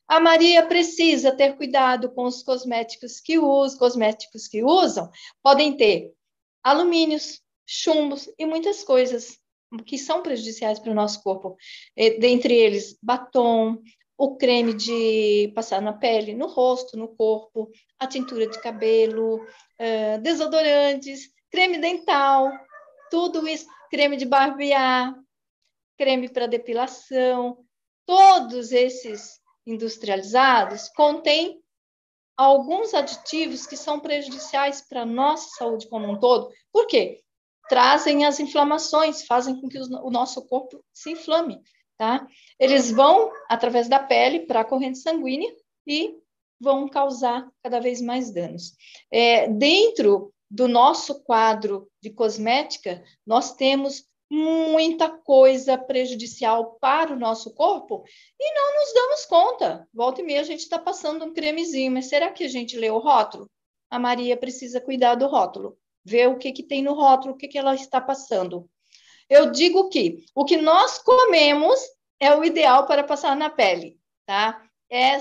A 0.07 0.19
Maria 0.19 0.65
precisa 0.65 1.31
ter 1.31 1.55
cuidado 1.55 2.11
com 2.11 2.25
os 2.25 2.43
cosméticos 2.43 3.19
que 3.19 3.37
usa, 3.37 3.77
cosméticos 3.77 4.47
que 4.47 4.63
usam 4.63 5.09
podem 5.41 5.77
ter 5.77 6.11
alumínios, 6.63 7.41
chumbos 7.65 8.27
e 8.37 8.45
muitas 8.45 8.83
coisas 8.83 9.39
que 9.85 9.97
são 9.97 10.21
prejudiciais 10.21 10.79
para 10.79 10.91
o 10.91 10.95
nosso 10.95 11.23
corpo. 11.23 11.55
Dentre 12.19 12.53
eles, 12.53 12.97
batom, 13.01 13.77
o 14.21 14.37
creme 14.37 14.75
de 14.75 15.51
passar 15.55 15.81
na 15.81 15.93
pele, 15.93 16.35
no 16.35 16.45
rosto, 16.45 16.95
no 16.95 17.07
corpo, 17.07 17.71
a 17.97 18.05
tintura 18.05 18.45
de 18.45 18.61
cabelo, 18.61 19.37
uh, 19.37 20.21
desodorantes, 20.21 21.31
creme 21.49 21.79
dental, 21.79 22.51
tudo 23.09 23.47
isso, 23.47 23.65
creme 23.89 24.15
de 24.15 24.25
barbear, 24.25 25.15
creme 25.97 26.29
para 26.29 26.45
depilação, 26.45 27.65
todos 28.05 28.71
esses 28.71 29.39
industrializados 29.65 30.87
contêm 30.89 31.59
alguns 32.37 32.93
aditivos 32.93 33.65
que 33.65 33.75
são 33.75 33.99
prejudiciais 33.99 34.87
para 34.87 35.01
a 35.01 35.05
nossa 35.05 35.49
saúde 35.57 35.89
como 35.89 36.07
um 36.07 36.19
todo. 36.19 36.51
Por 36.71 36.85
quê? 36.85 37.23
Trazem 37.67 38.23
as 38.23 38.39
inflamações, 38.39 39.25
fazem 39.25 39.59
com 39.59 39.67
que 39.67 39.79
o 39.79 40.11
nosso 40.11 40.45
corpo 40.47 40.85
se 40.93 41.09
inflame, 41.09 41.59
tá? 42.01 42.27
Eles 42.59 42.89
vão 42.89 43.31
através 43.47 43.87
da 43.87 43.99
pele 43.99 44.39
para 44.39 44.61
a 44.61 44.65
corrente 44.65 44.97
sanguínea 44.97 45.55
e 45.85 46.15
vão 46.59 46.89
causar 46.89 47.47
cada 47.61 47.79
vez 47.79 48.01
mais 48.01 48.31
danos. 48.31 48.73
É, 49.11 49.47
dentro 49.47 50.33
do 50.49 50.67
nosso 50.67 51.23
quadro 51.23 51.87
de 52.01 52.09
cosmética, 52.09 53.03
nós 53.23 53.53
temos 53.53 54.03
muita 54.27 55.09
coisa 55.09 55.77
prejudicial 55.77 56.75
para 56.81 57.13
o 57.13 57.19
nosso 57.19 57.53
corpo 57.53 58.03
e 58.39 58.51
não 58.51 58.79
nos 58.79 58.93
damos 58.95 59.25
conta. 59.25 59.87
Volta 59.93 60.21
e 60.21 60.23
meia 60.23 60.41
a 60.41 60.43
gente 60.43 60.61
está 60.61 60.79
passando 60.79 61.23
um 61.23 61.33
cremezinho, 61.33 61.91
mas 61.91 62.07
será 62.07 62.31
que 62.31 62.45
a 62.45 62.49
gente 62.49 62.77
lê 62.77 62.89
o 62.89 62.97
rótulo? 62.97 63.47
A 63.91 63.99
Maria 63.99 64.35
precisa 64.35 64.81
cuidar 64.81 65.13
do 65.13 65.27
rótulo, 65.27 65.77
ver 66.03 66.29
o 66.29 66.39
que, 66.39 66.51
que 66.51 66.63
tem 66.63 66.81
no 66.81 66.95
rótulo, 66.95 67.35
o 67.35 67.37
que, 67.37 67.47
que 67.47 67.59
ela 67.59 67.75
está 67.75 68.01
passando. 68.01 68.67
Eu 69.31 69.49
digo 69.49 69.87
que 69.87 70.25
o 70.35 70.43
que 70.43 70.57
nós 70.57 70.97
comemos 70.97 71.79
é 72.19 72.35
o 72.35 72.43
ideal 72.43 72.85
para 72.85 73.01
passar 73.01 73.33
na 73.33 73.49
pele, 73.49 73.97
tá? 74.25 74.61
É 74.89 75.17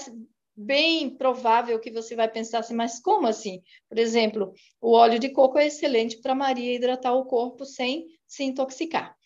bem 0.56 1.08
provável 1.08 1.78
que 1.78 1.92
você 1.92 2.16
vai 2.16 2.28
pensar 2.28 2.58
assim, 2.58 2.74
mas 2.74 3.00
como 3.00 3.28
assim? 3.28 3.62
Por 3.88 4.00
exemplo, 4.00 4.52
o 4.80 4.94
óleo 4.94 5.20
de 5.20 5.28
coco 5.28 5.60
é 5.60 5.68
excelente 5.68 6.20
para 6.20 6.34
Maria 6.34 6.74
hidratar 6.74 7.14
o 7.14 7.24
corpo 7.24 7.64
sem 7.64 8.08
se 8.26 8.42
intoxicar. 8.42 9.16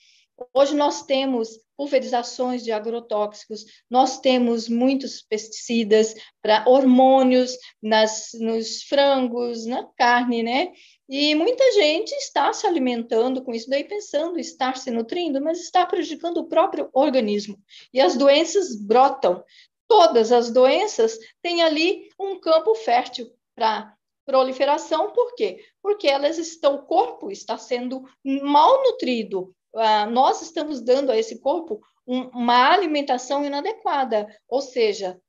Hoje 0.52 0.74
nós 0.74 1.02
temos 1.02 1.48
pulverizações 1.76 2.62
de 2.62 2.70
agrotóxicos, 2.70 3.64
nós 3.88 4.20
temos 4.20 4.68
muitos 4.68 5.22
pesticidas 5.22 6.14
para 6.42 6.68
hormônios 6.68 7.56
nas, 7.82 8.32
nos 8.34 8.82
frangos, 8.82 9.64
na 9.64 9.84
carne, 9.96 10.42
né? 10.42 10.72
E 11.08 11.34
muita 11.34 11.72
gente 11.72 12.12
está 12.12 12.52
se 12.52 12.66
alimentando 12.66 13.42
com 13.42 13.52
isso 13.52 13.68
daí, 13.68 13.84
pensando 13.84 14.38
estar 14.38 14.76
se 14.76 14.90
nutrindo, 14.90 15.40
mas 15.40 15.60
está 15.60 15.84
prejudicando 15.84 16.38
o 16.38 16.48
próprio 16.48 16.88
organismo. 16.92 17.58
E 17.92 18.00
as 18.00 18.16
doenças 18.16 18.74
brotam 18.74 19.44
todas 19.86 20.32
as 20.32 20.50
doenças 20.50 21.18
têm 21.42 21.62
ali 21.62 22.08
um 22.18 22.40
campo 22.40 22.74
fértil 22.74 23.30
para 23.54 23.94
proliferação, 24.26 25.12
por 25.12 25.34
quê? 25.34 25.62
Porque 25.82 26.08
elas 26.08 26.38
estão, 26.38 26.76
o 26.76 26.82
corpo 26.82 27.30
está 27.30 27.58
sendo 27.58 28.02
mal 28.24 28.82
nutrido, 28.82 29.54
uh, 29.74 30.10
nós 30.10 30.40
estamos 30.40 30.80
dando 30.80 31.12
a 31.12 31.16
esse 31.16 31.40
corpo 31.40 31.80
um, 32.06 32.28
uma 32.28 32.72
alimentação 32.72 33.44
inadequada, 33.44 34.26
ou 34.48 34.60
seja, 34.60 35.20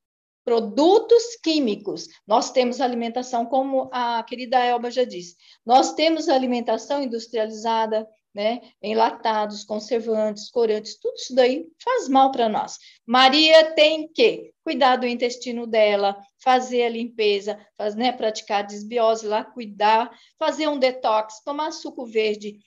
produtos 0.46 1.36
químicos. 1.43 2.08
Nós 2.26 2.52
temos 2.52 2.80
alimentação, 2.80 3.46
como 3.48 3.89
a 3.91 4.24
querida 4.24 4.64
Elba 4.64 4.91
já 4.91 5.04
disse, 5.04 5.36
nós 5.66 5.93
temos 5.93 6.30
alimentação 6.30 7.02
industrializada, 7.02 8.08
né? 8.34 8.62
Enlatados, 8.82 9.64
conservantes, 9.64 10.52
corantes, 10.52 11.00
tudo 11.00 11.16
isso 11.16 11.34
daí 11.34 11.66
faz 11.84 12.08
mal 12.08 12.32
para 12.32 12.48
nós. 12.48 12.78
Maria 13.06 13.72
tem 13.74 14.08
que 14.10 14.54
cuidar 14.62 14.98
do 14.98 15.08
intestino 15.08 15.66
dela, 15.66 16.18
fazer 16.38 16.84
a 16.84 16.89
limpeza, 16.89 17.58
faz, 17.78 17.96
né, 17.96 18.12
praticar 18.12 18.66
desbiose 18.66 19.26
lá, 19.26 19.43
cuidar, 19.43 20.12
fazer 20.38 20.68
um 20.68 20.78
detox, 20.78 21.41
tomar 21.43 21.72
suco 21.72 22.06
verde, 22.06 22.60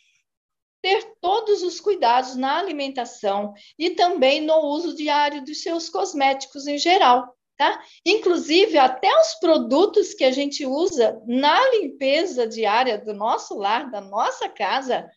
ter 0.80 1.04
todos 1.20 1.62
os 1.62 1.80
cuidados 1.80 2.34
na 2.34 2.58
alimentação 2.58 3.52
e 3.78 3.90
também 3.90 4.40
no 4.40 4.58
uso 4.60 4.96
diário 4.96 5.44
dos 5.44 5.62
seus 5.62 5.88
cosméticos 5.88 6.66
em 6.66 6.78
geral. 6.78 7.37
Tá? 7.58 7.82
Inclusive, 8.06 8.78
até 8.78 9.12
os 9.18 9.34
produtos 9.40 10.14
que 10.14 10.22
a 10.22 10.30
gente 10.30 10.64
usa 10.64 11.20
na 11.26 11.58
limpeza 11.70 12.46
diária 12.46 12.96
do 12.96 13.12
nosso 13.12 13.58
lar, 13.58 13.90
da 13.90 14.00
nossa 14.00 14.48
casa, 14.48 15.10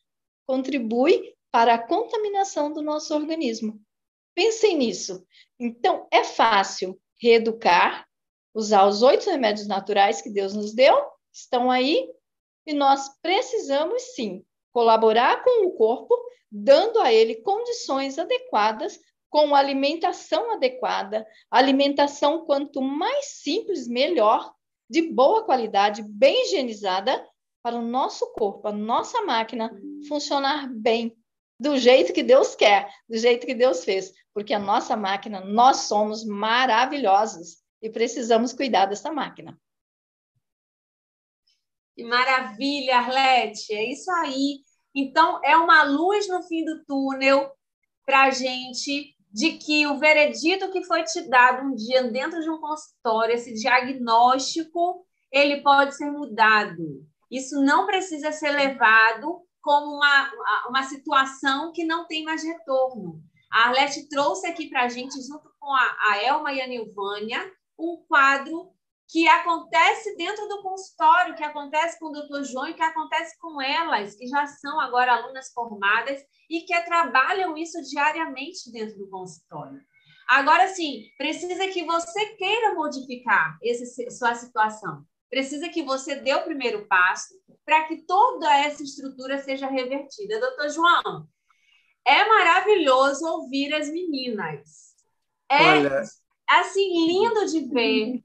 contribui 0.47 1.35
para 1.51 1.75
a 1.75 1.87
contaminação 1.87 2.73
do 2.73 2.81
nosso 2.81 3.13
organismo. 3.13 3.79
Pensem 4.33 4.75
nisso. 4.75 5.23
Então, 5.59 6.07
é 6.11 6.23
fácil 6.23 6.99
reeducar, 7.21 8.07
usar 8.55 8.87
os 8.87 9.03
oito 9.03 9.29
remédios 9.29 9.67
naturais 9.67 10.19
que 10.19 10.31
Deus 10.31 10.55
nos 10.55 10.73
deu, 10.73 10.99
estão 11.31 11.69
aí, 11.69 12.09
e 12.65 12.73
nós 12.73 13.07
precisamos 13.21 14.01
sim 14.15 14.43
colaborar 14.73 15.43
com 15.43 15.67
o 15.67 15.73
corpo, 15.73 16.15
dando 16.51 16.99
a 17.01 17.13
ele 17.13 17.35
condições 17.35 18.17
adequadas, 18.17 18.99
com 19.31 19.55
alimentação 19.55 20.51
adequada. 20.51 21.25
Alimentação, 21.49 22.45
quanto 22.45 22.81
mais 22.81 23.37
simples, 23.41 23.87
melhor, 23.87 24.53
de 24.89 25.01
boa 25.01 25.45
qualidade, 25.45 26.03
bem 26.03 26.43
higienizada, 26.43 27.25
para 27.63 27.77
o 27.77 27.81
nosso 27.81 28.33
corpo, 28.33 28.67
a 28.67 28.71
nossa 28.71 29.21
máquina 29.21 29.71
funcionar 30.07 30.67
bem, 30.67 31.15
do 31.59 31.77
jeito 31.77 32.11
que 32.11 32.23
Deus 32.23 32.55
quer, 32.55 32.91
do 33.07 33.17
jeito 33.17 33.45
que 33.45 33.53
Deus 33.53 33.85
fez, 33.85 34.11
porque 34.33 34.51
a 34.51 34.59
nossa 34.59 34.97
máquina, 34.97 35.39
nós 35.41 35.81
somos 35.81 36.25
maravilhosos 36.25 37.61
e 37.81 37.89
precisamos 37.89 38.51
cuidar 38.51 38.87
dessa 38.87 39.11
máquina. 39.11 39.57
Que 41.95 42.03
maravilha, 42.03 42.97
Arlete, 42.97 43.73
é 43.73 43.91
isso 43.91 44.09
aí. 44.11 44.63
Então, 44.93 45.39
é 45.43 45.55
uma 45.55 45.83
luz 45.83 46.27
no 46.27 46.41
fim 46.43 46.65
do 46.65 46.83
túnel 46.83 47.51
para 48.05 48.23
a 48.23 48.31
gente 48.31 49.15
de 49.31 49.53
que 49.53 49.87
o 49.87 49.97
veredito 49.97 50.71
que 50.71 50.83
foi 50.83 51.03
te 51.03 51.21
dado 51.29 51.65
um 51.67 51.75
dia 51.75 52.03
dentro 52.03 52.41
de 52.41 52.49
um 52.49 52.59
consultório, 52.59 53.35
esse 53.35 53.53
diagnóstico, 53.53 55.05
ele 55.31 55.61
pode 55.61 55.95
ser 55.95 56.11
mudado. 56.11 57.05
Isso 57.29 57.61
não 57.61 57.85
precisa 57.85 58.31
ser 58.31 58.51
levado 58.51 59.41
como 59.61 59.95
uma, 59.95 60.31
uma 60.67 60.83
situação 60.83 61.71
que 61.71 61.85
não 61.85 62.05
tem 62.07 62.23
mais 62.23 62.43
retorno. 62.43 63.21
A 63.51 63.67
Arlete 63.67 64.09
trouxe 64.09 64.47
aqui 64.47 64.69
para 64.69 64.83
a 64.83 64.89
gente, 64.89 65.21
junto 65.21 65.49
com 65.59 65.73
a, 65.73 65.97
a 66.09 66.23
Elma 66.23 66.51
e 66.51 66.61
a 66.61 66.67
Nilvânia, 66.67 67.39
um 67.79 68.03
quadro 68.07 68.71
que 69.11 69.27
acontece 69.27 70.15
dentro 70.15 70.47
do 70.47 70.61
consultório, 70.61 71.35
que 71.35 71.43
acontece 71.43 71.99
com 71.99 72.07
o 72.07 72.11
doutor 72.11 72.43
João 72.45 72.69
e 72.69 72.73
que 72.73 72.81
acontece 72.81 73.37
com 73.39 73.61
elas, 73.61 74.15
que 74.15 74.25
já 74.25 74.47
são 74.47 74.79
agora 74.79 75.13
alunas 75.13 75.51
formadas 75.53 76.21
e 76.49 76.61
que 76.61 76.81
trabalham 76.83 77.57
isso 77.57 77.81
diariamente 77.83 78.71
dentro 78.71 78.97
do 78.97 79.09
consultório. 79.09 79.81
Agora, 80.29 80.67
sim, 80.69 81.03
precisa 81.17 81.67
que 81.67 81.83
você 81.83 82.25
queira 82.35 82.73
modificar 82.73 83.57
esse, 83.61 84.09
sua 84.09 84.33
situação 84.33 85.05
precisa 85.31 85.69
que 85.69 85.81
você 85.81 86.15
dê 86.15 86.35
o 86.35 86.43
primeiro 86.43 86.85
passo 86.87 87.33
para 87.65 87.87
que 87.87 88.05
toda 88.05 88.53
essa 88.53 88.83
estrutura 88.83 89.41
seja 89.41 89.65
revertida. 89.67 90.41
Doutor 90.41 90.69
João, 90.69 91.25
é 92.05 92.27
maravilhoso 92.27 93.25
ouvir 93.25 93.73
as 93.73 93.89
meninas. 93.89 94.93
É 95.49 95.63
Olha... 95.63 96.03
assim 96.59 97.07
lindo 97.07 97.45
de 97.45 97.61
ver 97.61 98.21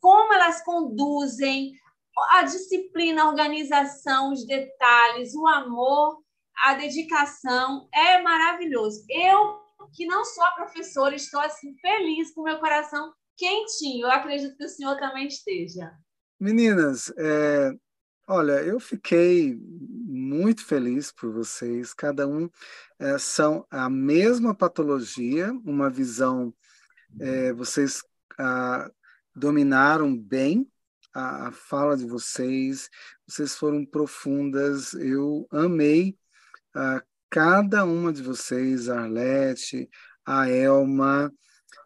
como 0.00 0.32
elas 0.32 0.62
conduzem 0.62 1.72
a 2.30 2.42
disciplina, 2.44 3.22
a 3.22 3.28
organização, 3.28 4.32
os 4.32 4.46
detalhes, 4.46 5.34
o 5.34 5.46
amor, 5.46 6.22
a 6.62 6.74
dedicação. 6.74 7.88
É 7.92 8.22
maravilhoso. 8.22 9.04
Eu, 9.08 9.60
que 9.92 10.06
não 10.06 10.24
sou 10.24 10.44
a 10.44 10.52
professora, 10.52 11.14
estou 11.14 11.40
assim 11.40 11.74
feliz 11.78 12.32
com 12.32 12.42
meu 12.42 12.58
coração 12.58 13.12
quentinho. 13.36 14.06
Eu 14.06 14.10
acredito 14.10 14.56
que 14.56 14.64
o 14.64 14.68
senhor 14.68 14.96
também 14.98 15.26
esteja. 15.26 15.92
Meninas, 16.40 17.12
é, 17.18 17.72
olha, 18.28 18.62
eu 18.62 18.80
fiquei 18.80 19.58
muito 19.60 20.64
feliz 20.64 21.12
por 21.12 21.32
vocês. 21.32 21.92
Cada 21.92 22.26
um 22.26 22.48
é, 22.98 23.18
são 23.18 23.66
a 23.70 23.90
mesma 23.90 24.54
patologia, 24.54 25.52
uma 25.64 25.90
visão. 25.90 26.52
É, 27.20 27.52
vocês 27.52 28.02
ah, 28.38 28.90
dominaram 29.34 30.16
bem 30.16 30.70
a, 31.14 31.48
a, 31.48 31.52
fala 31.52 31.96
de 31.96 32.06
vocês. 32.06 32.88
Vocês 33.26 33.56
foram 33.56 33.84
profundas. 33.84 34.92
Eu 34.94 35.46
amei 35.50 36.16
ah, 36.74 37.02
cada 37.30 37.84
uma 37.84 38.12
de 38.12 38.22
vocês, 38.22 38.88
a 38.88 39.00
Arlete, 39.02 39.88
a 40.24 40.48
Elma. 40.48 41.32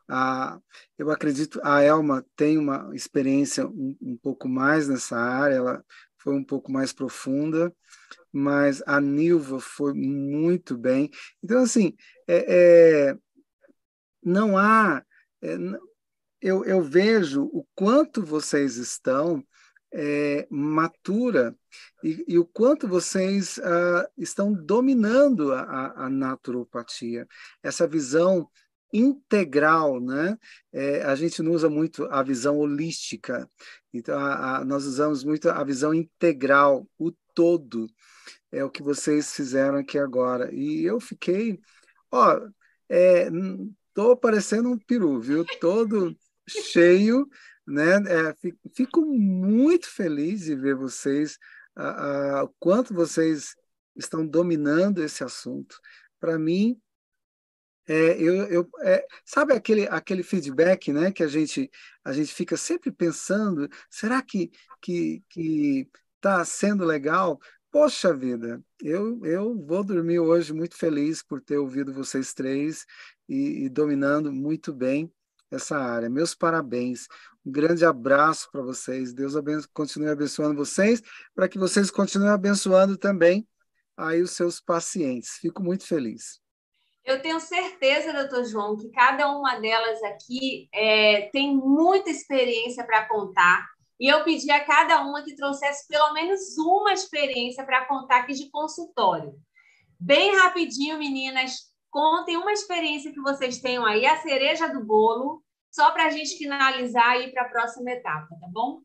A, 0.09 0.59
eu 0.99 1.11
acredito 1.11 1.61
a 1.63 1.83
Elma 1.83 2.25
tem 2.35 2.59
uma 2.59 2.91
experiência 2.95 3.67
um, 3.67 3.97
um 4.01 4.17
pouco 4.17 4.49
mais 4.49 4.89
nessa 4.89 5.17
área, 5.17 5.55
ela 5.55 5.85
foi 6.19 6.35
um 6.35 6.45
pouco 6.45 6.71
mais 6.71 6.93
profunda, 6.93 7.73
mas 8.33 8.83
a 8.87 9.01
Nilva 9.01 9.61
foi 9.61 9.95
muito 9.95 10.77
bem. 10.77 11.11
Então, 11.43 11.63
assim, 11.63 11.95
é, 12.29 13.11
é, 13.11 13.19
não 14.23 14.57
há. 14.57 15.05
É, 15.43 15.57
eu, 16.41 16.65
eu 16.65 16.83
vejo 16.83 17.45
o 17.53 17.67
quanto 17.75 18.25
vocês 18.25 18.77
estão 18.77 19.45
é, 19.93 20.47
matura 20.51 21.55
e, 22.03 22.25
e, 22.29 22.39
o 22.39 22.47
quanto 22.47 22.87
vocês 22.87 23.59
uh, 23.59 24.09
estão 24.17 24.53
dominando 24.53 25.53
a, 25.53 26.05
a, 26.05 26.11
naturopatia, 26.11 27.27
essa 27.63 27.87
visão 27.89 28.49
integral, 28.93 30.01
né? 30.01 30.37
É, 30.73 31.03
a 31.03 31.15
gente 31.15 31.43
não 31.43 31.53
usa 31.53 31.69
muito 31.69 32.07
a 32.07 32.23
visão 32.23 32.59
holística, 32.59 33.49
então 33.93 34.19
a, 34.19 34.59
a, 34.59 34.65
nós 34.65 34.85
usamos 34.85 35.23
muito 35.25 35.49
a 35.49 35.63
visão 35.65 35.93
integral, 35.93 36.89
o 36.99 37.13
todo, 37.35 37.87
é 38.53 38.65
o 38.65 38.71
que 38.71 38.83
vocês 38.83 39.33
fizeram 39.35 39.79
aqui 39.79 39.99
agora. 39.99 40.53
E 40.53 40.85
eu 40.85 41.01
fiquei, 41.01 41.61
ó, 42.11 42.41
é, 42.89 43.31
tô 43.95 44.17
parecendo 44.17 44.71
um 44.71 44.79
peru, 44.79 45.21
viu? 45.21 45.45
Todo 45.61 46.17
cheio 46.49 47.29
né? 47.71 47.97
É, 48.09 48.35
fico 48.75 49.01
muito 49.03 49.89
feliz 49.89 50.43
de 50.43 50.55
ver 50.57 50.75
vocês, 50.75 51.39
o 52.45 52.49
quanto 52.59 52.93
vocês 52.93 53.55
estão 53.97 54.27
dominando 54.27 55.03
esse 55.03 55.23
assunto. 55.23 55.79
Para 56.19 56.39
mim, 56.39 56.81
é, 57.87 58.21
eu, 58.21 58.47
eu 58.49 58.71
é, 58.83 59.05
sabe 59.25 59.53
aquele, 59.53 59.87
aquele 59.89 60.23
feedback 60.23 60.93
né, 60.93 61.11
que 61.11 61.23
a 61.23 61.29
gente, 61.29 61.71
a 62.05 62.13
gente 62.13 62.33
fica 62.33 62.57
sempre 62.57 62.93
pensando, 62.93 63.69
será 63.89 64.23
que 64.23 64.51
que 64.83 65.89
está 66.17 66.45
sendo 66.45 66.85
legal? 66.85 67.39
Poxa 67.71 68.13
vida, 68.13 68.63
eu, 68.81 69.25
eu 69.25 69.57
vou 69.65 69.85
dormir 69.85 70.19
hoje 70.19 70.53
muito 70.53 70.77
feliz 70.77 71.23
por 71.23 71.41
ter 71.41 71.57
ouvido 71.57 71.93
vocês 71.93 72.35
três 72.35 72.85
e, 73.31 73.65
e 73.65 73.69
dominando 73.69 74.33
muito 74.33 74.73
bem 74.73 75.11
essa 75.51 75.79
área. 75.79 76.11
Meus 76.11 76.35
parabéns. 76.35 77.07
Um 77.47 77.51
grande 77.51 77.85
abraço 77.85 78.51
para 78.51 78.61
vocês. 78.61 79.15
Deus 79.15 79.37
abençoe, 79.37 79.71
continue 79.73 80.11
abençoando 80.11 80.57
vocês, 80.57 81.01
para 81.35 81.49
que 81.49 81.59
vocês 81.59 81.91
continuem 81.91 82.31
abençoando 82.31 82.97
também 82.97 83.47
aí 83.97 84.21
os 84.21 84.33
seus 84.33 84.61
pacientes. 84.61 85.39
Fico 85.41 85.63
muito 85.63 85.87
feliz. 85.87 86.41
Eu 87.05 87.23
tenho 87.23 87.41
certeza, 87.41 88.13
doutor 88.13 88.45
João, 88.45 88.77
que 88.77 88.91
cada 88.91 89.31
uma 89.31 89.59
delas 89.59 90.03
aqui 90.03 90.69
é, 90.75 91.31
tem 91.33 91.57
muita 91.57 92.11
experiência 92.11 92.85
para 92.85 93.07
contar. 93.09 93.67
E 93.99 94.09
eu 94.09 94.25
pedi 94.25 94.51
a 94.51 94.65
cada 94.65 95.03
uma 95.03 95.23
que 95.23 95.37
trouxesse 95.37 95.87
pelo 95.87 96.13
menos 96.13 96.57
uma 96.59 96.93
experiência 96.93 97.65
para 97.65 97.87
contar 97.87 98.21
aqui 98.21 98.35
de 98.35 98.51
consultório. 98.51 99.35
Bem 99.99 100.37
rapidinho, 100.37 100.99
meninas, 100.99 101.70
contem 101.91 102.37
uma 102.37 102.53
experiência 102.53 103.13
que 103.13 103.21
vocês 103.21 103.61
tenham 103.61 103.85
aí, 103.85 104.07
a 104.07 104.17
cereja 104.19 104.69
do 104.69 104.85
bolo, 104.85 105.43
só 105.71 105.91
para 105.91 106.07
a 106.07 106.11
gente 106.11 106.37
finalizar 106.37 107.21
e 107.21 107.27
ir 107.27 107.33
para 107.33 107.43
a 107.43 107.49
próxima 107.49 107.91
etapa, 107.91 108.29
tá 108.29 108.47
bom? 108.51 108.81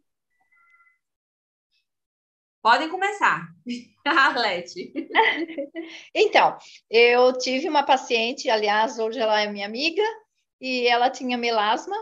Podem 2.61 2.89
começar. 2.89 3.47
Arlete. 4.05 4.91
então, 6.13 6.57
eu 6.89 7.37
tive 7.37 7.69
uma 7.69 7.83
paciente, 7.83 8.49
aliás, 8.49 8.97
hoje 8.97 9.19
ela 9.19 9.39
é 9.39 9.51
minha 9.51 9.67
amiga, 9.67 10.03
e 10.59 10.87
ela 10.87 11.09
tinha 11.09 11.37
melasma, 11.37 11.95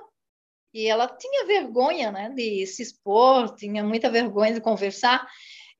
e 0.73 0.87
ela 0.87 1.07
tinha 1.07 1.45
vergonha 1.45 2.11
né, 2.11 2.29
de 2.29 2.65
se 2.65 2.81
expor, 2.81 3.53
tinha 3.55 3.83
muita 3.83 4.09
vergonha 4.09 4.53
de 4.53 4.61
conversar, 4.61 5.27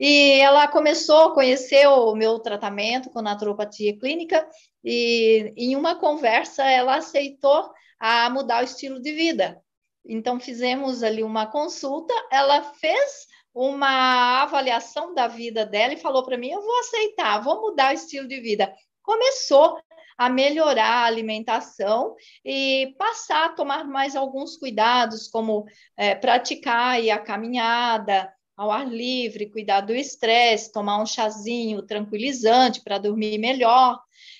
e 0.06 0.42
ela 0.42 0.68
começou 0.68 1.28
a 1.28 1.34
conhecer 1.34 1.88
o 1.88 2.14
meu 2.14 2.38
tratamento 2.38 3.10
com 3.10 3.22
naturopatia 3.22 3.98
clínica, 3.98 4.46
e 4.84 5.54
em 5.56 5.78
uma 5.78 5.96
conversa 5.96 6.62
ela 6.70 6.98
aceitou 6.98 7.72
a 7.98 8.30
mudar 8.30 8.62
o 8.62 8.66
estilo 8.66 9.02
de 9.02 9.14
vida. 9.14 9.64
Então, 10.06 10.42
fizemos 10.42 11.04
ali 11.04 11.24
uma 11.24 11.46
consulta, 11.48 12.14
ela 12.30 12.62
fez 12.82 13.28
uma 13.54 14.42
avaliação 14.42 15.14
da 15.14 15.30
vida 15.30 15.66
dela 15.66 15.94
e 15.94 16.02
falou 16.02 16.26
para 16.26 16.38
mim: 16.38 16.52
eu 16.52 16.62
vou 16.62 16.80
aceitar, 16.82 17.42
vou 17.42 17.62
mudar 17.62 17.92
o 17.92 17.96
estilo 17.96 18.28
de 18.28 18.42
vida. 18.42 18.74
Começou 19.02 19.80
a 20.18 20.30
melhorar 20.30 21.04
a 21.04 21.06
alimentação 21.06 22.14
e 22.44 22.94
passar 22.98 23.46
a 23.46 23.54
tomar 23.54 23.86
mais 23.86 24.18
alguns 24.18 24.58
cuidados, 24.58 25.30
como 25.30 25.64
é, 25.96 26.14
praticar 26.14 27.00
a 27.00 27.20
caminhada 27.20 28.30
ao 28.56 28.72
ar 28.72 28.88
livre, 28.88 29.50
cuidar 29.50 29.82
do 29.82 29.94
estresse, 29.94 30.72
tomar 30.72 31.02
um 31.02 31.06
chazinho 31.06 31.82
tranquilizante 31.82 32.82
para 32.82 32.98
dormir 32.98 33.38
melhor, 33.38 34.00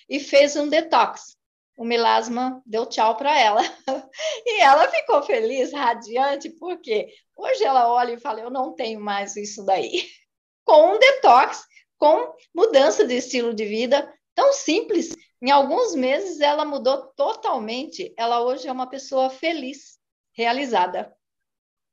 e 0.10 0.20
fez 0.20 0.56
um 0.56 0.68
detox 0.68 1.38
o 1.78 1.84
melasma 1.84 2.62
deu 2.66 2.86
tchau 2.86 3.16
para 3.16 3.38
ela. 3.38 3.62
e 4.46 4.62
ela 4.62 4.90
ficou 4.90 5.24
feliz, 5.24 5.72
radiante, 5.74 6.50
porque 6.52 7.10
hoje 7.36 7.64
ela 7.64 7.92
olha 7.92 8.14
e 8.14 8.20
fala: 8.20 8.42
Eu 8.42 8.50
não 8.50 8.74
tenho 8.74 9.00
mais 9.00 9.36
isso 9.36 9.64
daí. 9.66 10.08
Com 10.66 10.94
um 10.96 11.00
detox, 11.00 11.66
com 11.98 12.34
mudança 12.56 13.06
de 13.06 13.16
estilo 13.16 13.54
de 13.54 13.66
vida 13.66 14.12
tão 14.34 14.54
simples. 14.54 15.14
Em 15.42 15.52
alguns 15.52 15.94
meses 15.94 16.40
ela 16.40 16.64
mudou 16.64 17.08
totalmente. 17.18 18.14
Ela 18.18 18.42
hoje 18.42 18.68
é 18.68 18.72
uma 18.72 18.88
pessoa 18.88 19.30
feliz, 19.30 20.00
realizada. 20.32 21.14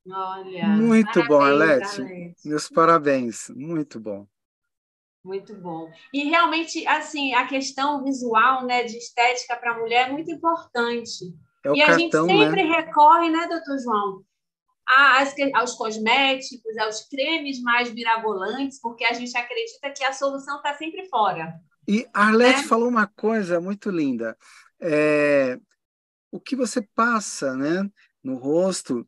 Olha. 0.09 0.69
Muito 0.69 1.25
bom, 1.27 1.41
Alete. 1.41 2.35
Meus 2.45 2.69
parabéns. 2.69 3.51
Muito 3.51 4.01
bom. 4.01 4.27
Muito 5.23 5.55
bom. 5.55 5.91
E 6.15 6.25
realmente, 6.25 6.87
assim, 6.87 7.35
a 7.35 7.47
questão 7.47 8.03
visual, 8.03 8.65
né, 8.65 8.85
de 8.85 8.97
estética 8.97 9.57
para 9.57 9.73
a 9.73 9.79
mulher 9.79 10.09
é 10.09 10.13
muito 10.13 10.31
importante. 10.31 11.25
É 11.65 11.73
e 11.75 11.83
a 11.83 11.87
cartão, 11.87 12.27
gente 12.27 12.39
sempre 12.39 12.63
né? 12.63 12.77
recorre, 12.77 13.29
né, 13.29 13.47
doutor 13.47 13.79
João, 13.83 14.25
às, 14.89 15.35
aos 15.55 15.75
cosméticos, 15.75 16.77
aos 16.79 17.07
cremes 17.07 17.61
mais 17.61 17.93
mirabolantes, 17.93 18.81
porque 18.81 19.05
a 19.05 19.13
gente 19.13 19.37
acredita 19.37 19.93
que 19.95 20.03
a 20.03 20.13
solução 20.13 20.57
está 20.57 20.75
sempre 20.75 21.07
fora. 21.09 21.55
E 21.87 22.07
Arlete 22.15 22.63
né? 22.63 22.67
falou 22.67 22.89
uma 22.89 23.07
coisa 23.07 23.61
muito 23.61 23.91
linda. 23.91 24.37
É, 24.81 25.59
o 26.31 26.41
que 26.41 26.57
você 26.57 26.81
passa 26.95 27.55
né, 27.55 27.87
no 28.25 28.37
rosto 28.37 29.07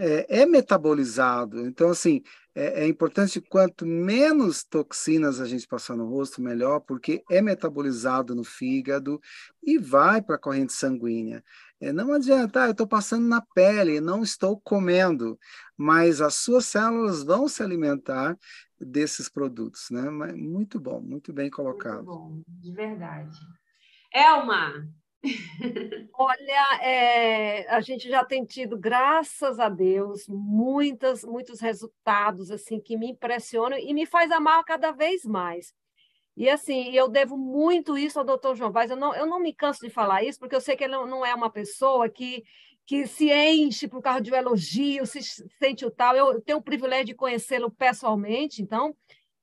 é, 0.00 0.40
é 0.40 0.46
metabolizado. 0.46 1.66
Então, 1.66 1.90
assim, 1.90 2.22
é, 2.54 2.84
é, 2.84 2.88
importante 2.88 3.40
quanto 3.40 3.84
menos 3.84 4.64
toxinas 4.64 5.40
a 5.40 5.46
gente 5.46 5.68
passar 5.68 5.94
no 5.94 6.08
rosto, 6.08 6.40
melhor, 6.40 6.80
porque 6.80 7.22
é 7.30 7.42
metabolizado 7.42 8.34
no 8.34 8.42
fígado 8.42 9.20
e 9.62 9.76
vai 9.76 10.22
para 10.22 10.36
a 10.36 10.38
corrente 10.38 10.72
sanguínea. 10.72 11.44
É, 11.78 11.92
não 11.92 12.12
adianta, 12.14 12.62
ah, 12.62 12.66
eu 12.66 12.72
estou 12.72 12.86
passando 12.86 13.26
na 13.26 13.42
pele, 13.54 14.00
não 14.00 14.22
estou 14.22 14.58
comendo, 14.60 15.38
mas 15.76 16.20
as 16.20 16.34
suas 16.34 16.64
células 16.64 17.22
vão 17.22 17.46
se 17.46 17.62
alimentar 17.62 18.38
desses 18.80 19.28
produtos, 19.28 19.90
né? 19.90 20.10
Muito 20.32 20.80
bom, 20.80 21.00
muito 21.00 21.32
bem 21.32 21.50
colocado. 21.50 22.04
Muito 22.04 22.06
bom, 22.06 22.42
de 22.46 22.72
verdade. 22.72 23.38
Elma, 24.12 24.88
Olha, 26.14 26.80
é, 26.82 27.68
a 27.68 27.80
gente 27.80 28.08
já 28.08 28.24
tem 28.24 28.44
tido, 28.44 28.78
graças 28.78 29.58
a 29.58 29.68
Deus, 29.68 30.26
muitas, 30.28 31.24
muitos 31.24 31.60
resultados 31.60 32.50
assim 32.50 32.80
que 32.80 32.96
me 32.96 33.10
impressionam 33.10 33.78
e 33.78 33.92
me 33.92 34.06
faz 34.06 34.30
amar 34.30 34.64
cada 34.64 34.92
vez 34.92 35.24
mais. 35.24 35.74
E 36.36 36.48
assim, 36.48 36.90
eu 36.92 37.08
devo 37.08 37.36
muito 37.36 37.98
isso 37.98 38.18
ao 38.18 38.24
doutor 38.24 38.54
João 38.56 38.72
Vaz. 38.72 38.90
Eu 38.90 38.96
não, 38.96 39.14
eu 39.14 39.26
não 39.26 39.40
me 39.40 39.52
canso 39.52 39.80
de 39.80 39.90
falar 39.90 40.22
isso, 40.24 40.38
porque 40.38 40.54
eu 40.54 40.60
sei 40.60 40.76
que 40.76 40.84
ele 40.84 40.94
não 40.94 41.24
é 41.24 41.34
uma 41.34 41.50
pessoa 41.50 42.08
que, 42.08 42.42
que 42.86 43.06
se 43.06 43.30
enche 43.30 43.86
por 43.86 44.00
causa 44.00 44.22
de 44.22 44.32
um 44.32 44.36
elogio, 44.36 45.04
se 45.04 45.20
sente 45.58 45.84
o 45.84 45.90
tal. 45.90 46.16
Eu 46.16 46.40
tenho 46.40 46.58
o 46.58 46.62
privilégio 46.62 47.06
de 47.06 47.14
conhecê-lo 47.14 47.70
pessoalmente, 47.70 48.62
então 48.62 48.96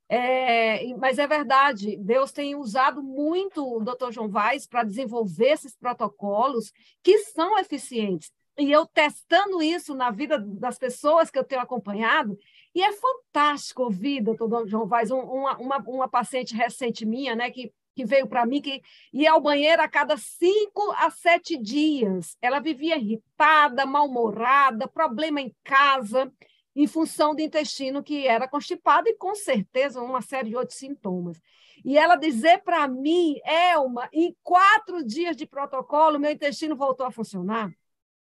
é, 0.09 0.87
mas 0.95 1.19
é 1.19 1.27
verdade, 1.27 1.97
Deus 1.97 2.31
tem 2.31 2.55
usado 2.55 3.03
muito 3.03 3.65
o 3.65 3.83
Dr. 3.83 4.11
João 4.11 4.29
Vaz 4.29 4.65
para 4.65 4.83
desenvolver 4.83 5.49
esses 5.49 5.75
protocolos 5.75 6.71
que 7.03 7.17
são 7.19 7.57
eficientes. 7.59 8.31
E 8.57 8.71
eu 8.71 8.85
testando 8.87 9.61
isso 9.61 9.93
na 9.93 10.09
vida 10.09 10.39
das 10.39 10.79
pessoas 10.79 11.29
que 11.29 11.37
eu 11.37 11.43
tenho 11.43 11.61
acompanhado, 11.61 12.37
e 12.73 12.81
é 12.81 12.91
fantástico 12.93 13.83
ouvir, 13.83 14.21
doutor 14.21 14.67
João 14.67 14.87
Vaz, 14.87 15.11
uma, 15.11 15.57
uma, 15.57 15.77
uma 15.79 16.07
paciente 16.07 16.55
recente 16.55 17.05
minha, 17.05 17.35
né, 17.35 17.51
que, 17.51 17.71
que 17.95 18.05
veio 18.05 18.27
para 18.27 18.45
mim, 18.45 18.61
que 18.61 18.81
ia 19.11 19.31
ao 19.31 19.41
banheiro 19.41 19.81
a 19.81 19.87
cada 19.87 20.15
cinco 20.15 20.91
a 20.97 21.09
sete 21.11 21.57
dias. 21.57 22.37
Ela 22.41 22.59
vivia 22.59 22.97
irritada, 22.97 23.85
mal-humorada, 23.85 24.87
problema 24.87 25.41
em 25.41 25.53
casa 25.63 26.31
em 26.77 26.85
função 26.85 27.33
do 27.33 27.41
intestino 27.41 28.03
que 28.03 28.27
era 28.27 28.47
constipado 28.47 29.09
e, 29.09 29.15
com 29.15 29.33
certeza, 29.33 29.99
uma 29.99 30.21
série 30.21 30.49
de 30.49 30.55
outros 30.55 30.77
sintomas. 30.77 31.41
E 31.83 31.97
ela 31.97 32.15
dizer 32.15 32.59
para 32.63 32.87
mim, 32.87 33.39
Elma, 33.43 34.07
em 34.13 34.35
quatro 34.43 35.03
dias 35.03 35.35
de 35.35 35.47
protocolo, 35.47 36.19
meu 36.19 36.29
intestino 36.29 36.75
voltou 36.75 37.07
a 37.07 37.11
funcionar. 37.11 37.75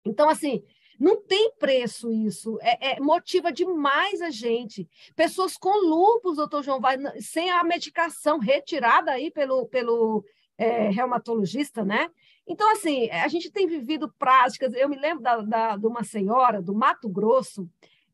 Então, 0.04 0.28
assim, 0.28 0.64
não 0.98 1.22
tem 1.22 1.52
preço 1.56 2.12
isso, 2.12 2.58
é, 2.60 2.94
é, 2.94 3.00
motiva 3.00 3.52
demais 3.52 4.20
a 4.20 4.30
gente. 4.30 4.88
Pessoas 5.14 5.56
com 5.56 5.86
lúpus, 5.86 6.36
doutor 6.36 6.64
João, 6.64 6.80
vai, 6.80 6.96
sem 7.20 7.48
a 7.48 7.62
medicação 7.62 8.40
retirada 8.40 9.12
aí 9.12 9.30
pelo, 9.30 9.66
pelo 9.66 10.24
é, 10.58 10.88
reumatologista, 10.88 11.84
né? 11.84 12.10
Então, 12.44 12.68
assim, 12.72 13.08
a 13.10 13.28
gente 13.28 13.52
tem 13.52 13.68
vivido 13.68 14.12
práticas. 14.18 14.74
Eu 14.74 14.88
me 14.88 14.96
lembro 14.96 15.22
da, 15.22 15.36
da, 15.42 15.76
de 15.76 15.86
uma 15.86 16.02
senhora 16.02 16.60
do 16.60 16.74
Mato 16.74 17.08
Grosso, 17.08 17.68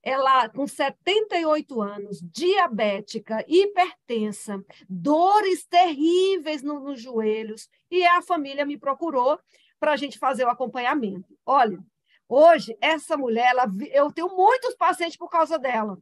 ela 0.09 0.49
com 0.49 0.67
78 0.67 1.83
anos, 1.83 2.21
diabética, 2.23 3.45
hipertensa, 3.47 4.65
dores 4.89 5.67
terríveis 5.67 6.63
no, 6.63 6.81
nos 6.81 7.01
joelhos, 7.01 7.69
e 7.91 8.07
a 8.07 8.23
família 8.23 8.65
me 8.65 8.79
procurou 8.79 9.39
para 9.79 9.93
a 9.93 9.97
gente 9.97 10.19
fazer 10.19 10.45
o 10.45 10.49
acompanhamento. 10.49 11.29
Olha, 11.45 11.79
hoje, 12.27 12.77
essa 12.81 13.19
mulher, 13.19 13.51
ela, 13.51 13.67
eu 13.93 14.11
tenho 14.11 14.35
muitos 14.35 14.75
pacientes 14.77 15.19
por 15.19 15.29
causa 15.29 15.59
dela, 15.59 15.99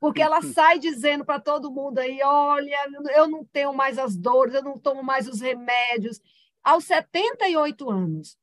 porque 0.00 0.20
ela 0.20 0.42
sai 0.52 0.78
dizendo 0.78 1.24
para 1.24 1.40
todo 1.40 1.72
mundo 1.72 1.98
aí: 1.98 2.20
olha, 2.22 2.76
eu 3.14 3.26
não 3.26 3.42
tenho 3.42 3.72
mais 3.72 3.98
as 3.98 4.14
dores, 4.16 4.54
eu 4.54 4.62
não 4.62 4.78
tomo 4.78 5.02
mais 5.02 5.26
os 5.26 5.40
remédios, 5.40 6.20
aos 6.62 6.84
78 6.84 7.90
anos. 7.90 8.36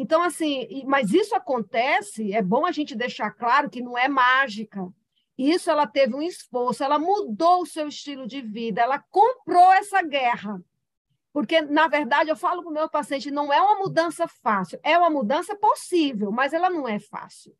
Então, 0.00 0.22
assim, 0.22 0.82
mas 0.86 1.12
isso 1.12 1.34
acontece, 1.34 2.32
é 2.32 2.40
bom 2.40 2.64
a 2.64 2.72
gente 2.72 2.94
deixar 2.94 3.30
claro 3.32 3.68
que 3.68 3.82
não 3.82 3.98
é 3.98 4.08
mágica. 4.08 4.88
Isso 5.36 5.70
ela 5.70 5.86
teve 5.86 6.14
um 6.14 6.22
esforço, 6.22 6.82
ela 6.82 6.98
mudou 6.98 7.60
o 7.60 7.66
seu 7.66 7.86
estilo 7.86 8.26
de 8.26 8.40
vida, 8.40 8.80
ela 8.80 8.98
comprou 9.10 9.70
essa 9.74 10.00
guerra. 10.00 10.58
Porque, 11.34 11.60
na 11.60 11.86
verdade, 11.86 12.30
eu 12.30 12.36
falo 12.36 12.62
para 12.62 12.70
o 12.70 12.72
meu 12.72 12.88
paciente, 12.88 13.30
não 13.30 13.52
é 13.52 13.60
uma 13.60 13.78
mudança 13.78 14.26
fácil, 14.42 14.80
é 14.82 14.96
uma 14.96 15.10
mudança 15.10 15.54
possível, 15.54 16.32
mas 16.32 16.54
ela 16.54 16.70
não 16.70 16.88
é 16.88 16.98
fácil. 16.98 17.54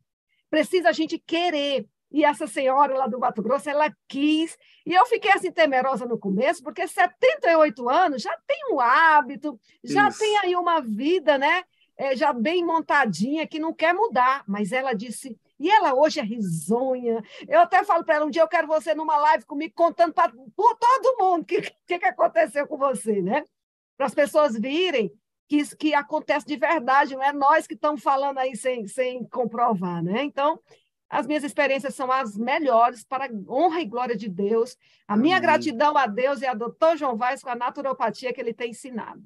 Precisa 0.49 0.89
a 0.89 0.93
gente 0.93 1.19
querer. 1.19 1.87
E 2.11 2.25
essa 2.25 2.47
senhora 2.47 2.97
lá 2.97 3.07
do 3.07 3.21
Mato 3.21 3.43
Grosso, 3.43 3.69
ela 3.69 3.95
quis. 4.09 4.57
E 4.87 4.95
eu 4.95 5.05
fiquei 5.05 5.31
assim 5.31 5.53
temerosa 5.53 6.07
no 6.07 6.19
começo, 6.19 6.63
porque 6.63 6.89
78 6.89 7.87
anos 7.87 8.23
já 8.23 8.35
tem 8.47 8.73
um 8.73 8.81
hábito, 8.81 9.61
já 9.85 10.09
Isso. 10.09 10.19
tem 10.19 10.39
aí 10.39 10.57
uma 10.57 10.81
vida, 10.81 11.37
né? 11.37 11.65
É, 12.01 12.17
já 12.17 12.33
bem 12.33 12.65
montadinha, 12.65 13.47
que 13.47 13.59
não 13.59 13.75
quer 13.75 13.93
mudar. 13.93 14.43
Mas 14.47 14.73
ela 14.73 14.95
disse, 14.95 15.39
e 15.59 15.71
ela 15.71 15.95
hoje 15.95 16.21
é 16.21 16.23
risonha. 16.23 17.23
Eu 17.47 17.61
até 17.61 17.85
falo 17.85 18.05
para 18.05 18.17
ela, 18.17 18.27
um 18.27 18.31
dia 18.31 18.43
eu 18.43 18.49
quero 18.49 18.67
você 18.67 18.95
numa 18.95 19.17
live 19.17 19.45
comigo, 19.45 19.75
contando 19.75 20.15
para 20.15 20.33
todo 20.33 21.17
mundo 21.19 21.43
o 21.43 21.45
que, 21.45 21.61
que, 21.87 21.99
que 21.99 22.07
aconteceu 22.07 22.67
com 22.67 22.79
você, 22.79 23.21
né? 23.21 23.45
para 24.01 24.07
as 24.07 24.15
pessoas 24.15 24.59
virem 24.59 25.13
que 25.47 25.57
isso 25.59 25.77
que 25.77 25.93
acontece 25.93 26.47
de 26.47 26.57
verdade, 26.57 27.15
não 27.15 27.23
é 27.23 27.35
nós 27.35 27.67
que 27.67 27.75
estamos 27.75 28.03
falando 28.03 28.39
aí 28.39 28.57
sem, 28.57 28.87
sem 28.87 29.23
comprovar, 29.25 30.03
né? 30.03 30.23
Então, 30.23 30.59
as 31.07 31.27
minhas 31.27 31.45
experiências 31.45 31.95
são 31.95 32.11
as 32.11 32.35
melhores 32.35 33.05
para 33.05 33.27
a 33.27 33.29
honra 33.47 33.83
e 33.83 33.85
glória 33.85 34.17
de 34.17 34.27
Deus. 34.27 34.75
A 35.07 35.19
minha 35.19 35.37
Amém. 35.37 35.43
gratidão 35.43 35.99
a 35.99 36.07
Deus 36.07 36.41
e 36.41 36.47
a 36.47 36.55
doutor 36.55 36.97
João 36.97 37.15
Vaz 37.15 37.43
com 37.43 37.51
a 37.51 37.55
naturopatia 37.55 38.33
que 38.33 38.41
ele 38.41 38.55
tem 38.55 38.71
ensinado. 38.71 39.23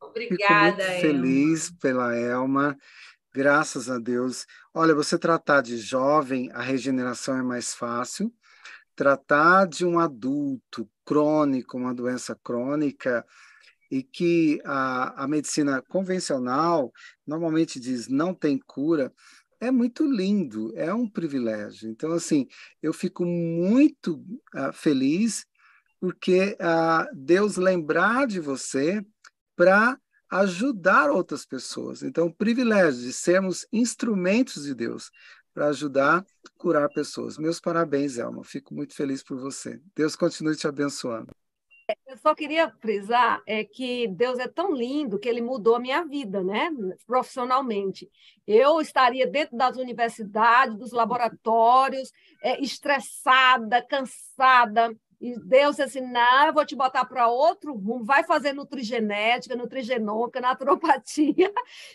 Obrigada, 0.00 0.82
Fico 0.82 0.88
muito 0.88 1.00
feliz 1.00 1.70
pela 1.70 2.16
Elma. 2.16 2.76
Graças 3.32 3.88
a 3.88 3.98
Deus. 3.98 4.46
Olha, 4.74 4.94
você 4.94 5.18
tratar 5.18 5.60
de 5.60 5.76
jovem, 5.76 6.50
a 6.52 6.62
regeneração 6.62 7.36
é 7.36 7.42
mais 7.42 7.74
fácil. 7.74 8.32
Tratar 8.96 9.66
de 9.66 9.84
um 9.84 9.98
adulto 9.98 10.88
crônico, 11.04 11.76
uma 11.76 11.94
doença 11.94 12.38
crônica, 12.42 13.24
e 13.90 14.02
que 14.02 14.60
a, 14.64 15.24
a 15.24 15.28
medicina 15.28 15.82
convencional 15.82 16.92
normalmente 17.26 17.80
diz 17.80 18.08
não 18.08 18.32
tem 18.32 18.58
cura, 18.58 19.12
é 19.60 19.70
muito 19.70 20.04
lindo, 20.04 20.72
é 20.76 20.92
um 20.94 21.08
privilégio. 21.08 21.90
Então, 21.90 22.12
assim, 22.12 22.46
eu 22.82 22.92
fico 22.92 23.24
muito 23.24 24.24
uh, 24.54 24.72
feliz 24.72 25.44
porque 26.00 26.56
uh, 26.58 27.14
Deus 27.14 27.56
lembrar 27.56 28.26
de 28.26 28.40
você 28.40 29.04
para 29.60 30.00
ajudar 30.30 31.10
outras 31.10 31.44
pessoas. 31.44 32.02
Então, 32.02 32.28
o 32.28 32.34
privilégio 32.34 33.02
de 33.02 33.12
sermos 33.12 33.66
instrumentos 33.70 34.62
de 34.62 34.74
Deus 34.74 35.10
para 35.52 35.66
ajudar 35.66 36.20
a 36.20 36.24
curar 36.56 36.88
pessoas. 36.88 37.36
Meus 37.36 37.60
parabéns, 37.60 38.16
Elma. 38.16 38.42
Fico 38.42 38.72
muito 38.72 38.94
feliz 38.94 39.22
por 39.22 39.38
você. 39.38 39.78
Deus 39.94 40.16
continue 40.16 40.56
te 40.56 40.66
abençoando. 40.66 41.30
Eu 42.06 42.16
só 42.16 42.34
queria 42.34 42.70
frisar 42.80 43.42
é 43.46 43.62
que 43.62 44.08
Deus 44.08 44.38
é 44.38 44.48
tão 44.48 44.72
lindo 44.72 45.18
que 45.18 45.28
ele 45.28 45.42
mudou 45.42 45.74
a 45.74 45.80
minha 45.80 46.06
vida, 46.06 46.42
né? 46.42 46.70
Profissionalmente. 47.06 48.08
Eu 48.46 48.80
estaria 48.80 49.26
dentro 49.26 49.58
das 49.58 49.76
universidades, 49.76 50.78
dos 50.78 50.92
laboratórios, 50.92 52.10
é, 52.42 52.58
estressada, 52.62 53.84
cansada. 53.86 54.96
E 55.20 55.38
Deus 55.38 55.76
disse 55.76 55.82
assim: 55.82 56.00
não, 56.00 56.46
eu 56.46 56.52
vou 56.52 56.64
te 56.64 56.74
botar 56.74 57.04
para 57.04 57.28
outro 57.28 57.74
rumo, 57.74 58.04
vai 58.04 58.24
fazer 58.24 58.52
nutrigenética, 58.52 59.54
nutrigenômica, 59.54 60.40
naturopatia 60.40 61.52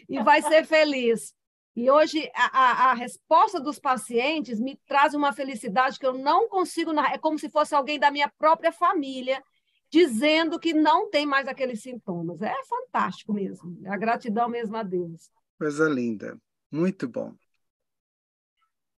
e 0.08 0.22
vai 0.22 0.42
ser 0.42 0.66
feliz. 0.66 1.34
E 1.76 1.92
hoje 1.92 2.32
a, 2.34 2.46
a, 2.46 2.92
a, 2.92 2.94
resposta 2.94 3.60
dos 3.60 3.78
pacientes 3.78 4.62
me 4.62 4.80
traz 4.88 5.14
uma 5.14 5.34
felicidade 5.34 6.00
que 6.00 6.06
eu 6.06 6.14
não 6.14 6.48
consigo. 6.48 6.92
É 7.00 7.18
como 7.18 7.38
se 7.38 7.50
fosse 7.50 7.76
alguém 7.76 8.00
da 8.00 8.12
minha 8.12 8.32
própria 8.38 8.72
família 8.72 9.44
dizendo 9.90 10.58
que 10.60 10.74
não 10.74 11.10
tem 11.10 11.26
mais 11.26 11.48
aqueles 11.48 11.82
sintomas. 11.82 12.42
É 12.42 12.56
fantástico 12.64 13.34
mesmo. 13.34 13.78
É 13.84 13.90
a 13.90 13.98
gratidão 13.98 14.48
mesmo 14.48 14.78
a 14.78 14.84
Deus. 14.84 15.30
Coisa 15.58 15.90
linda. 15.90 16.40
Muito 16.72 17.10
bom. 17.10 17.34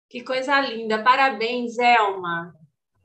Que 0.08 0.22
coisa 0.22 0.60
linda. 0.60 1.02
Parabéns, 1.02 1.78
Elma. 1.78 2.54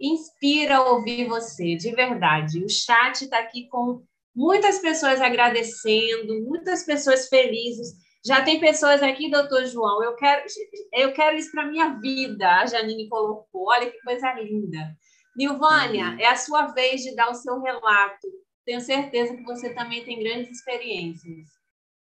Inspira 0.01 0.81
ouvir 0.81 1.27
você, 1.27 1.75
de 1.75 1.91
verdade. 1.91 2.63
O 2.63 2.69
chat 2.69 3.21
está 3.21 3.39
aqui 3.39 3.67
com 3.69 4.03
muitas 4.35 4.79
pessoas 4.79 5.21
agradecendo, 5.21 6.41
muitas 6.43 6.83
pessoas 6.83 7.27
felizes. 7.27 7.93
Já 8.25 8.43
tem 8.43 8.59
pessoas 8.59 9.03
aqui, 9.03 9.29
doutor 9.29 9.65
João, 9.65 10.03
eu 10.03 10.15
quero, 10.15 10.45
eu 10.93 11.13
quero 11.13 11.37
isso 11.37 11.51
para 11.51 11.65
minha 11.65 11.99
vida. 11.99 12.47
A 12.47 12.65
Janine 12.65 13.07
colocou. 13.09 13.69
Olha 13.69 13.89
que 13.89 14.01
coisa 14.01 14.33
linda. 14.33 14.95
Nilvânia, 15.35 16.09
uhum. 16.09 16.19
é 16.19 16.27
a 16.27 16.35
sua 16.35 16.67
vez 16.67 17.01
de 17.01 17.15
dar 17.15 17.29
o 17.29 17.35
seu 17.35 17.61
relato. 17.61 18.27
Tenho 18.65 18.81
certeza 18.81 19.35
que 19.35 19.43
você 19.43 19.73
também 19.73 20.03
tem 20.03 20.19
grandes 20.19 20.49
experiências. 20.51 21.47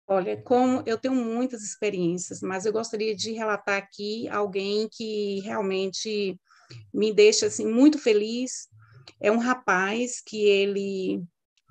Olha, 0.08 0.42
como 0.42 0.82
eu 0.86 0.98
tenho 0.98 1.14
muitas 1.14 1.62
experiências, 1.62 2.42
mas 2.42 2.66
eu 2.66 2.72
gostaria 2.72 3.14
de 3.14 3.34
relatar 3.34 3.78
aqui 3.78 4.28
alguém 4.30 4.88
que 4.90 5.42
realmente 5.42 6.40
me 6.94 7.14
deixa 7.14 7.48
assim 7.48 7.68
muito 7.68 7.98
feliz. 7.98 8.68
É 9.22 9.32
um 9.32 9.38
rapaz 9.38 10.22
que 10.26 10.46
ele 10.46 11.24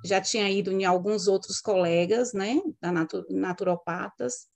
já 0.05 0.21
tinha 0.21 0.51
ido 0.51 0.71
em 0.73 0.85
alguns 0.85 1.27
outros 1.27 1.61
colegas, 1.61 2.33
né, 2.33 2.61
da 2.81 2.93
naturopatas, 3.31 4.47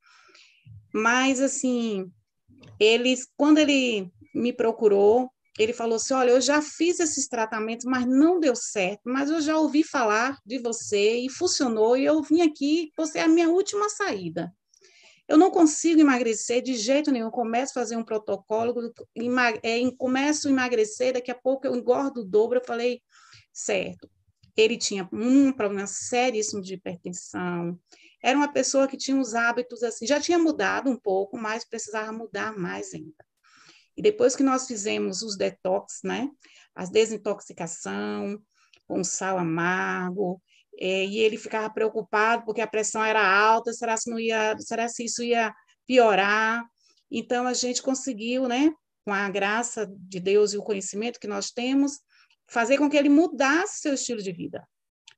mas 0.93 1.41
assim, 1.41 2.11
eles 2.79 3.27
quando 3.37 3.59
ele 3.59 4.11
me 4.35 4.53
procurou, 4.53 5.31
ele 5.59 5.73
falou 5.73 5.97
assim: 5.97 6.15
Olha, 6.15 6.31
eu 6.31 6.41
já 6.41 6.63
fiz 6.63 7.01
esses 7.01 7.29
tratamentos, 7.29 7.85
mas 7.85 8.07
não 8.07 8.41
deu 8.41 8.57
certo, 8.57 9.03
mas 9.05 9.31
eu 9.31 9.41
já 9.41 9.57
ouvi 9.57 9.83
falar 9.83 10.39
de 10.45 10.59
você 10.59 11.19
e 11.19 11.29
funcionou, 11.29 11.97
e 11.97 12.05
eu 12.05 12.23
vim 12.23 12.43
aqui, 12.43 12.91
você 12.97 13.19
é 13.19 13.23
a 13.23 13.29
minha 13.29 13.49
última 13.49 13.89
saída. 13.89 14.53
Eu 15.31 15.39
não 15.39 15.49
consigo 15.49 16.01
emagrecer 16.01 16.61
de 16.61 16.75
jeito 16.75 17.13
nenhum. 17.13 17.27
Eu 17.27 17.31
começo 17.31 17.71
a 17.71 17.83
fazer 17.83 17.97
um 17.97 18.03
protocolo, 18.03 18.93
é, 19.63 19.79
começo 19.97 20.49
a 20.49 20.51
emagrecer, 20.51 21.13
daqui 21.13 21.31
a 21.31 21.37
pouco 21.37 21.69
eu 21.69 21.77
engordo 21.77 22.23
o 22.23 22.25
dobro. 22.25 22.59
Eu 22.59 22.65
falei, 22.67 23.01
certo. 23.53 24.11
Ele 24.57 24.77
tinha 24.77 25.09
um 25.13 25.53
problema 25.53 25.87
seríssimo 25.87 26.61
de 26.61 26.75
hipertensão. 26.75 27.79
Era 28.21 28.37
uma 28.37 28.53
pessoa 28.53 28.89
que 28.89 28.97
tinha 28.97 29.17
os 29.17 29.33
hábitos 29.37 29.85
assim, 29.85 30.05
já 30.05 30.21
tinha 30.21 30.37
mudado 30.37 30.91
um 30.91 30.97
pouco, 30.97 31.39
mas 31.39 31.65
precisava 31.65 32.11
mudar 32.11 32.59
mais 32.59 32.93
ainda. 32.93 33.25
E 33.97 34.03
depois 34.03 34.35
que 34.35 34.43
nós 34.43 34.67
fizemos 34.67 35.23
os 35.23 35.37
detox, 35.37 36.01
né, 36.03 36.29
a 36.75 36.85
desintoxicação 36.87 38.37
com 38.89 39.05
sal 39.05 39.39
amargo, 39.39 40.43
é, 40.81 41.05
e 41.05 41.19
ele 41.19 41.37
ficava 41.37 41.69
preocupado 41.69 42.45
porque 42.45 42.63
a 42.63 42.67
pressão 42.67 43.05
era 43.05 43.23
alta, 43.23 43.73
será 43.73 43.97
se 43.97 44.11
não 44.11 44.19
ia, 44.19 44.57
será 44.59 44.89
se 44.89 45.05
isso 45.05 45.23
ia 45.23 45.55
piorar? 45.87 46.65
Então 47.11 47.47
a 47.47 47.53
gente 47.53 47.83
conseguiu, 47.83 48.49
né, 48.49 48.73
com 49.05 49.13
a 49.13 49.29
graça 49.29 49.87
de 49.87 50.19
Deus 50.19 50.53
e 50.53 50.57
o 50.57 50.63
conhecimento 50.63 51.21
que 51.21 51.27
nós 51.27 51.51
temos, 51.51 52.01
fazer 52.49 52.79
com 52.79 52.89
que 52.89 52.97
ele 52.97 53.11
mudasse 53.11 53.81
seu 53.81 53.95
estilo 53.95 54.23
de 54.23 54.33
vida. 54.33 54.67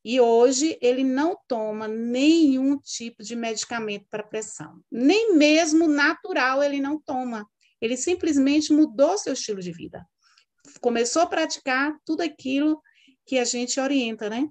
E 0.04 0.20
hoje 0.20 0.76
ele 0.82 1.04
não 1.04 1.38
toma 1.46 1.86
nenhum 1.86 2.76
tipo 2.78 3.22
de 3.22 3.36
medicamento 3.36 4.06
para 4.10 4.24
pressão, 4.24 4.80
nem 4.90 5.36
mesmo 5.36 5.86
natural 5.86 6.60
ele 6.60 6.80
não 6.80 7.00
toma. 7.00 7.46
Ele 7.80 7.96
simplesmente 7.96 8.72
mudou 8.72 9.16
seu 9.16 9.32
estilo 9.32 9.60
de 9.60 9.72
vida. 9.72 10.04
Começou 10.80 11.22
a 11.22 11.26
praticar 11.26 11.96
tudo 12.04 12.22
aquilo 12.22 12.80
que 13.26 13.38
a 13.38 13.44
gente 13.44 13.78
orienta, 13.78 14.28
né? 14.28 14.48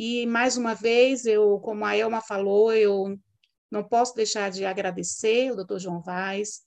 E 0.00 0.24
mais 0.26 0.56
uma 0.56 0.74
vez, 0.74 1.26
eu, 1.26 1.58
como 1.58 1.84
a 1.84 1.96
Elma 1.96 2.20
falou, 2.20 2.72
eu 2.72 3.18
não 3.68 3.82
posso 3.82 4.14
deixar 4.14 4.48
de 4.48 4.64
agradecer 4.64 5.50
o 5.50 5.56
Dr. 5.56 5.80
João 5.80 6.00
Vaz, 6.00 6.60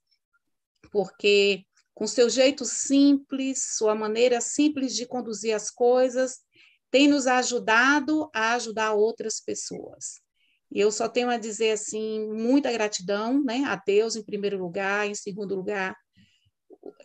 porque 0.91 1.63
com 1.93 2.05
seu 2.05 2.29
jeito 2.29 2.65
simples, 2.65 3.77
sua 3.77 3.95
maneira 3.95 4.41
simples 4.41 4.93
de 4.93 5.05
conduzir 5.05 5.55
as 5.55 5.71
coisas, 5.71 6.39
tem 6.91 7.07
nos 7.07 7.25
ajudado 7.25 8.29
a 8.35 8.53
ajudar 8.55 8.91
outras 8.91 9.39
pessoas. 9.39 10.19
E 10.69 10.81
eu 10.81 10.91
só 10.91 11.07
tenho 11.07 11.29
a 11.29 11.37
dizer 11.37 11.71
assim, 11.71 12.27
muita 12.33 12.69
gratidão, 12.69 13.41
né, 13.41 13.63
a 13.65 13.77
Deus 13.77 14.17
em 14.17 14.25
primeiro 14.25 14.57
lugar, 14.61 15.07
em 15.07 15.15
segundo 15.15 15.55
lugar, 15.55 15.95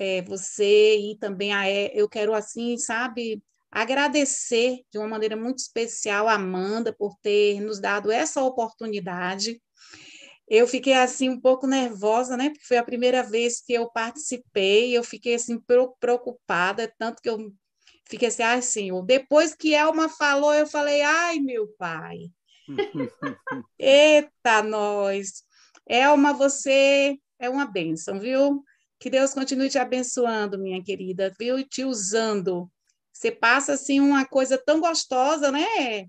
é, 0.00 0.22
você 0.22 0.98
e 0.98 1.16
também 1.18 1.52
a 1.54 1.70
eu 1.70 2.08
quero 2.08 2.34
assim, 2.34 2.76
sabe, 2.78 3.40
agradecer 3.70 4.80
de 4.90 4.98
uma 4.98 5.08
maneira 5.08 5.36
muito 5.36 5.58
especial 5.58 6.28
a 6.28 6.34
Amanda 6.34 6.94
por 6.96 7.16
ter 7.22 7.60
nos 7.60 7.80
dado 7.80 8.10
essa 8.10 8.42
oportunidade. 8.42 9.60
Eu 10.48 10.66
fiquei 10.68 10.92
assim 10.92 11.28
um 11.28 11.40
pouco 11.40 11.66
nervosa, 11.66 12.36
né? 12.36 12.50
Porque 12.50 12.66
foi 12.66 12.76
a 12.76 12.84
primeira 12.84 13.22
vez 13.22 13.60
que 13.60 13.72
eu 13.72 13.90
participei, 13.90 14.96
eu 14.96 15.02
fiquei 15.02 15.34
assim 15.34 15.60
preocupada, 15.98 16.92
tanto 16.98 17.20
que 17.20 17.28
eu 17.28 17.52
fiquei 18.08 18.28
assim, 18.28 18.42
ai, 18.42 18.62
Senhor. 18.62 19.02
Depois 19.02 19.54
que 19.54 19.74
Elma 19.74 20.08
falou, 20.08 20.54
eu 20.54 20.66
falei, 20.66 21.02
ai, 21.02 21.40
meu 21.40 21.66
pai. 21.76 22.30
Eita, 23.78 24.62
nós. 24.62 25.44
Elma, 25.88 26.32
você 26.32 27.18
é 27.38 27.50
uma 27.50 27.66
bênção, 27.66 28.18
viu? 28.18 28.62
Que 28.98 29.10
Deus 29.10 29.34
continue 29.34 29.68
te 29.68 29.78
abençoando, 29.78 30.58
minha 30.58 30.82
querida, 30.82 31.32
viu? 31.38 31.58
E 31.58 31.64
te 31.64 31.84
usando. 31.84 32.70
Você 33.16 33.30
passa 33.30 33.72
assim 33.72 33.98
uma 33.98 34.26
coisa 34.26 34.58
tão 34.58 34.78
gostosa, 34.78 35.50
né, 35.50 36.06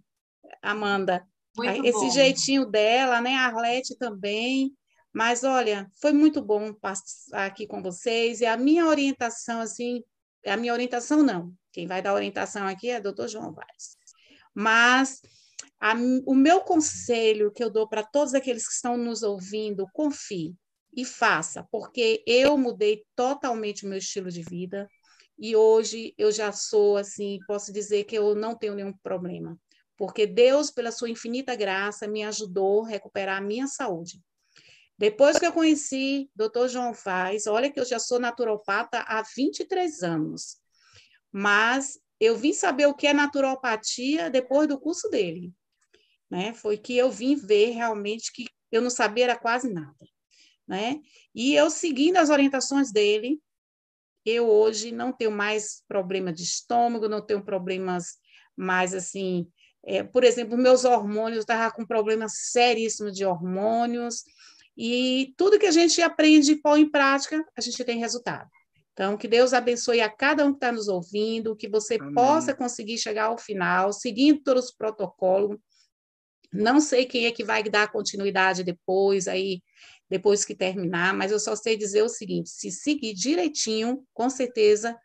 Amanda? 0.61 1.25
Muito 1.55 1.85
Esse 1.85 1.99
bom. 1.99 2.11
jeitinho 2.11 2.65
dela, 2.65 3.21
né? 3.21 3.33
A 3.33 3.45
Arlete 3.45 3.97
também. 3.97 4.75
Mas 5.13 5.45
olha, 5.45 5.89
foi 6.01 6.11
muito 6.11 6.41
bom 6.41 6.73
passar 6.73 7.45
aqui 7.45 7.65
com 7.65 7.81
vocês 7.81 8.41
e 8.41 8.45
a 8.45 8.57
minha 8.57 8.85
orientação 8.85 9.61
assim, 9.61 10.03
a 10.45 10.57
minha 10.57 10.73
orientação 10.73 11.23
não. 11.23 11.53
Quem 11.71 11.87
vai 11.87 12.01
dar 12.01 12.13
orientação 12.13 12.67
aqui 12.67 12.89
é 12.89 12.99
o 12.99 13.13
Dr. 13.13 13.27
João 13.27 13.53
Vaz. 13.53 13.97
Mas 14.53 15.21
a, 15.79 15.93
o 16.25 16.35
meu 16.35 16.59
conselho 16.59 17.53
que 17.53 17.63
eu 17.63 17.69
dou 17.69 17.87
para 17.87 18.03
todos 18.03 18.33
aqueles 18.33 18.67
que 18.67 18.73
estão 18.73 18.97
nos 18.97 19.23
ouvindo, 19.23 19.87
confie 19.93 20.55
e 20.93 21.05
faça, 21.05 21.65
porque 21.71 22.21
eu 22.27 22.57
mudei 22.57 23.05
totalmente 23.15 23.85
o 23.85 23.89
meu 23.89 23.97
estilo 23.97 24.29
de 24.29 24.41
vida 24.41 24.89
e 25.37 25.55
hoje 25.55 26.13
eu 26.17 26.31
já 26.31 26.51
sou 26.51 26.97
assim, 26.97 27.39
posso 27.47 27.71
dizer 27.71 28.03
que 28.05 28.17
eu 28.17 28.35
não 28.35 28.55
tenho 28.55 28.75
nenhum 28.75 28.93
problema, 29.03 29.59
porque 29.95 30.25
Deus, 30.25 30.71
pela 30.71 30.91
sua 30.91 31.09
infinita 31.09 31.55
graça, 31.55 32.07
me 32.07 32.23
ajudou 32.23 32.85
a 32.85 32.89
recuperar 32.89 33.37
a 33.37 33.45
minha 33.45 33.67
saúde. 33.67 34.21
Depois 34.97 35.37
que 35.37 35.45
eu 35.45 35.53
conheci 35.53 36.29
Dr. 36.35 36.67
João 36.67 36.93
Faz, 36.93 37.45
olha 37.45 37.71
que 37.71 37.79
eu 37.79 37.85
já 37.85 37.99
sou 37.99 38.19
naturopata 38.19 38.99
há 39.01 39.23
23 39.35 40.01
anos, 40.01 40.57
mas 41.31 41.99
eu 42.19 42.35
vim 42.35 42.53
saber 42.53 42.87
o 42.87 42.95
que 42.95 43.05
é 43.05 43.13
naturopatia 43.13 44.29
depois 44.29 44.67
do 44.67 44.79
curso 44.79 45.07
dele. 45.09 45.53
Né? 46.29 46.53
Foi 46.53 46.77
que 46.77 46.97
eu 46.97 47.11
vim 47.11 47.35
ver 47.35 47.71
realmente 47.71 48.33
que 48.33 48.47
eu 48.71 48.81
não 48.81 48.89
sabia 48.89 49.25
era 49.25 49.37
quase 49.37 49.71
nada 49.71 49.95
né? 50.67 50.99
E 51.33 51.55
eu 51.55 51.69
seguindo 51.69 52.17
as 52.17 52.29
orientações 52.29 52.91
dele, 52.91 53.39
eu 54.29 54.49
hoje 54.49 54.91
não 54.91 55.11
tenho 55.11 55.31
mais 55.31 55.83
problema 55.87 56.33
de 56.33 56.43
estômago, 56.43 57.07
não 57.07 57.21
tenho 57.21 57.43
problemas 57.43 58.17
mais 58.55 58.93
assim, 58.93 59.47
é, 59.85 60.03
por 60.03 60.23
exemplo, 60.23 60.57
meus 60.57 60.83
hormônios, 60.83 61.37
eu 61.37 61.41
estava 61.41 61.73
com 61.73 61.85
problemas 61.85 62.33
seríssimos 62.51 63.13
de 63.13 63.23
hormônios, 63.23 64.23
e 64.77 65.33
tudo 65.37 65.57
que 65.57 65.65
a 65.65 65.71
gente 65.71 66.01
aprende 66.01 66.51
e 66.51 66.61
põe 66.61 66.81
em 66.81 66.89
prática, 66.89 67.43
a 67.57 67.61
gente 67.61 67.83
tem 67.83 67.97
resultado. 67.97 68.49
Então, 68.93 69.15
que 69.15 69.27
Deus 69.27 69.53
abençoe 69.53 70.01
a 70.01 70.09
cada 70.09 70.43
um 70.45 70.49
que 70.49 70.57
está 70.57 70.71
nos 70.71 70.87
ouvindo, 70.87 71.55
que 71.55 71.69
você 71.69 71.95
Amém. 71.95 72.13
possa 72.13 72.53
conseguir 72.53 72.97
chegar 72.97 73.25
ao 73.25 73.37
final, 73.37 73.93
seguindo 73.93 74.41
todos 74.41 74.65
os 74.65 74.71
protocolos. 74.71 75.57
Não 76.51 76.79
sei 76.79 77.05
quem 77.05 77.25
é 77.25 77.31
que 77.31 77.43
vai 77.43 77.63
dar 77.63 77.91
continuidade 77.91 78.63
depois 78.63 79.27
aí 79.27 79.61
depois 80.09 80.45
que 80.45 80.55
terminar, 80.55 81.13
mas 81.13 81.31
eu 81.31 81.39
só 81.39 81.55
sei 81.55 81.77
dizer 81.77 82.03
o 82.03 82.09
seguinte: 82.09 82.49
se 82.49 82.71
seguir 82.71 83.13
direitinho, 83.13 84.03
com 84.13 84.29
certeza 84.29 84.97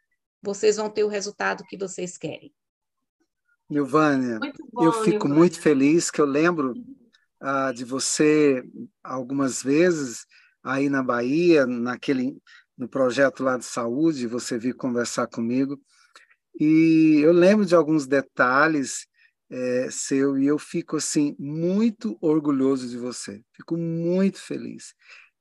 vocês 0.43 0.77
vão 0.77 0.91
ter 0.91 1.05
o 1.05 1.09
resultado 1.09 1.65
que 1.69 1.77
vocês 1.77 2.19
querem. 2.19 2.53
Nilvânia, 3.71 4.39
eu 4.81 4.93
fico 4.93 5.11
Nilvânia. 5.11 5.37
muito 5.37 5.61
feliz 5.61 6.11
que 6.11 6.21
eu 6.21 6.27
lembro 6.27 6.73
uh, 7.43 7.73
de 7.75 7.85
você 7.85 8.63
algumas 9.03 9.63
vezes 9.63 10.27
aí 10.63 10.89
na 10.89 11.03
Bahia, 11.03 11.65
naquele 11.67 12.37
no 12.77 12.89
projeto 12.89 13.45
lá 13.45 13.57
de 13.57 13.65
saúde, 13.65 14.27
você 14.27 14.59
veio 14.59 14.77
conversar 14.77 15.27
comigo. 15.27 15.81
E 16.59 17.21
eu 17.23 17.33
lembro 17.33 17.65
de 17.65 17.75
alguns 17.75 18.07
detalhes 18.07 19.07
é, 19.53 19.91
seu 19.91 20.39
e 20.39 20.47
eu 20.47 20.59
fico 20.59 20.97
assim 20.97 21.37
muito 21.39 22.17
orgulhoso 22.23 22.89
de 22.89 22.97
você. 22.97 23.45
Fico 23.53 23.77
muito 23.77 24.41
feliz 24.41 24.95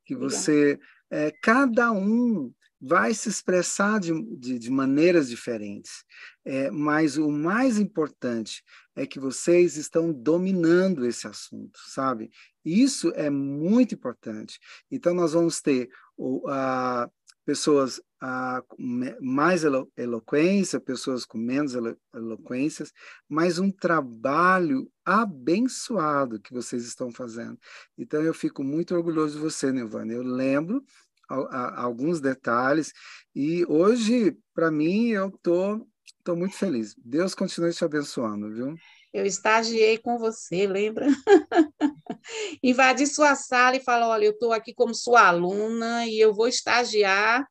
que 0.05 0.13
você, 0.13 0.77
é, 1.09 1.31
cada 1.41 1.93
um 1.93 2.53
vai 2.81 3.13
se 3.13 3.29
expressar 3.29 3.99
de, 3.99 4.11
de, 4.37 4.59
de 4.59 4.69
maneiras 4.69 5.29
diferentes, 5.29 6.03
é, 6.43 6.69
mas 6.71 7.15
o 7.15 7.31
mais 7.31 7.77
importante 7.77 8.63
é 8.95 9.05
que 9.05 9.19
vocês 9.19 9.77
estão 9.77 10.11
dominando 10.11 11.05
esse 11.05 11.27
assunto, 11.27 11.79
sabe? 11.87 12.29
Isso 12.65 13.13
é 13.15 13.29
muito 13.29 13.95
importante. 13.95 14.59
Então, 14.89 15.13
nós 15.13 15.33
vamos 15.33 15.61
ter 15.61 15.89
o, 16.17 16.45
a, 16.49 17.09
pessoas 17.45 18.01
ah, 18.21 18.61
com 18.67 18.77
mais 19.19 19.63
elo 19.63 19.91
eloquência, 19.97 20.79
pessoas 20.79 21.25
com 21.25 21.37
menos 21.37 21.73
elo 21.73 21.97
eloquências, 22.13 22.91
mas 23.27 23.57
um 23.57 23.71
trabalho 23.71 24.91
abençoado 25.03 26.39
que 26.39 26.53
vocês 26.53 26.85
estão 26.85 27.11
fazendo. 27.11 27.57
Então, 27.97 28.21
eu 28.21 28.33
fico 28.33 28.63
muito 28.63 28.95
orgulhoso 28.95 29.35
de 29.35 29.41
você, 29.41 29.71
Nilvana. 29.71 30.13
Eu 30.13 30.23
lembro 30.23 30.83
a, 31.27 31.35
a, 31.35 31.81
alguns 31.81 32.21
detalhes 32.21 32.93
e 33.33 33.65
hoje, 33.65 34.37
para 34.53 34.69
mim, 34.69 35.09
eu 35.09 35.27
estou 35.27 35.79
tô, 35.79 35.87
tô 36.23 36.35
muito 36.35 36.55
feliz. 36.55 36.95
Deus 37.03 37.33
continue 37.33 37.73
te 37.73 37.83
abençoando, 37.83 38.51
viu? 38.51 38.75
Eu 39.13 39.25
estagiei 39.25 39.97
com 39.97 40.17
você, 40.17 40.65
lembra? 40.65 41.05
Invadi 42.63 43.05
sua 43.05 43.35
sala 43.35 43.75
e 43.75 43.83
falou: 43.83 44.09
olha, 44.09 44.25
eu 44.25 44.31
estou 44.31 44.53
aqui 44.53 44.73
como 44.73 44.93
sua 44.93 45.27
aluna 45.27 46.05
e 46.07 46.19
eu 46.19 46.33
vou 46.33 46.47
estagiar. 46.47 47.45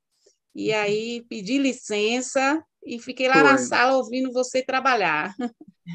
E 0.54 0.70
uhum. 0.70 0.78
aí 0.78 1.24
pedi 1.28 1.58
licença 1.58 2.62
e 2.84 2.98
fiquei 2.98 3.28
lá 3.28 3.34
Foi. 3.34 3.42
na 3.42 3.58
sala 3.58 3.96
ouvindo 3.96 4.32
você 4.32 4.62
trabalhar. 4.62 5.34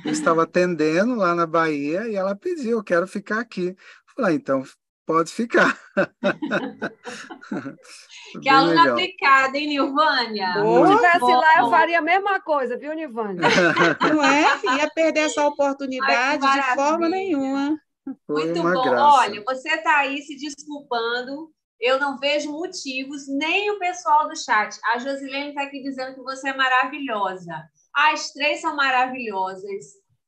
Eu 0.04 0.12
estava 0.12 0.44
atendendo 0.44 1.16
lá 1.16 1.34
na 1.34 1.48
Bahia 1.48 2.08
e 2.08 2.16
ela 2.16 2.36
pediu: 2.36 2.78
eu 2.78 2.84
quero 2.84 3.08
ficar 3.08 3.40
aqui. 3.40 3.76
Falei, 4.16 4.34
ah, 4.34 4.36
então 4.36 4.64
pode 5.06 5.32
ficar. 5.32 5.78
que 8.42 8.50
aluna 8.50 8.82
legal. 8.82 8.94
aplicada, 8.94 9.58
hein, 9.58 9.68
Nilvânia? 9.68 10.54
Se 10.54 10.60
eu 10.60 10.86
estivesse 10.86 11.32
lá, 11.32 11.60
eu 11.60 11.70
faria 11.70 12.00
a 12.00 12.02
mesma 12.02 12.40
coisa, 12.42 12.78
viu, 12.78 12.94
Nilvânia? 12.94 13.42
Não 14.02 14.24
é? 14.24 14.46
Ia 14.78 14.90
perder 14.90 15.22
essa 15.22 15.46
oportunidade 15.46 16.46
Ai, 16.46 16.62
de 16.62 16.76
forma 16.76 17.10
nenhuma. 17.10 17.78
Foi 18.26 18.46
Muito 18.46 18.62
bom. 18.62 18.84
Graça. 18.84 19.20
Olha, 19.20 19.44
você 19.44 19.70
está 19.70 19.98
aí 19.98 20.22
se 20.22 20.38
desculpando. 20.38 21.52
Eu 21.80 22.00
não 22.00 22.18
vejo 22.18 22.52
motivos, 22.52 23.28
nem 23.28 23.70
o 23.70 23.78
pessoal 23.78 24.30
do 24.30 24.36
chat. 24.36 24.76
A 24.94 24.98
Josilene 24.98 25.50
está 25.50 25.64
aqui 25.64 25.84
dizendo 25.84 26.16
que 26.16 26.22
você 26.22 26.50
é 26.50 26.56
maravilhosa. 26.56 27.54
As 27.94 28.32
três 28.32 28.62
são 28.62 28.76
maravilhosas 28.76 29.86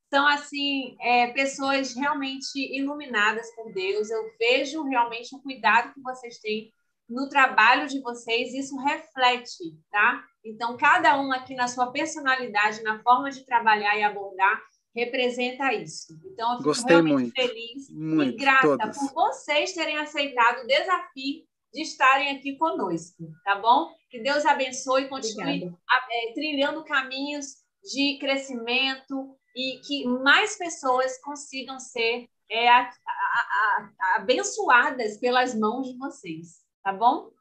são 0.09 0.25
assim 0.27 0.95
é, 1.01 1.27
pessoas 1.27 1.93
realmente 1.93 2.55
iluminadas 2.75 3.53
por 3.55 3.71
Deus. 3.73 4.09
Eu 4.09 4.23
vejo 4.39 4.83
realmente 4.83 5.35
o 5.35 5.41
cuidado 5.41 5.93
que 5.93 6.01
vocês 6.01 6.39
têm 6.39 6.71
no 7.09 7.27
trabalho 7.29 7.87
de 7.87 7.99
vocês. 8.01 8.53
Isso 8.53 8.77
reflete, 8.77 9.77
tá? 9.91 10.23
Então 10.43 10.77
cada 10.77 11.19
um 11.19 11.31
aqui 11.31 11.55
na 11.55 11.67
sua 11.67 11.91
personalidade, 11.91 12.83
na 12.83 13.01
forma 13.03 13.29
de 13.29 13.45
trabalhar 13.45 13.97
e 13.97 14.03
abordar, 14.03 14.61
representa 14.95 15.73
isso. 15.73 16.17
Então 16.25 16.51
eu 16.51 16.57
fico 16.57 16.69
Gostei 16.69 16.95
realmente 16.95 17.13
muito, 17.13 17.35
feliz 17.35 17.89
muito, 17.91 18.33
e 18.33 18.37
grata 18.37 18.67
todas. 18.67 18.97
por 18.97 19.13
vocês 19.13 19.73
terem 19.73 19.97
aceitado 19.97 20.63
o 20.63 20.67
desafio 20.67 21.45
de 21.73 21.81
estarem 21.81 22.35
aqui 22.35 22.55
conosco, 22.55 23.29
tá 23.43 23.55
bom? 23.55 23.93
Que 24.09 24.19
Deus 24.19 24.45
abençoe 24.45 25.03
e 25.03 25.09
continue 25.09 25.65
é, 25.65 26.33
trilhando 26.33 26.83
caminhos 26.83 27.57
de 27.83 28.17
crescimento, 28.19 29.36
e 29.57 29.79
que 29.79 30.05
mais 30.05 30.55
pessoas 30.55 31.19
consigam 31.19 31.79
ser 31.79 32.29
é, 32.47 32.69
a, 32.69 32.81
a, 32.83 33.89
a, 33.99 34.15
abençoadas 34.17 35.17
pelas 35.17 35.55
mãos 35.55 35.87
de 35.87 35.97
vocês, 35.97 36.63
tá 36.83 36.93
bom? 36.93 37.31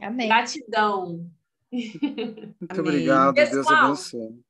Amém. 0.00 0.28
Gratidão. 0.28 1.28
Muito 1.72 2.80
obrigado, 2.80 3.34
Pessoal, 3.34 3.64
Deus 3.64 3.66
abençoe. 3.66 4.44